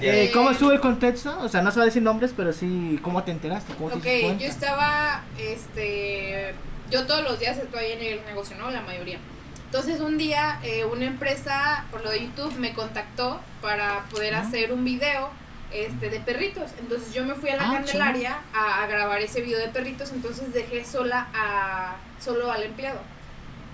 [0.00, 1.38] Eh, ¿Cómo estuvo el contexto?
[1.40, 3.74] O sea, no se va a decir nombres, pero sí, ¿cómo te enteraste?
[3.74, 3.96] ¿Cómo te
[4.26, 6.52] Ok, yo estaba, este,
[6.90, 8.70] yo todos los días estoy en el negocio, ¿no?
[8.70, 9.18] La mayoría.
[9.66, 14.72] Entonces un día eh, una empresa, por lo de YouTube, me contactó para poder hacer
[14.72, 15.30] un video
[15.70, 16.70] este, de perritos.
[16.78, 20.12] Entonces yo me fui a la Ah, Candelaria a, a grabar ese video de perritos,
[20.12, 23.00] entonces dejé sola a, solo al empleado.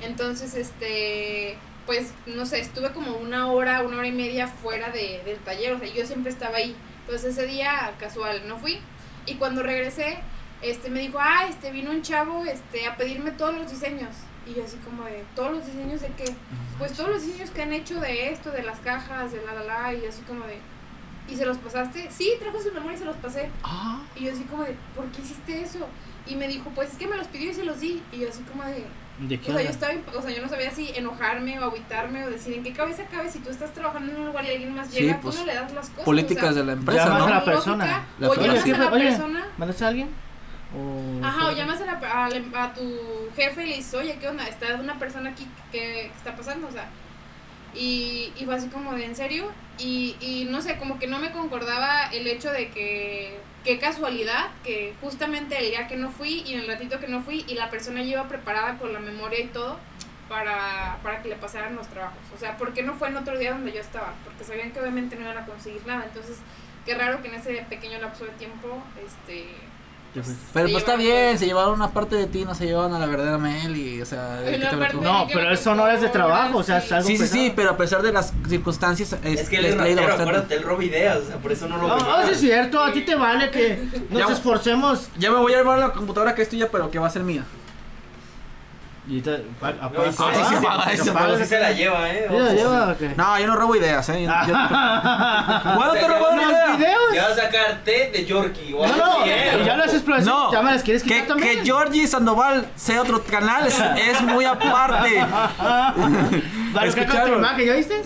[0.01, 1.57] Entonces, este,
[1.87, 5.75] pues, no sé, estuve como una hora, una hora y media fuera de, del taller,
[5.75, 6.75] o sea, yo siempre estaba ahí.
[7.03, 8.81] Entonces ese día, casual, no fui.
[9.27, 10.19] Y cuando regresé,
[10.65, 14.11] este, me dijo, ah, este, vino un chavo, este, a pedirme todos los diseños.
[14.47, 16.35] Y yo así como de, ¿todos los diseños de qué?
[16.79, 19.63] Pues todos los diseños que han hecho de esto, de las cajas, de la la
[19.65, 20.59] la, y así como de,
[21.29, 22.09] ¿y se los pasaste?
[22.11, 23.49] Sí, trajo su memoria y se los pasé.
[23.63, 25.87] Ah, Y yo así como de, ¿por qué hiciste eso?
[26.27, 28.03] Y me dijo, pues es que me los pidió y se los di.
[28.13, 28.85] Y yo así como de,
[29.21, 32.25] ¿De qué o sea, yo estaba, o sea, yo no sabía si enojarme o agüitarme
[32.27, 34.75] o decir en qué cabeza cabe si tú estás trabajando en un lugar y alguien
[34.75, 36.05] más Sí, llega, pues, tú no le das las cosas.
[36.05, 37.15] políticas o sea, de la empresa, ¿no?
[37.15, 38.07] a la lógica, persona.
[38.19, 39.47] La o llamas a la Oye, persona.
[39.57, 40.09] ¿Mandaste a alguien?
[40.77, 41.25] O...
[41.25, 41.93] Ajá, o llamas a, la,
[42.25, 44.47] a, la- a tu jefe y le dices, oye, ¿qué onda?
[44.47, 46.89] Está una persona aquí que está pasando, o sea.
[47.75, 49.51] Y, y fue así como de, ¿en serio?
[49.79, 54.47] Y, y no sé, como que no me concordaba el hecho de que, qué casualidad,
[54.63, 57.55] que justamente el día que no fui y en el ratito que no fui y
[57.55, 59.79] la persona ya iba preparada con la memoria y todo
[60.29, 62.19] para, para que le pasaran los trabajos.
[62.35, 64.15] O sea, ¿por qué no fue en otro día donde yo estaba?
[64.25, 66.05] Porque sabían que obviamente no iban a conseguir nada.
[66.05, 66.37] Entonces,
[66.87, 69.47] qué raro que en ese pequeño lapso de tiempo, este...
[70.15, 73.07] Pero pues está bien, se llevaron una parte de ti, no se llevaron a la
[73.07, 74.39] verdadera Mel y, o sea...
[74.39, 75.13] Ay, ¿qué no, te aparte- preocupa?
[75.13, 77.71] No, pero eso no es de trabajo, o sea, es algo Sí, sí, sí, pero
[77.71, 80.85] a pesar de las circunstancias, es, Es que él les es ratero, acuérdate, él roba
[80.85, 83.17] ideas, o sea, por eso no lo No, no, sí es cierto, a ti te
[83.17, 85.09] vale que nos Ya- esforcemos.
[85.19, 87.23] Ya me voy a llevar la computadora que es tuya, pero que va a ser
[87.23, 87.45] mía.
[89.07, 92.27] Y te, pa- No, sí, Ah, sí, apaga eso, Pero sí se la lleva, eh.
[92.31, 93.11] ¿Sí la lleva o qué?
[93.15, 94.23] No, yo no robo ideas, eh.
[94.25, 94.55] Yo- yo-
[95.77, 96.67] ¿Cuándo te robó una ¿Los idea?
[96.77, 97.01] videos?
[97.15, 99.63] Ya va a sacar té de Yorkie o No, no, eh.
[99.67, 101.59] ya las exploraciones, No, ya me las quieres que, quitar también.
[101.59, 105.11] que Georgie Sandoval sea otro canal es, es muy aparte.
[106.75, 107.39] Tu ¿Escucharon?
[107.39, 108.03] imagen, ¿ya viste?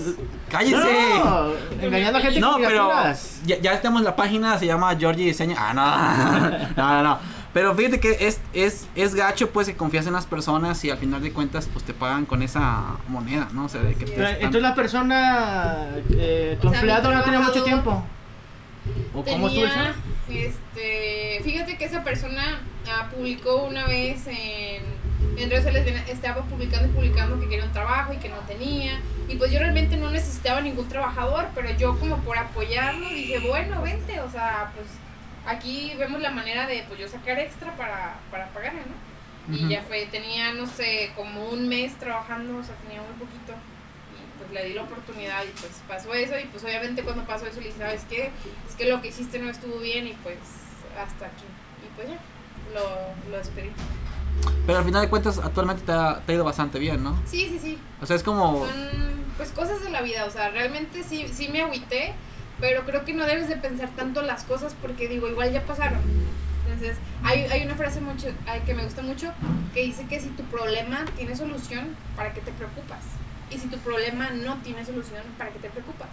[0.51, 0.77] ¡Cállese!
[1.25, 2.89] No, engañando a gente No, con pero
[3.45, 5.57] ya, ya en la página, se llama Georgie Diseña.
[5.59, 6.83] Ah, no.
[6.83, 7.19] no, no, no.
[7.59, 10.99] Pero fíjate que es, es, es gacho, pues, que confías en las personas y al
[10.99, 13.65] final de cuentas, pues, te pagan con esa moneda, ¿no?
[13.65, 17.13] O sea, de que te están- Entonces la persona, eh, tu O sea, mi empleado
[17.13, 18.05] no tenía mucho tiempo.
[19.13, 19.67] ¿O cómo estuvo
[20.31, 24.85] este, fíjate que esa persona ah, publicó una vez en,
[25.37, 29.01] en redes sociales, estaba publicando y publicando que quería un trabajo y que no tenía.
[29.29, 33.83] Y pues yo realmente no necesitaba ningún trabajador, pero yo como por apoyarlo dije, bueno,
[33.83, 34.87] vente, o sea, pues
[35.49, 39.09] aquí vemos la manera de pues yo sacar extra para, para pagarle, ¿no?
[39.55, 39.69] Y Ujú.
[39.71, 43.53] ya fue, tenía, no sé, como un mes trabajando, o sea, tenía muy poquito.
[43.53, 46.39] Y pues le di la oportunidad y pues pasó eso.
[46.39, 48.31] Y pues obviamente cuando pasó eso le dije, ¿sabes qué?
[48.69, 50.37] Es que lo que hiciste no estuvo bien y pues
[51.01, 51.47] hasta aquí.
[51.83, 52.19] Y pues ya,
[52.75, 53.71] lo, lo despedí.
[54.67, 57.19] Pero al final de cuentas, actualmente te ha, te ha ido bastante bien, ¿no?
[57.25, 57.79] Sí, sí, sí.
[58.03, 58.67] O sea, es como...
[58.67, 62.13] Son pues cosas de la vida, o sea, realmente sí, sí me agüité,
[62.61, 66.01] pero creo que no debes de pensar tanto las cosas porque digo, igual ya pasaron.
[66.67, 68.27] Entonces, hay, hay una frase mucho,
[68.67, 69.33] que me gusta mucho
[69.73, 73.01] que dice que si tu problema tiene solución, ¿para qué te preocupas?
[73.51, 76.09] Y si tu problema no tiene solución, ¿para qué te preocupas?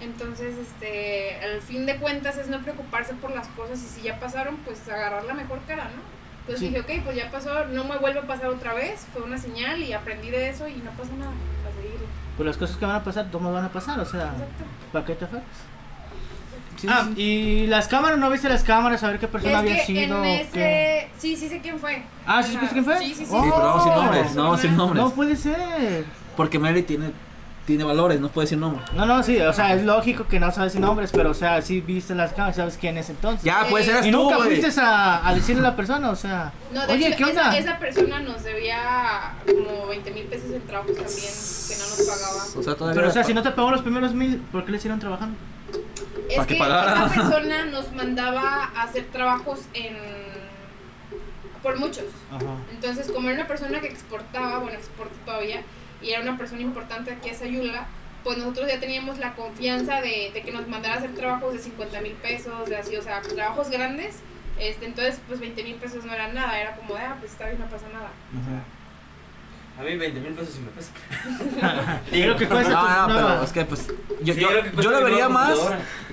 [0.00, 4.18] Entonces, este, al fin de cuentas es no preocuparse por las cosas y si ya
[4.18, 6.02] pasaron, pues agarrar la mejor cara, ¿no?
[6.40, 6.66] Entonces Sí.
[6.74, 9.80] dije, ok, pues ya pasó, no me vuelve a pasar otra vez, fue una señal
[9.80, 12.06] y aprendí de eso y no pasa nada, a seguirlo.
[12.36, 14.64] Pues las cosas que van a pasar, todas van a pasar, o sea, Exacto.
[14.92, 15.58] ¿para qué te afectas?
[16.82, 17.22] Sí, Ah, sí.
[17.22, 19.02] y las cámaras, ¿no viste las cámaras?
[19.02, 20.16] A ver qué persona Es había que sido.
[20.16, 21.10] en qué- ese...
[21.18, 22.02] Sí, sí sé quién fue.
[22.26, 22.98] Ah, ¿sí supiste quién fue?
[22.98, 23.24] Sí, sí, sí.
[23.24, 24.42] Sí, pero no sin nombres, Persona.
[24.48, 25.02] no sin nombres.
[25.04, 26.04] No puede ser.
[26.36, 27.10] Porque Mary tiene,
[27.66, 28.82] tiene valores, no puede decir nombre.
[28.94, 31.80] No, no, sí, o sea, es lógico que no sabes nombres, pero o sea, sí
[31.80, 33.44] viste las cámaras, sabes quién es entonces.
[33.44, 36.16] Ya, pues Eh, eres y tú, nunca fuiste a, a decirle a la persona, o
[36.16, 37.50] sea, No, de oye, hecho, ¿qué onda?
[37.50, 42.02] Esa, esa persona nos debía como 20 mil pesos en trabajos también que no nos
[42.08, 42.44] pagaba.
[42.58, 42.94] O sea, todavía...
[43.00, 45.36] Pero o sea, si no te pagó los primeros mil, ¿por qué le hicieron trabajando?
[46.28, 47.06] Es ¿Para qué que pagara?
[47.06, 49.96] esa persona nos mandaba a hacer trabajos en...
[51.62, 52.04] por muchos.
[52.30, 52.56] Ajá.
[52.70, 55.62] Entonces, como era una persona que exportaba, bueno, exporta todavía,
[56.00, 57.86] y era una persona importante aquí a Sayula,
[58.24, 61.58] pues nosotros ya teníamos la confianza de, de que nos mandara a hacer trabajos de
[61.60, 64.16] 50 mil pesos, de así, o sea, trabajos grandes,
[64.58, 67.46] Este, entonces, pues 20 mil pesos no eran nada, era como de, ah, pues está
[67.46, 68.10] bien, no pasa nada.
[68.30, 68.62] Sea,
[69.78, 70.92] A mí 20 mil pesos sí me pesa.
[72.10, 73.88] Creo que cuesta No, no, pero es que pues
[74.22, 75.58] yo, Sí, yo, que yo lo vería más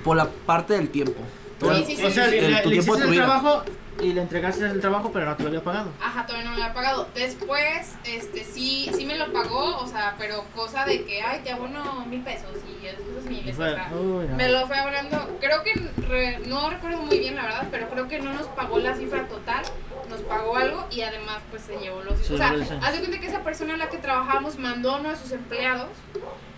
[0.02, 1.20] por la parte del tiempo.
[1.60, 2.04] Sí, sí, sí.
[2.06, 3.62] o sea, le, el- tu le hiciste tu el trabajo
[4.00, 5.90] y le entregaste el trabajo, pero no te lo había pagado.
[6.02, 7.08] Ajá, todavía no me lo había pagado.
[7.14, 11.52] Después, este, sí, sí me lo pagó, o sea, pero cosa de que, ay, te
[11.52, 14.36] abono mil pesos y esos Y miles, fue, o sea, uy, no.
[14.36, 15.74] Me lo fue hablando, creo que
[16.08, 19.28] re- no recuerdo muy bien la verdad, pero creo que no nos pagó la cifra
[19.28, 19.62] total,
[20.10, 22.18] nos pagó algo y además pues se llevó los...
[22.18, 25.16] Se o sea, de cuenta que esa persona a la que trabajábamos mandó uno de
[25.16, 25.88] sus empleados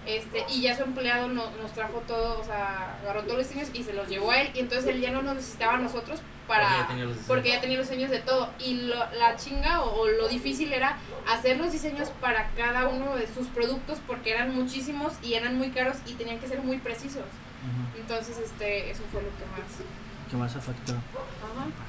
[0.05, 3.69] este y ya su empleado no- nos trajo todo, o sea, agarró todos los diseños
[3.73, 6.21] y se los llevó a él y entonces él ya no nos necesitaba a nosotros
[6.49, 6.87] Porque ya para...
[6.89, 7.29] tenía los diseños.
[7.29, 10.73] Porque ya tenía los diseños de todo y lo- la chinga o, o lo difícil
[10.73, 10.99] era
[11.33, 15.71] hacer los diseños para cada uno de sus productos porque eran muchísimos y eran muy
[15.71, 17.23] caros y tenían que ser muy precisos.
[17.97, 19.71] Entonces, este, eso fue lo que más.
[20.33, 20.95] ¿Qué más afectó?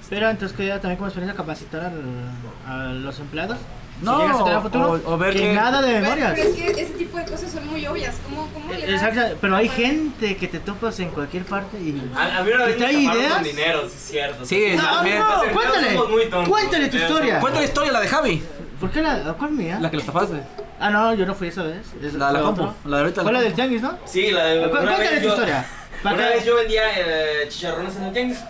[0.10, 3.58] Pero entonces quería también como experiencia capacitar al- a los empleados.
[4.02, 6.02] No, si llegas a tener a futuro, o- o ver que que- nada de Pero,
[6.02, 6.32] memorias.
[6.36, 8.16] pero es que ese tipo de cosas son muy obvias.
[8.26, 8.90] ¿Cómo, cómo le das?
[9.04, 12.12] Exacto, pero hay gente que te topas en cualquier parte y...
[12.16, 13.34] A, a mí una ¿Te vez me trae estafaron ideas?
[13.36, 14.46] con dinero, sí es cierto.
[14.46, 15.20] Sí, No, también.
[15.20, 16.50] no, empleados cuéntale, somos muy tontos.
[16.50, 17.40] cuéntale tu historia.
[17.40, 18.44] Cuenta la historia, la de Javi,
[18.80, 19.34] ¿Por qué la...
[19.38, 19.80] ¿Cuál mía?
[19.80, 20.44] la que le estafaste.
[20.82, 21.86] Ah, no, yo no fui esa vez.
[22.04, 22.76] Es- La de la fue compu, otra.
[22.84, 23.22] la de ahorita.
[23.24, 23.98] Fue la del tianguis, ¿no?
[24.06, 24.70] Sí, la de.
[24.70, 25.66] Cu- una Cuéntale tu yo- historia.
[26.04, 28.40] Una vez yo vendía eh, chicharrones en el tianguis.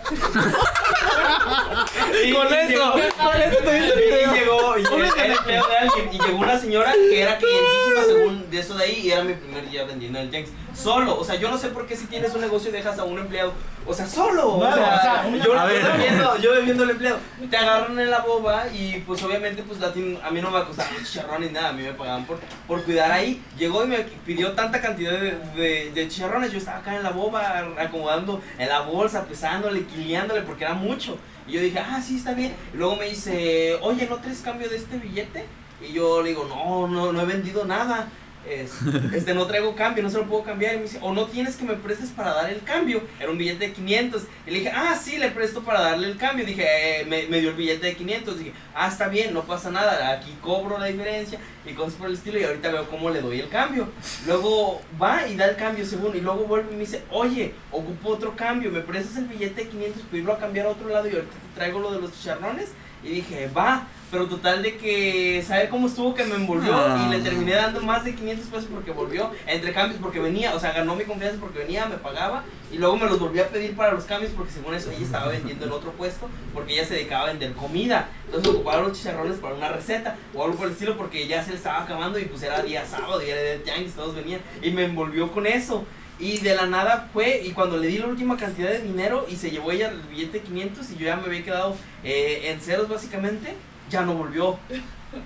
[2.24, 5.68] Y- Con y eso, llegó- con eso te hice el y llegó, y era empleado
[5.68, 9.10] de alguien, y llegó una señora que era clientísima según de eso de ahí, y
[9.12, 10.52] era mi primer día vendiendo en el tianguis.
[10.74, 13.18] Solo, o sea, yo no sé por qué si tienes un negocio dejas a un
[13.18, 13.52] empleado,
[13.86, 14.52] o sea, solo.
[14.52, 15.52] Bueno, o sea, o sea, una- yo,
[15.82, 17.18] yo viendo, yo viendo al empleado,
[17.48, 20.54] te agarran en la boba y pues obviamente pues a, ti- a mí no me
[20.58, 23.42] va a costar chicharrón ni nada, a mí me pagaban por, por cuidar ahí.
[23.56, 27.10] Llegó y me pidió tanta cantidad de, de, de chicharrones, yo estaba acá en la
[27.10, 31.16] boba acomodando en la bolsa, pesándole, equiliándole porque era mucho.
[31.46, 32.54] Y yo dije, ah, sí, está bien.
[32.72, 35.44] Y luego me dice, oye, ¿no traes cambio de este billete?
[35.86, 38.08] Y yo le digo, no, no, no he vendido nada.
[38.48, 38.72] Es-
[39.14, 40.74] este, no traigo cambio, no se lo puedo cambiar.
[40.74, 43.02] Y me dice, o no tienes que me prestes para dar el cambio.
[43.20, 44.22] Era un billete de 500.
[44.46, 46.44] Y le dije, ah, sí, le presto para darle el cambio.
[46.44, 46.64] Dije,
[47.00, 48.38] eh, me, me dio el billete de 500.
[48.38, 50.10] Dije, ah, está bien, no pasa nada.
[50.12, 52.38] Aquí cobro la diferencia y cosas por el estilo.
[52.38, 53.88] Y ahorita veo cómo le doy el cambio.
[54.26, 56.16] Luego va y da el cambio según.
[56.16, 58.70] Y luego vuelve y me dice, oye, ocupo otro cambio.
[58.70, 61.06] Me prestas el billete de 500 para irlo a cambiar a otro lado.
[61.08, 62.68] Y ahorita te traigo lo de los chicharrones.
[63.02, 63.86] Y dije, va.
[64.14, 66.72] Pero total de que, ¿sabe cómo estuvo que me envolvió?
[66.72, 67.04] Ah.
[67.04, 69.32] Y le terminé dando más de 500 pesos porque volvió.
[69.44, 72.44] Entre cambios porque venía, o sea, ganó mi confianza porque venía, me pagaba.
[72.70, 75.32] Y luego me los volví a pedir para los cambios porque según eso ella estaba
[75.32, 76.28] vendiendo en otro puesto.
[76.52, 78.08] Porque ella se dedicaba a vender comida.
[78.26, 81.50] Entonces ocupaba los chicharrones para una receta o algo por el estilo porque ya se
[81.50, 84.40] le estaba acabando y pues era día sábado y era día de tianguis, todos venían.
[84.62, 85.84] Y me envolvió con eso.
[86.20, 89.34] Y de la nada fue, y cuando le di la última cantidad de dinero y
[89.34, 91.74] se llevó ella el billete de 500 y yo ya me había quedado
[92.04, 93.56] eh, en ceros básicamente,
[93.90, 94.58] ya no volvió.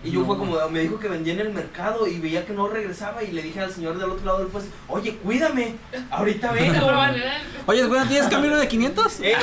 [0.05, 0.27] Y yo No.
[0.27, 3.33] fue como, me dijo que vendía en el mercado y veía que no regresaba y
[3.33, 5.77] le dije al señor del otro lado del puesto, oye, cuídame,
[6.11, 6.87] ahorita vengo.
[7.65, 9.21] Oye, bueno, ¿tienes cambio de 500?
[9.23, 9.35] Eh,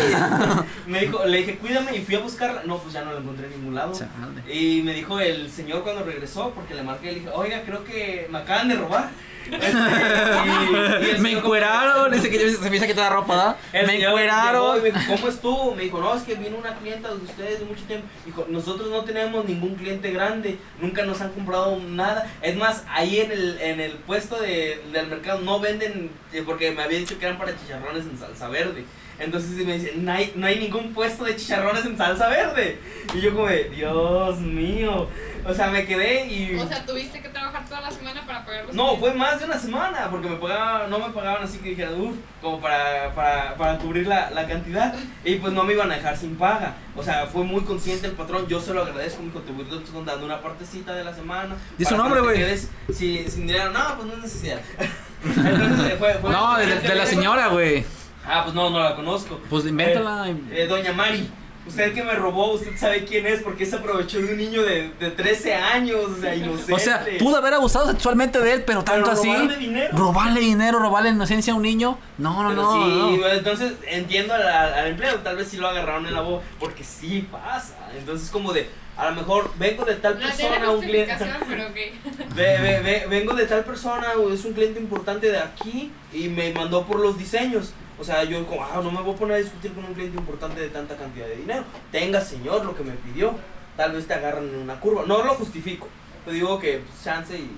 [0.85, 2.61] me dijo, le dije, cuídame y fui a buscarla.
[2.65, 3.93] No, pues ya no la encontré en ningún lado.
[3.93, 4.11] Chale.
[4.53, 8.27] Y me dijo el señor cuando regresó, porque le marqué, le dije, oiga, creo que
[8.29, 9.09] me acaban de robar.
[9.51, 9.77] Este,
[11.03, 13.57] y- y el Me encueraron, dice que se piensa que te da ropa, ¿da?
[13.73, 14.81] el Me encueraron.
[14.81, 15.75] me dijo, ¿cómo estuvo?
[15.75, 18.07] Me dijo, no, es que vino una clienta de ustedes de mucho tiempo.
[18.25, 22.31] Dijo, nosotros no tenemos ningún cliente grande, nunca nos han comprado nada.
[22.41, 26.71] Es más, ahí en el, en el puesto de- del mercado no venden, eh, porque
[26.71, 28.85] me había dicho que eran para chicharrones en salsa verde.
[29.19, 32.79] Entonces me dice, no hay, no hay ningún puesto de chicharrones en salsa verde.
[33.13, 35.07] Y yo como de, Dios mío.
[35.47, 36.55] O sea, me quedé y...
[36.55, 39.45] O sea, tuviste que trabajar toda la semana para pagar los No, fue más de
[39.45, 43.55] una semana, porque me pagaban, no me pagaban así que dijera, uff, como para, para,
[43.55, 44.95] para cubrir la, la cantidad.
[45.23, 46.73] Y pues no me iban a dejar sin paga.
[46.95, 50.05] O sea, fue muy consciente el patrón, yo se lo agradezco, mi contribuidor te están
[50.05, 51.55] dando una partecita de la semana.
[51.77, 52.57] Di su nombre, güey.
[52.91, 53.69] sin, sin dinero.
[53.69, 54.59] No, pues no es necesidad.
[55.23, 57.85] Entonces, fue, fue No, de, de la señora, güey.
[58.27, 59.39] Ah, pues no, no la conozco.
[59.49, 60.27] Pues invéntala.
[60.51, 61.29] Eh, doña Mari,
[61.67, 64.89] usted que me robó, usted sabe quién es, porque se aprovechó de un niño de,
[64.99, 66.73] de 13 años, o sea, inocente.
[66.73, 69.27] O sea, pudo haber abusado sexualmente de él, pero Pero tanto así.
[69.31, 69.97] robarle dinero.
[69.97, 71.97] Robarle dinero, robarle inocencia a un niño.
[72.17, 72.73] No, no, Pero no.
[72.73, 73.27] sí, no.
[73.27, 77.27] entonces entiendo al, al empleado, tal vez sí lo agarraron en la boca, porque sí
[77.31, 77.75] pasa.
[77.97, 81.13] Entonces, como de, a lo mejor vengo de tal No persona, un cliente.
[81.47, 81.65] pero.
[82.35, 86.27] Ve- ve- ve- vengo de tal persona, o es un cliente importante de aquí y
[86.27, 87.73] me mandó por los diseños.
[87.99, 90.17] O sea, yo como, ah, no me voy a poner a discutir con un cliente
[90.17, 91.63] importante de tanta cantidad de dinero.
[91.91, 93.35] Tenga, señor, lo que me pidió.
[93.77, 95.03] Tal vez te agarran en una curva.
[95.05, 95.87] No lo justifico.
[96.25, 97.49] Te digo que pues, chance y...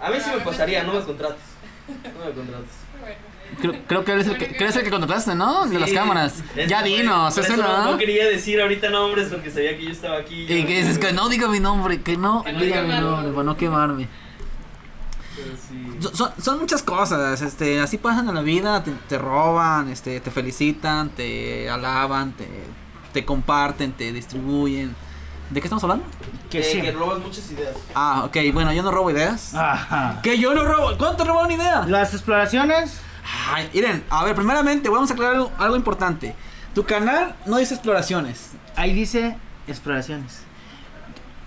[0.00, 1.40] A mí sí me pasaría, no me contrates.
[1.86, 2.70] No me contrates.
[3.60, 5.66] Creo, creo que eres el que, que eres el que contrataste, ¿no?
[5.66, 6.42] De las cámaras.
[6.56, 7.92] es Ya dinos, eso no.
[7.92, 7.98] no.
[7.98, 10.42] Quería decir ahorita nombres porque sabía que yo estaba aquí.
[10.44, 12.94] Y que dices que no diga mi nombre, que no, Que no diga diga mi
[12.94, 13.32] mi nombre, nombre.
[13.32, 14.08] para no quemarme.
[15.36, 15.96] Pero sí.
[16.00, 20.20] So- Son, son muchas cosas, este, así pasan en la vida, te, te roban, este,
[20.20, 22.48] te felicitan, te alaban, te,
[23.12, 24.94] te comparten, te distribuyen.
[25.50, 26.04] ¿De qué estamos hablando?
[26.50, 26.80] Que Eh, sí.
[26.80, 27.74] que robas muchas ideas.
[27.94, 29.54] Ah, ok, bueno, yo no robo ideas.
[29.54, 30.20] Ajá.
[30.22, 30.96] ¿Que yo no robo?
[30.96, 31.84] ¿Cuándo te robaron idea?
[31.86, 32.98] Las exploraciones.
[33.52, 36.34] Ay, miren, a ver, primeramente, vamos a aclarar algo, algo importante.
[36.74, 38.50] Tu canal no dice exploraciones.
[38.76, 39.36] Ahí dice
[39.66, 40.40] exploraciones.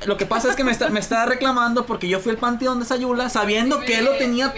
[0.05, 2.79] Lo que pasa es que me está, me está reclamando porque yo fui al panteón
[2.79, 4.53] de Sayula sabiendo que él lo tenía.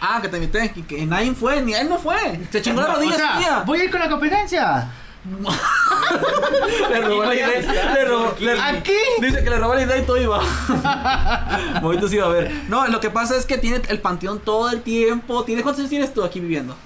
[0.00, 2.40] Ah, que te invité y que nadie fue, ni él no fue.
[2.52, 3.62] Se chingó la rodilla o sea, tía.
[3.66, 4.88] voy a ir con la competencia.
[6.90, 7.48] Le robó la idea.
[7.94, 8.92] Le robó, le- Aquí.
[9.20, 10.40] Dice que le robó la idea y todo iba.
[11.82, 12.52] Bonito sí iba a ver.
[12.68, 15.44] No, lo que pasa es que tiene el panteón todo el tiempo.
[15.44, 16.76] ¿Tiene cuántos años tienes tú aquí viviendo?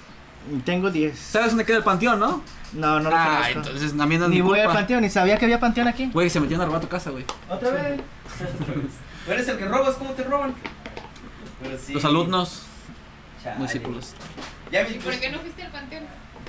[0.65, 1.17] Tengo 10.
[1.19, 2.43] ¿Sabes dónde queda el panteón, no?
[2.75, 3.59] No, no lo ah, conozco.
[3.71, 6.11] entonces también no es Ni mi voy al panteón, ni sabía que había panteón aquí.
[6.13, 7.25] Güey, se metieron a robar tu casa, güey.
[7.49, 8.01] ¿Otra vez?
[9.27, 10.55] Tú eres el que robas, ¿cómo te roban?
[11.63, 11.93] Pero sí.
[11.93, 12.63] Los alumnos,
[13.43, 13.63] Chale.
[13.63, 14.15] discípulos.
[14.71, 16.05] Ya vi, ¿Y por pues, qué no fuiste al panteón?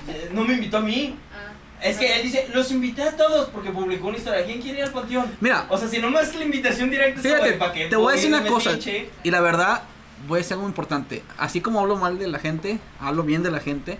[0.08, 1.16] eh, no me invitó a mí.
[1.32, 1.52] Ah.
[1.82, 4.44] Es que él dice, los invité a todos porque publicó una historia.
[4.46, 5.30] ¿Quién quiere ir al panteón?
[5.40, 7.86] Mira, O sea, si nomás es la invitación directa, es como Fíjate, de pa' que
[7.86, 8.70] te voy a decir una cosa.
[8.70, 9.10] metiche.
[9.22, 9.82] Y la verdad,
[10.26, 11.22] voy a decir algo importante.
[11.36, 13.98] Así como hablo mal de la gente, hablo bien de la gente.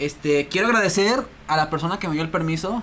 [0.00, 2.82] Este, quiero agradecer a la persona que me dio el permiso.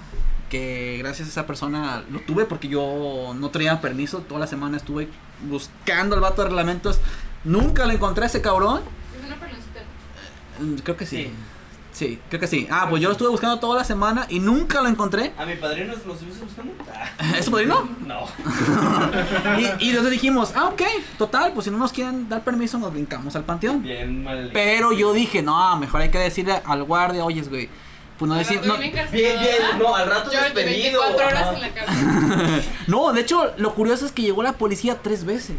[0.49, 4.19] Que gracias a esa persona lo tuve porque yo no traía permiso.
[4.19, 5.09] Toda la semana estuve
[5.49, 6.99] buscando el vato de reglamentos.
[7.43, 8.81] Nunca lo encontré a ese cabrón.
[9.19, 9.81] Es una peloncita.
[10.61, 11.23] Mm, Creo que sí.
[11.23, 11.31] Sí.
[11.97, 12.67] Sí, creo que sí.
[12.69, 15.33] Ah, pues yo lo estuve buscando toda la semana y nunca lo encontré.
[15.35, 16.71] ¿A mi padrino lo estuviste buscando?
[16.93, 17.89] Ah, ¿Es tu padrino?
[18.05, 18.19] no.
[19.57, 20.83] Y, y entonces dijimos, ah, ok,
[21.17, 23.81] total, pues si no nos quieren dar permiso, nos brincamos al panteón.
[23.81, 24.51] Bien mal.
[24.53, 27.67] Pero yo dije, no, mejor hay que decirle al guardia, oyes, güey.
[28.19, 29.79] Pues no decir, no, Bien, Bien, bien.
[29.79, 31.01] No, al rato Yo de despedido.
[31.01, 31.53] 24 horas Ajá.
[31.55, 32.63] en la cárcel.
[32.87, 35.55] no, de hecho, lo curioso es que llegó la policía tres veces.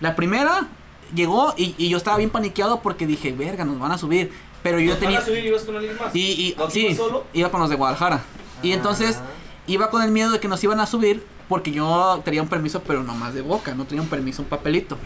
[0.00, 0.68] La primera
[1.12, 4.32] llegó y, y yo estaba bien paniqueado porque dije, verga, nos van a subir.
[4.70, 5.20] Pero yo ¿Nos tenía.
[5.24, 6.14] subir y ibas con alguien más?
[6.14, 7.24] Y, y ¿No sí, solo?
[7.32, 8.22] iba con los de Guadalajara.
[8.62, 9.26] Y entonces Ah.
[9.66, 12.82] iba con el miedo de que nos iban a subir porque yo tenía un permiso,
[12.86, 14.98] pero no más de boca, no tenía un permiso, un papelito.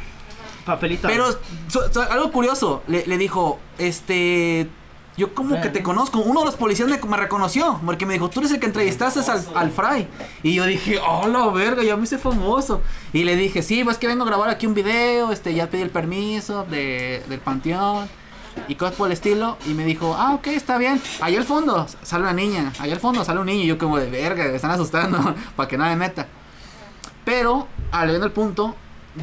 [0.65, 1.09] Papelito.
[1.09, 1.27] Pero
[1.69, 4.69] so- so- algo curioso, le, le dijo, este,
[5.17, 8.31] yo como que te conozco, uno de los policías me, me reconoció, porque me dijo,
[8.31, 10.07] tú eres el que entrevistaste al, al Fry.
[10.43, 12.81] Y yo dije, oh, la verga, ya me hice famoso.
[13.13, 15.83] Y le dije, sí, pues que vengo a grabar aquí un video, este, ya pedí
[15.83, 18.09] el permiso de, del panteón.
[18.69, 21.01] Y cosas por el estilo, y me dijo, ah, ok, está bien.
[21.21, 23.99] Allá al fondo sale una niña, allá al fondo sale un niño, y yo como
[23.99, 26.27] de verga, me están asustando, para que nadie meta.
[27.25, 28.75] Pero, al viendo el punto,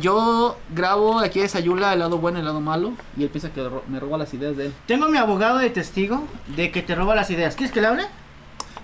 [0.02, 2.92] yo grabo aquí de Sayula el lado bueno y el lado malo.
[3.18, 4.74] Y él piensa que ro- me roba las ideas de él.
[4.86, 6.24] Tengo mi abogado de testigo
[6.56, 7.56] de que te roba las ideas.
[7.56, 8.06] ¿Quieres que le hable?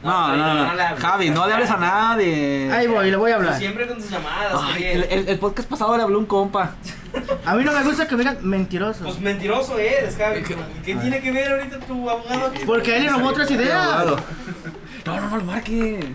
[0.02, 0.74] No, no, no.
[0.74, 1.02] le hables.
[1.04, 2.72] Javi, no le hables a nadie.
[2.72, 3.58] Ahí voy, le voy a hablar.
[3.58, 4.54] Siempre con tus llamadas.
[4.74, 6.72] Ay, el, el- el podcast pasado le habló un compa.
[7.46, 9.04] A mí no me gusta que me digan mentiroso.
[9.04, 10.44] Pues mentiroso eres, Javi.
[10.44, 12.64] ¿Qué tiene que ver ahorita tu abogado aquí?
[12.66, 13.76] Porque a él le robó otras ideas.
[13.88, 14.18] abogado.
[15.06, 16.06] No, no, no lo marques.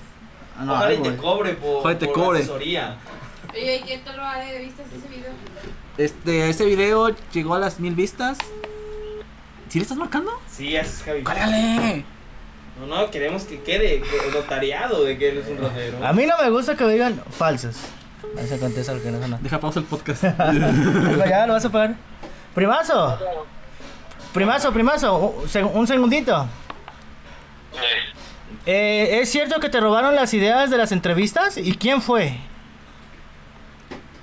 [0.59, 2.39] Ah, no, Ojalá y te cobre por, Ojalá te por cobre.
[2.41, 2.97] asesoría.
[3.53, 5.31] Oye, ¿y quién te lo ha de viste ese video?
[5.97, 8.39] Este, ese video llegó a las mil vistas.
[9.69, 10.33] ¿Sí le estás marcando?
[10.51, 11.23] Sí, haces Javi.
[11.23, 12.05] ¡Cárale!
[12.81, 14.03] No, no, queremos que quede
[14.33, 16.05] notariado de que eres un ratero.
[16.07, 17.77] A mí no me gusta que me digan falsas.
[18.37, 19.43] Ahí se contesta lo que no son.
[19.43, 20.23] Deja pausa el podcast.
[21.29, 21.95] ya lo vas a pagar.
[22.55, 23.19] Primazo.
[24.33, 25.17] Primazo, primazo.
[25.17, 26.47] Un seg- un segundito.
[28.67, 31.57] Eh, ¿Es cierto que te robaron las ideas de las entrevistas?
[31.57, 32.37] ¿Y quién fue?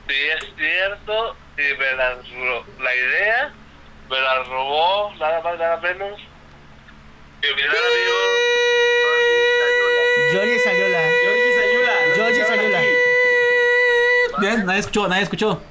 [0.07, 3.53] Sí, es cierto, y me las ro- la idea
[4.09, 6.19] me la robó nada más, nada menos
[7.41, 8.15] que mi gran amigo
[10.33, 12.07] Jorge Sayola Sayula.
[12.07, 12.81] los Georgie escucharon Sayula.
[14.39, 15.61] Bien, nadie escuchó, nadie escuchó.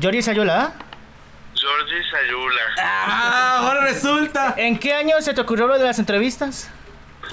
[0.00, 0.62] Jorge Sayola.
[0.62, 0.72] ¿ah?
[1.54, 2.60] Georgie Sayula.
[2.78, 3.58] ¡Ah!
[3.60, 4.54] Ahora resulta.
[4.56, 6.70] ¿En qué año se te ocurrió lo de las entrevistas?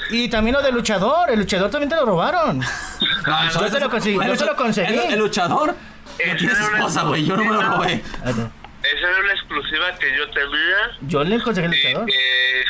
[0.10, 1.30] Y también lo del luchador.
[1.30, 2.62] El luchador también te lo robaron.
[2.62, 4.94] Yo te lo conseguí, yo te lo conseguí.
[4.98, 7.26] El, el luchador no tiene su esposa, güey.
[7.26, 7.94] Yo no me lo robé.
[8.24, 12.10] Esa era una exclusiva que yo tenía Yo le conseguí el luchador.
[12.10, 12.64] eh,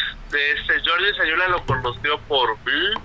[0.58, 3.02] este Georgie Sayula lo conoció por mí.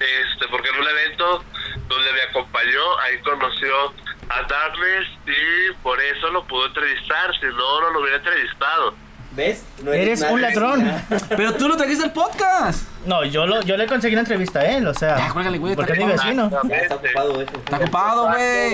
[0.00, 1.44] Este, porque en un evento
[1.88, 3.92] donde me acompañó, ahí conoció
[4.30, 8.94] a Darles y por eso lo pudo entrevistar, si no, no lo hubiera entrevistado.
[9.32, 9.62] ¿Ves?
[9.84, 10.90] No Eres un ladrón.
[11.28, 12.82] Pero tú lo trajiste al podcast.
[13.06, 15.16] No, yo, lo, yo le conseguí una entrevista a él, o sea.
[15.16, 16.50] Ya, cuélgale, güey, Porque es mi vecino.
[16.68, 17.52] Ya está ocupado, eso.
[17.54, 18.70] Está ocupado, güey.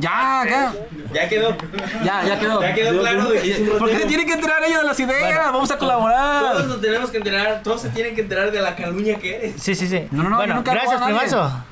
[0.00, 0.72] Ya, ya.
[1.12, 1.56] Ya quedó.
[2.04, 2.60] Ya, ya quedó.
[2.60, 3.28] Ya quedó claro.
[3.78, 5.20] ¿Por qué se tienen que enterar ellos de las ideas?
[5.20, 5.52] Bueno.
[5.52, 6.64] Vamos a Todos colaborar.
[6.64, 9.62] nos tenemos que enterar, todos se tienen que enterar de la caluña que eres.
[9.62, 10.08] Sí, sí, sí.
[10.10, 11.64] No, no, no, bueno, gracias, primazo.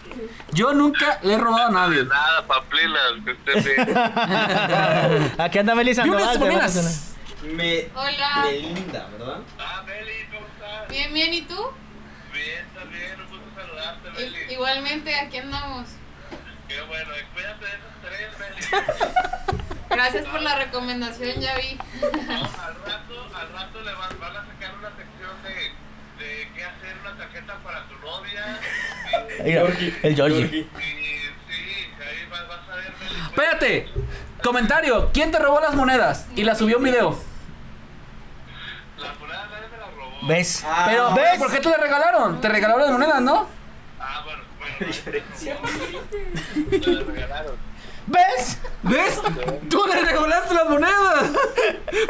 [0.53, 2.05] Yo nunca le he robado a nadie.
[2.05, 5.33] Nada, paplinas, que bien.
[5.41, 7.15] Aquí anda Sandoval, monedas.
[7.43, 7.89] Me.
[7.95, 8.43] Hola.
[8.45, 9.39] Melinda, ¿verdad?
[9.59, 10.89] Ah, Meli, ¿cómo estás?
[10.89, 11.59] Bien, bien, ¿y tú?
[12.33, 14.53] Bien, también, un gusto saludarte, I- Meli.
[14.53, 15.89] igualmente, aquí andamos.
[16.69, 19.13] Qué bueno, cuídate de esos tres, Meli.
[19.91, 21.79] Gracias por la recomendación, ya vi.
[22.01, 22.09] No,
[22.45, 26.97] al rato, al rato le van, van a sacar una sección de, de qué hacer
[27.01, 28.59] una tarjeta para tu novia.
[29.45, 29.63] Mira,
[30.03, 30.67] el Georgie.
[33.29, 33.89] Espérate.
[34.43, 35.11] Comentario.
[35.13, 36.27] ¿Quién te robó las monedas?
[36.37, 37.19] Y la subió un video.
[38.99, 40.27] La moneda nadie me la robó.
[40.29, 40.65] ¿Ves?
[40.67, 41.39] Ah, Pero, ¿ves?
[41.39, 42.41] ¿por qué te la regalaron?
[42.41, 43.47] Te regalaron las monedas, ¿no?
[44.01, 44.87] Ah, bueno, bueno.
[44.87, 45.57] diferencia.
[47.07, 47.57] Regalaron.
[48.07, 48.59] ¿Ves?
[48.83, 49.21] ¿Ves?
[49.71, 51.31] Tú le regalaste las monedas.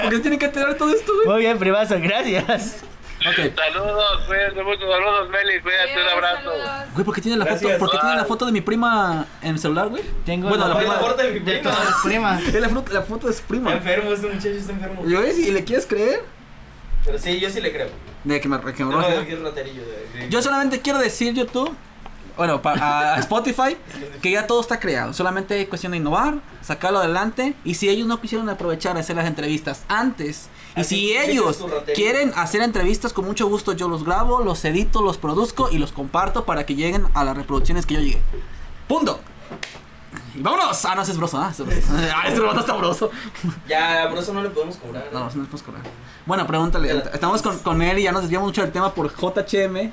[0.02, 1.28] Porque tienen que enterar todo esto, güey.
[1.28, 2.82] Muy bien, primazo, gracias.
[3.28, 3.54] Ok.
[3.56, 6.36] Saludos, cuídate mucho, saludos, Meli, cuídate, un abrazo.
[6.36, 6.68] saludos.
[6.94, 7.68] Güey, ¿por qué tiene la foto?
[7.78, 10.02] ¿Por qué tiene la foto de mi prima en el celular, güey?
[10.26, 10.94] Tengo Bueno, la Fue prima.
[10.96, 11.62] la corta de mi de prima.
[11.70, 12.42] todas las primas.
[12.46, 13.72] Es la, foto- la foto de su prima.
[13.74, 15.02] Está enfermo, este muchacho está enfermo.
[15.06, 16.24] ¿Y le quieres creer?
[17.04, 17.88] Pero sí, yo sí le creo.
[18.24, 19.14] De que me, que me No, roba.
[19.14, 19.82] es que es raterillo.
[19.82, 21.74] de- de- Yo solamente quiero decir, YouTube,
[22.36, 23.76] bueno, pa- a Spotify,
[24.20, 25.12] que ya todo está creado.
[25.12, 27.54] Solamente es cuestión de innovar, sacarlo adelante.
[27.64, 31.64] Y si ellos no quisieron aprovechar de hacer las entrevistas antes, y Así si ellos
[31.94, 35.92] quieren hacer entrevistas, con mucho gusto yo los grabo, los edito, los produzco y los
[35.92, 38.22] comparto para que lleguen a las reproducciones que yo llegué.
[38.88, 39.20] Punto.
[40.34, 40.82] Y vámonos.
[40.86, 41.38] Ah, no, ese es broso.
[41.38, 41.88] Ah, ese es broso.
[42.16, 43.10] Ah, este robot está broso.
[43.68, 45.02] Ya, por eso no le podemos cobrar.
[45.04, 45.08] ¿eh?
[45.12, 45.82] No, no nos podemos cobrar.
[46.24, 47.02] Bueno, pregúntale.
[47.12, 49.90] Estamos con, con él y ya nos desviamos mucho del tema por JHM.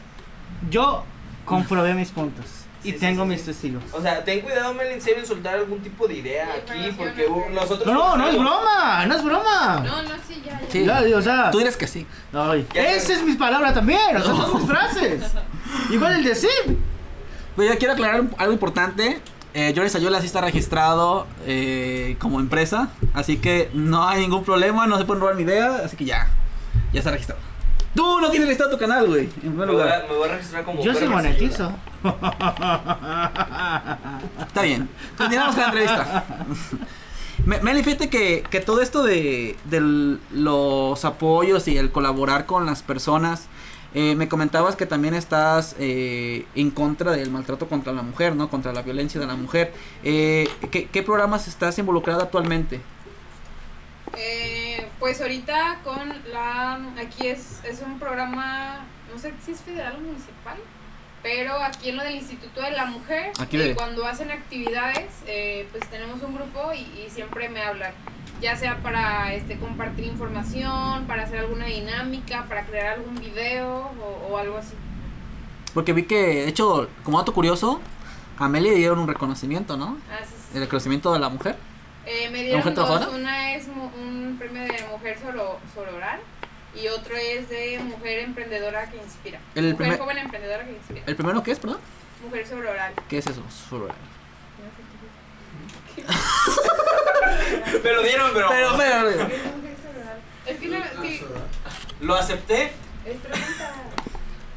[0.69, 1.03] Yo
[1.49, 2.45] comprobé mis puntos.
[2.81, 3.47] Y Sí, tengo sí, mis sí.
[3.47, 3.83] testigos.
[3.91, 6.95] O sea, ten cuidado, Mel, en serio, en soltar algún tipo de idea Sí, aquí,
[6.97, 7.85] porque uh, nosotros...
[7.93, 9.83] No, no es broma, no es broma.
[9.85, 10.71] No, no, sí, ya, ya.
[10.71, 10.85] Sí.
[10.85, 12.07] Ya, o sea, Tú dirás que sí.
[12.31, 15.23] ay, Ya esa es mi palabra también, o sea, son mis frases.
[15.91, 16.49] Igual el decir.
[17.57, 19.19] Pero yo quiero aclarar algo importante.
[19.53, 22.89] Eh, Jordi Sayula sí está registrado eh, como empresa.
[23.13, 24.87] Así que no hay ningún problema.
[24.87, 25.81] No se pueden robar mi idea.
[25.83, 26.27] Así que ya.
[26.93, 27.41] Ya está registrado.
[27.95, 29.23] Tú no tienes registrado tu canal, güey.
[29.25, 30.05] En primer Me voy, a, lugar.
[30.09, 30.83] me voy a registrar como...
[30.83, 31.71] Yo sí monetizo.
[34.47, 34.89] Está bien.
[35.17, 36.23] Continuamos con la entrevista.
[37.45, 42.65] Me- Meli, fíjate que, que todo esto de, de los apoyos y el colaborar con
[42.65, 43.47] las personas,
[43.93, 48.49] eh, me comentabas que también estás eh, en contra del maltrato contra la mujer, ¿no?
[48.49, 49.73] Contra la violencia de la mujer.
[50.03, 52.81] Eh, ¿qué, qué programas estás involucrada actualmente?
[54.17, 56.79] Eh, pues ahorita con la.
[56.99, 58.85] Aquí es, es un programa.
[59.11, 60.57] No sé si es federal o municipal.
[61.21, 63.31] Pero aquí en lo del Instituto de la Mujer.
[63.39, 67.91] Aquí cuando hacen actividades, eh, pues tenemos un grupo y, y siempre me hablan.
[68.41, 74.27] Ya sea para este compartir información, para hacer alguna dinámica, para crear algún video o,
[74.31, 74.75] o algo así.
[75.73, 77.81] Porque vi que, de hecho, como dato curioso,
[78.37, 79.97] a Meli le dieron un reconocimiento, ¿no?
[80.09, 80.57] Ah, sí, sí.
[80.57, 81.57] El reconocimiento de la mujer.
[82.11, 86.19] Eh, me ¿La dieron mujer dos, una es mu- un premio de mujer soro- sororal
[86.73, 89.39] y otro es de mujer emprendedora que inspira.
[89.53, 91.01] El mujer primer- joven emprendedora que inspira.
[91.05, 91.77] ¿El primero qué es, perdón?
[92.25, 92.93] Mujer sororal.
[93.07, 93.43] ¿Qué es eso?
[93.69, 93.95] Sororal.
[97.83, 98.47] Me lo dieron, pero...
[98.49, 99.27] Pero, pero,
[100.45, 101.21] ¿Qué es que no, sí,
[102.01, 102.71] Lo acepté.
[103.05, 103.73] es pregunta.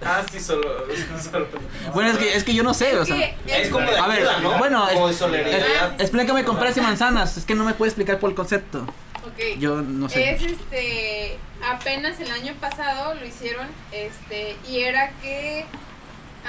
[0.04, 0.84] Ah, sí, solo...
[1.30, 1.46] solo-
[1.94, 3.34] bueno, es que, es que yo no sé, o Es sea.
[3.46, 4.58] Es como de A ver, ayuda, ¿no?
[4.58, 5.20] bueno, como de es-.
[5.22, 5.66] Eh,
[5.98, 8.80] explícame con peras y manzanas, es que no me puede explicar por el concepto.
[9.24, 9.58] Ok.
[9.58, 10.32] Yo no sé.
[10.32, 15.64] Es este, apenas el año pasado lo hicieron, este, y era que,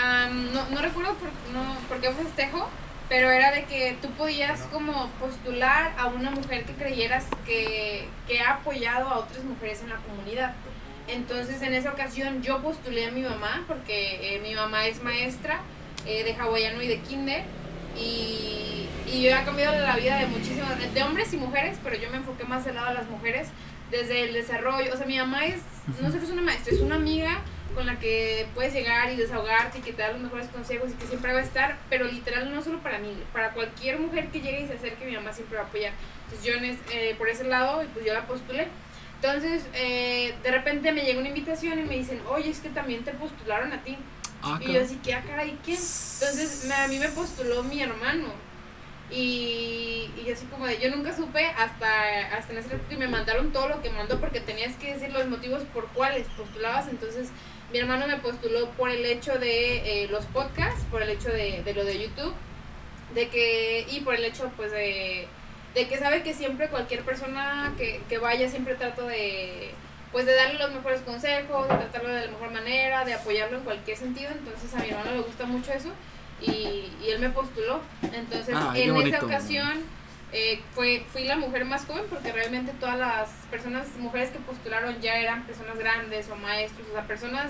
[0.02, 2.68] am, no, no recuerdo por, no, por qué festejo,
[3.10, 8.42] pero era de que tú podías como postular a una mujer que creyeras que, que
[8.42, 10.54] ha apoyado a otras mujeres en la comunidad.
[11.08, 15.60] Entonces en esa ocasión yo postulé a mi mamá, porque eh, mi mamá es maestra
[16.06, 17.44] eh, de hawaiano y de kinder,
[17.98, 22.10] y, y yo he cambiado la vida de muchísimas, de hombres y mujeres, pero yo
[22.10, 23.48] me enfoqué más del lado de las mujeres,
[23.92, 25.60] desde el desarrollo, o sea, mi mamá es,
[26.02, 27.42] no solo es una maestra, es una amiga
[27.76, 30.94] con la que puedes llegar y desahogarte y que te da los mejores consejos y
[30.94, 34.42] que siempre va a estar, pero literal no solo para mí, para cualquier mujer que
[34.42, 35.92] llegue y se acerque, mi mamá siempre va a apoyar.
[36.26, 38.68] Entonces yo en es- eh, por ese lado, pues yo la postulé.
[39.24, 43.06] Entonces, eh, de repente me llega una invitación y me dicen, oye, es que también
[43.06, 43.96] te postularon a ti.
[44.42, 45.78] Ah, Y yo así que, ah, caray, ¿quién?
[45.78, 48.28] Entonces me- a mí me postuló mi hermano.
[49.10, 53.54] Y, y así como de, yo nunca supe hasta, hasta en ese que me mandaron
[53.54, 56.90] todo lo que mandó porque tenías que decir los motivos por cuáles postulabas.
[56.90, 57.30] Entonces
[57.72, 61.62] mi hermano me postuló por el hecho de eh, los podcasts, por el hecho de,
[61.64, 62.34] de lo de YouTube,
[63.16, 65.28] de que, y por el hecho pues de,
[65.74, 69.72] de que sabe que siempre cualquier persona que, que vaya siempre trato de
[70.12, 73.64] pues de darle los mejores consejos, de tratarlo de la mejor manera, de apoyarlo en
[73.64, 74.30] cualquier sentido.
[74.32, 75.90] Entonces a mi hermano le gusta mucho eso
[76.40, 77.82] y, y él me postuló.
[78.14, 79.82] Entonces Ah, en esa ocasión
[80.32, 85.02] eh, fue, fui la mujer más joven porque realmente todas las personas, mujeres que postularon
[85.02, 87.50] ya eran personas grandes o maestros, o sea, personas...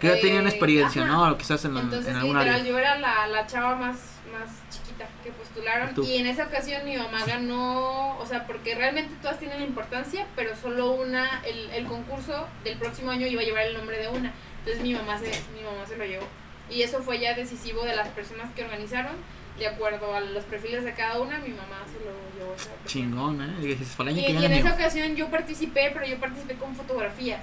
[0.00, 1.12] Que ya eh, tenían experiencia, ajá.
[1.12, 1.38] ¿no?
[1.38, 2.68] Quizás en, la- Entonces, en algún literal, área.
[2.72, 3.96] yo era la, la chava más,
[4.32, 4.50] más
[4.94, 5.94] chiquita que postularon.
[5.94, 6.02] Tú.
[6.04, 10.56] Y en esa ocasión mi mamá ganó, o sea, porque realmente todas tienen importancia, pero
[10.56, 14.32] solo una, el, el concurso del próximo año iba a llevar el nombre de una.
[14.60, 16.26] Entonces mi mamá se, mi mamá se lo llevó.
[16.70, 19.16] Y eso fue ya decisivo de las personas que organizaron.
[19.58, 22.56] De acuerdo a los perfiles de cada una, mi mamá se lo llevó.
[22.86, 23.54] Chingón, ¿eh?
[23.62, 24.82] Y dices, "Fue el año Y, que y viene, en esa amigo".
[24.82, 27.42] ocasión yo participé, pero yo participé con fotografías.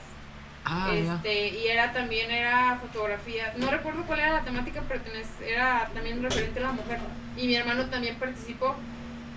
[0.66, 1.16] Ah, ya.
[1.16, 5.90] Este, y era también era fotografía, no recuerdo cuál era la temática, pero tenés- era
[5.94, 7.00] también referente a la mujer.
[7.36, 8.76] Y mi hermano también participó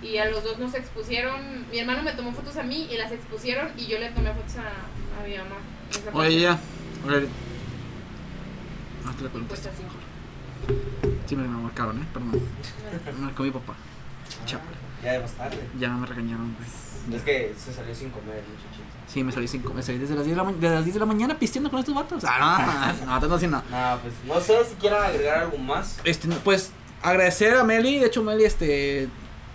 [0.01, 3.11] y a los dos nos expusieron, mi hermano me tomó fotos a mí y las
[3.11, 5.55] expusieron y yo le tomé fotos a, a mi mamá.
[6.13, 6.59] Oye, ya.
[7.07, 7.27] Oye.
[9.03, 9.69] No te la Pues contesto.
[9.69, 9.83] así.
[11.27, 12.05] Sí, me marcaron, ¿eh?
[12.13, 12.41] Perdón.
[13.05, 13.75] Me marcó mi papá.
[14.45, 14.63] Chale.
[15.03, 15.57] Ya más tarde.
[15.79, 17.17] Ya me regañaron, güey.
[17.17, 18.84] Es que se salió sin comer, muchachito.
[19.11, 20.99] Sí, me salí cinco, me salí desde las 10 de la, desde las 10 de
[20.99, 22.23] la mañana pisteando con estos vatos.
[22.27, 23.63] Ah, no, no, no, no, no.
[23.71, 25.99] Ah, pues no sé si quieran agregar algo más.
[26.03, 26.71] Este, pues
[27.01, 29.07] agradecer a Meli, de hecho Meli, este,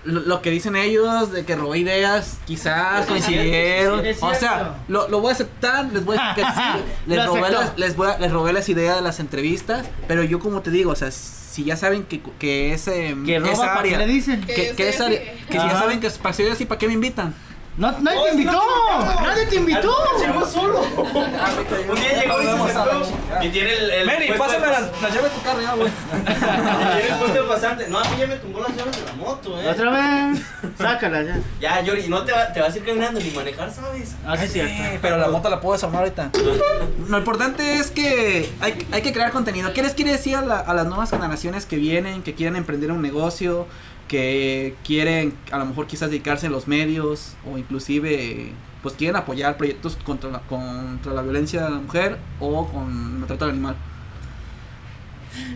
[0.05, 5.09] lo, lo que dicen ellos de que robé ideas, quizás coincidieron, sí, o sea, lo,
[5.09, 8.09] lo voy a aceptar, les voy a decir que sí, les robé, las, les, voy
[8.09, 11.11] a- les robé las ideas de las entrevistas, pero yo como te digo, o sea,
[11.11, 14.41] si ya saben que, que ese, Que roba, esa ¿para qué área, le dicen?
[14.43, 16.95] Que que, que esa que si ya saben que es para así, ¿para qué me
[16.95, 17.35] invitan?
[17.77, 18.53] No, nadie No, te invitó.
[18.53, 19.23] no te invitó.
[19.23, 19.97] Nadie te invitó.
[20.21, 20.81] Llegó solo.
[20.83, 23.13] Un día llegó y se sentó.
[23.43, 23.91] Y tiene el.
[23.91, 25.91] el puesto pásame de las, las llaves de tu carro ya, güey.
[26.25, 27.89] Tiene el puesto de pasante.
[27.89, 29.69] No, a mí ya me tumbó las llaves de la moto, eh.
[29.69, 30.43] Otra vez.
[30.77, 31.39] Sácala ya.
[31.61, 34.15] Ya, Yori, no te, va- te vas a ir caminando ni manejar, ¿sabes?
[34.27, 34.99] Ah, sí, es cierto.
[35.01, 36.31] pero la moto la puedo desarmar ahorita.
[37.09, 39.73] Lo importante es que hay, hay que crear contenido.
[39.73, 42.93] ¿Qué les quiere decir a, la- a las nuevas generaciones que vienen, que quieren emprender
[42.93, 43.67] un negocio,
[44.11, 48.51] que quieren a lo mejor quizás dedicarse a los medios o inclusive
[48.83, 53.27] pues quieren apoyar proyectos contra la, contra la violencia de la mujer o con el
[53.29, 53.77] trato del animal?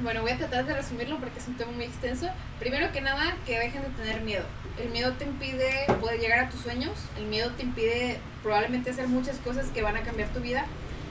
[0.05, 2.29] Bueno, voy a tratar de resumirlo porque es un tema muy extenso.
[2.61, 4.45] Primero que nada, que dejen de tener miedo.
[4.81, 9.09] El miedo te impide poder llegar a tus sueños, el miedo te impide probablemente hacer
[9.09, 10.67] muchas cosas que van a cambiar tu vida.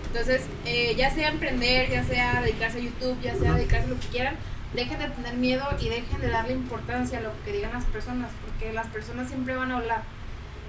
[0.08, 4.00] Entonces, eh, ya sea emprender, ya sea dedicarse a YouTube, ya sea dedicarse a lo
[4.00, 4.36] que quieran,
[4.74, 8.32] dejen de tener miedo y dejen de darle importancia a lo que digan las personas,
[8.46, 10.04] porque las personas siempre van a hablar.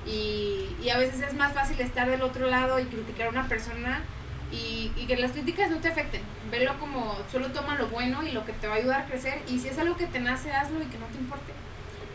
[0.06, 3.48] Y, y a veces es más fácil estar del otro lado y criticar a una
[3.48, 4.02] persona
[4.52, 6.20] y, y que las críticas no te afecten.
[6.50, 9.40] Velo como solo toma lo bueno y lo que te va a ayudar a crecer.
[9.48, 11.52] Y si es algo que te nace, hazlo y que no te importe.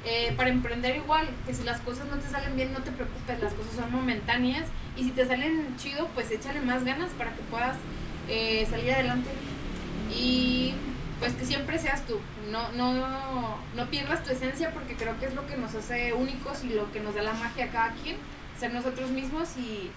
[0.05, 3.39] Eh, para emprender igual, que si las cosas no te salen bien, no te preocupes,
[3.41, 4.67] las cosas son momentáneas.
[4.95, 7.75] Y si te salen chido, pues échale más ganas para que puedas
[8.27, 9.29] eh, salir adelante.
[10.13, 10.73] Y
[11.19, 12.19] pues que siempre seas tú,
[12.49, 16.63] no, no, no pierdas tu esencia porque creo que es lo que nos hace únicos
[16.63, 18.17] y lo que nos da la magia a cada quien,
[18.57, 19.91] ser nosotros mismos y,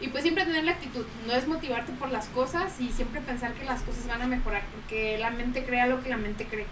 [0.00, 3.54] y pues siempre tener la actitud, no es motivarte por las cosas y siempre pensar
[3.54, 6.66] que las cosas van a mejorar, porque la mente crea lo que la mente cree.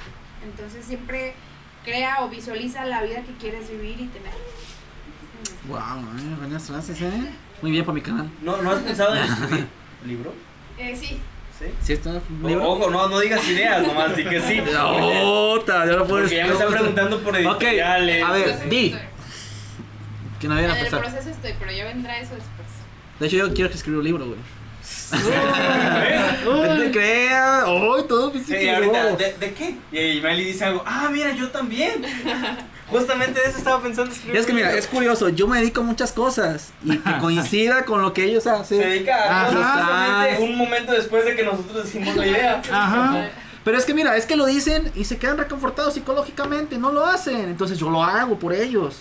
[0.44, 1.34] Entonces siempre
[1.84, 4.32] crea o visualiza la vida que quieres vivir y tener.
[5.68, 5.78] Wow,
[6.18, 7.30] eh, buenas frases, eh.
[7.62, 8.30] Muy bien para mi canal.
[8.42, 9.66] ¿No, ¿No has pensado en escribir
[10.06, 10.34] libro?
[10.78, 11.20] Eh, sí,
[11.60, 11.66] Sí.
[11.82, 12.68] ¿Sí está un O- libro?
[12.70, 14.60] Ojo, no, no digas ideas, nomás di que sí.
[14.80, 18.24] Otra, ya lo puedes Porque ya me están preguntando por Ok, editoriales.
[18.24, 18.96] a ver, di.
[20.40, 22.68] Que no vayan a en el proceso estoy, pero ya vendrá eso después.
[23.18, 24.38] De hecho, yo quiero que escriba un libro, güey.
[26.44, 27.64] No te creas.
[27.66, 28.32] ¡Ay, todo
[29.10, 29.16] no!
[29.16, 29.76] ¿de, de qué?
[30.16, 32.02] Y Meli dice algo, ah, mira, yo también.
[32.90, 34.36] Justamente de eso estaba pensando escribir.
[34.40, 38.02] Es que mira, es curioso, yo me dedico a muchas cosas y que coincida con
[38.02, 38.78] lo que ellos Se hacen.
[38.78, 42.62] dedica a justamente un momento después de que nosotros decimos la idea.
[42.72, 43.28] Ajá.
[43.64, 47.04] Pero es que mira, es que lo dicen y se quedan reconfortados psicológicamente, no lo
[47.06, 47.48] hacen.
[47.48, 48.96] Entonces yo lo hago por ellos.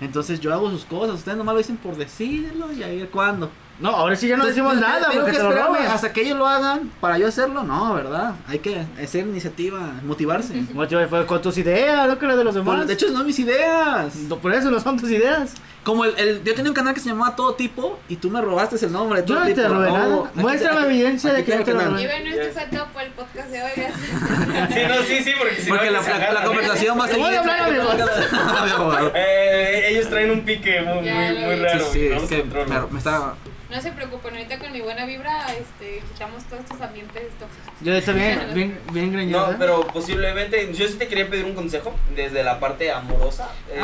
[0.00, 3.50] Entonces yo hago sus cosas, ustedes nomás lo dicen por decirlo y a ver cuándo.
[3.80, 6.20] No, ahora sí ya no Entonces, decimos tengo nada que porque te lo hasta que
[6.22, 8.34] ellos lo hagan para yo hacerlo, no, ¿verdad?
[8.46, 10.54] Hay que hacer iniciativa, motivarse.
[10.74, 12.76] Motiva- fue Con tus ideas, no que las de los demás.
[12.78, 14.14] Por- de hecho, no mis ideas.
[14.14, 15.54] No, por eso no son tus ideas.
[15.82, 18.40] Como el, el- yo tenía un canal que se llamaba Todo Tipo y tú me
[18.40, 19.20] robaste el nombre.
[19.20, 19.68] Yo Todo no te Tipo.
[19.68, 20.30] robé No, nada.
[20.34, 22.00] Muéstrame aquí- evidencia de aquí que yo está te lo canal.
[22.00, 22.20] Y robé.
[22.22, 23.70] bueno, esto fue todo por el podcast de hoy.
[23.76, 24.00] Gracias.
[24.74, 27.08] Sí, no, sí, sí, porque si Porque no, la, que la- la conversación va a
[27.08, 27.38] Te voy seguir.
[27.38, 29.10] a hablar, amigo.
[29.14, 31.84] Eh, ellos traen un pique muy, muy, muy raro.
[31.92, 32.44] Sí, sí, no es que
[32.90, 33.34] me está.
[33.74, 37.74] No se preocupen, ahorita con mi buena vibra este, quitamos todos estos ambientes tóxicos.
[37.80, 38.14] Yo estoy
[38.54, 39.32] bien, bien, bien.
[39.32, 43.50] No, pero posiblemente, yo sí te quería pedir un consejo desde la parte amorosa.
[43.66, 43.80] Este,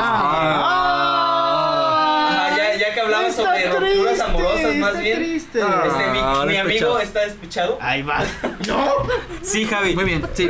[1.03, 2.29] Ah.
[2.31, 5.17] Ajá, ya, ya que hablabas Está sobre rupturas amorosas, más está bien.
[5.19, 5.61] triste.
[5.61, 5.83] Ah.
[5.87, 7.79] Este, mi, Ah, mi amigo está despechado.
[7.81, 8.23] Ahí va.
[8.69, 8.95] No.
[9.43, 9.95] Sí, Javi.
[9.97, 10.49] Muy bien, sí.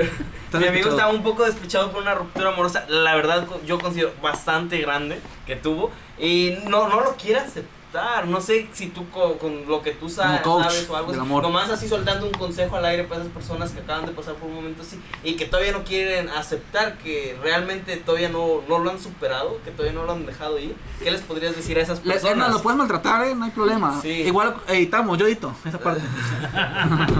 [0.52, 4.78] Mi amigo estaba un poco despechado por una ruptura amorosa, la verdad yo considero bastante
[4.78, 7.79] grande que tuvo y no, no lo quiere aceptar.
[8.28, 11.10] No sé si tú co- con, lo que tú sa- Como coach sabes o algo
[11.10, 11.42] así, amor.
[11.42, 14.48] nomás así soltando un consejo al aire para esas personas que acaban de pasar por
[14.48, 18.90] un momento así y que todavía no quieren aceptar que realmente todavía no, no lo
[18.90, 20.76] han superado, que todavía no lo han dejado ir.
[21.02, 22.48] ¿Qué les podrías decir a esas Le- personas?
[22.48, 24.00] no, lo puedes maltratar, eh, no hay problema.
[24.00, 24.08] Sí.
[24.10, 26.02] Igual editamos, yo edito esa parte.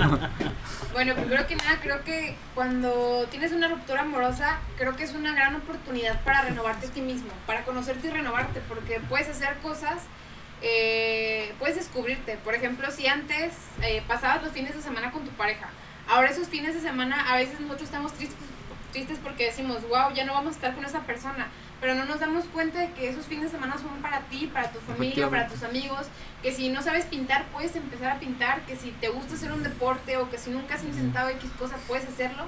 [0.92, 5.32] Bueno, primero que nada, creo que cuando tienes una ruptura amorosa, creo que es una
[5.34, 9.98] gran oportunidad para renovarte a ti mismo, para conocerte y renovarte, porque puedes hacer cosas,
[10.62, 12.36] eh, puedes descubrirte.
[12.38, 15.68] Por ejemplo, si antes eh, pasabas los fines de semana con tu pareja,
[16.08, 18.38] ahora esos fines de semana a veces nosotros estamos tristes,
[18.92, 21.48] tristes porque decimos, wow, ya no vamos a estar con esa persona,
[21.80, 24.70] pero no nos damos cuenta de que esos fines de semana son para ti, para
[24.70, 26.06] tu familia, para tus amigos,
[26.42, 29.62] que si no sabes pintar puedes empezar a pintar, que si te gusta hacer un
[29.62, 32.44] deporte o que si nunca has intentado X cosa puedes hacerlo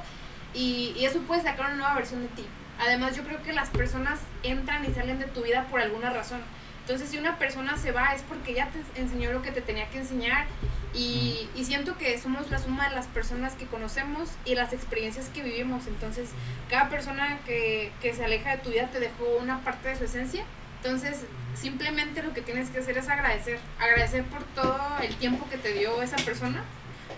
[0.53, 2.45] y, y eso puede sacar una nueva versión de ti.
[2.79, 6.41] Además yo creo que las personas entran y salen de tu vida por alguna razón.
[6.83, 9.89] Entonces si una persona se va es porque ya te enseñó lo que te tenía
[9.91, 10.47] que enseñar
[10.95, 15.29] y, y siento que somos la suma de las personas que conocemos y las experiencias
[15.29, 15.87] que vivimos.
[15.87, 16.31] Entonces
[16.69, 20.05] cada persona que, que se aleja de tu vida te dejó una parte de su
[20.05, 20.45] esencia.
[20.83, 21.21] Entonces,
[21.55, 23.61] simplemente lo que tienes que hacer es agradecer.
[23.79, 26.65] Agradecer por todo el tiempo que te dio esa persona.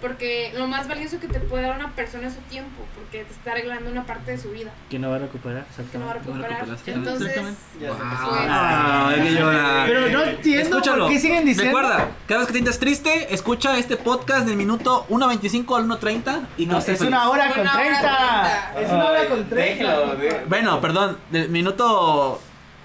[0.05, 2.85] Porque lo más valioso que te puede dar una persona es su tiempo.
[2.95, 4.71] Porque te está arreglando una parte de su vida.
[4.91, 6.19] Que no va a recuperar, Que no va a exactamente.
[6.19, 6.51] recuperar.
[6.51, 6.93] recuperaste.
[6.93, 7.61] Entonces, Exactamente.
[7.81, 8.29] Ya se empezó.
[8.29, 9.87] pues, Ah, hay que llorar.
[9.89, 11.05] Pero no entiendo Escúchalo.
[11.05, 11.79] por qué siguen diciendo.
[11.79, 16.41] Recuerda, cada vez que te sientas triste, escucha este podcast del minuto 1.25 al 1.30
[16.59, 18.71] y No, no es una hora con Una hora 30.
[18.75, 19.85] con Es una hora con 30.
[19.85, 22.43] déjalo, de- Bueno, perdón, del minuto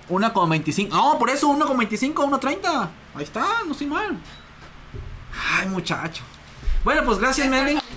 [0.10, 0.90] 1.25.
[0.96, 2.90] No, por eso 1.25, 1.30.
[3.16, 4.18] Ahí está, no estoy mal.
[5.60, 6.24] Ay, muchacho.
[6.84, 7.78] Bueno, pues gracias, Meli.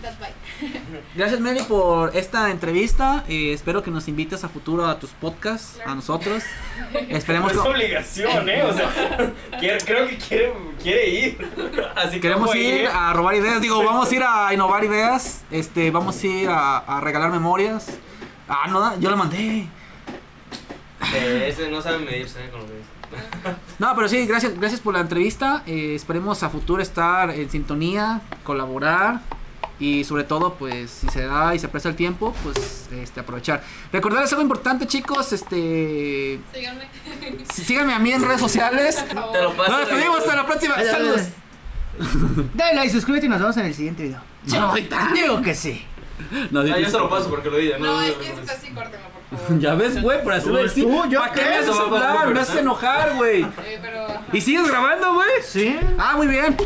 [1.15, 3.25] Gracias, Meli, por esta entrevista.
[3.29, 5.91] Eh, espero que nos invites a futuro a tus podcasts, Claro.
[5.91, 6.43] a nosotros.
[6.93, 8.63] No Esperemos es que obligación, ¿eh?
[8.63, 8.91] O sea,
[9.61, 10.53] quiere- creo que quiere,
[10.83, 11.51] quiere ir.
[11.97, 13.61] Así que queremos ir a robar ideas.
[13.61, 15.43] Digo, vamos a ir a innovar ideas.
[15.51, 17.87] Este, vamos a ir a, a regalar memorias.
[18.49, 19.67] Ah, no, yo lo mandé.
[21.15, 22.89] Eh, ese no sabe medirse con lo que dice.
[23.79, 25.63] No, pero sí, gracias, gracias por la entrevista.
[25.67, 29.21] Eh, esperemos a futuro estar en sintonía, colaborar
[29.81, 33.63] y sobre todo, pues, si se da y se presta el tiempo, pues, este, aprovechar.
[33.93, 36.89] Recordarles algo importante, chicos, este, Síganme.
[37.53, 39.05] sí- síganme a mí en redes sociales.
[39.09, 39.71] Te lo paso.
[39.73, 40.75] Nos despedimos hasta la próxima.
[40.77, 41.21] Ay, Saludos.
[42.55, 44.21] Dale like, suscríbete y nos vemos en el siguiente video.
[44.47, 44.75] No.
[45.15, 45.85] Digo que sí.
[46.51, 47.71] No, Ah, yo se lo paso porque lo di.
[47.81, 49.12] No, es que esto así, córtenlo, por favor.
[49.59, 50.85] Ya ves, güey, por hacerlo decir.
[50.85, 52.29] tú, yo ¿Para qué me haces hablar?
[52.29, 53.43] Me haces enojar, güey.
[53.43, 54.07] Eh, pero...
[54.33, 55.43] ¿Y sigues grabando, güey?
[55.43, 55.79] Sí.
[55.99, 56.57] Ah, muy bien.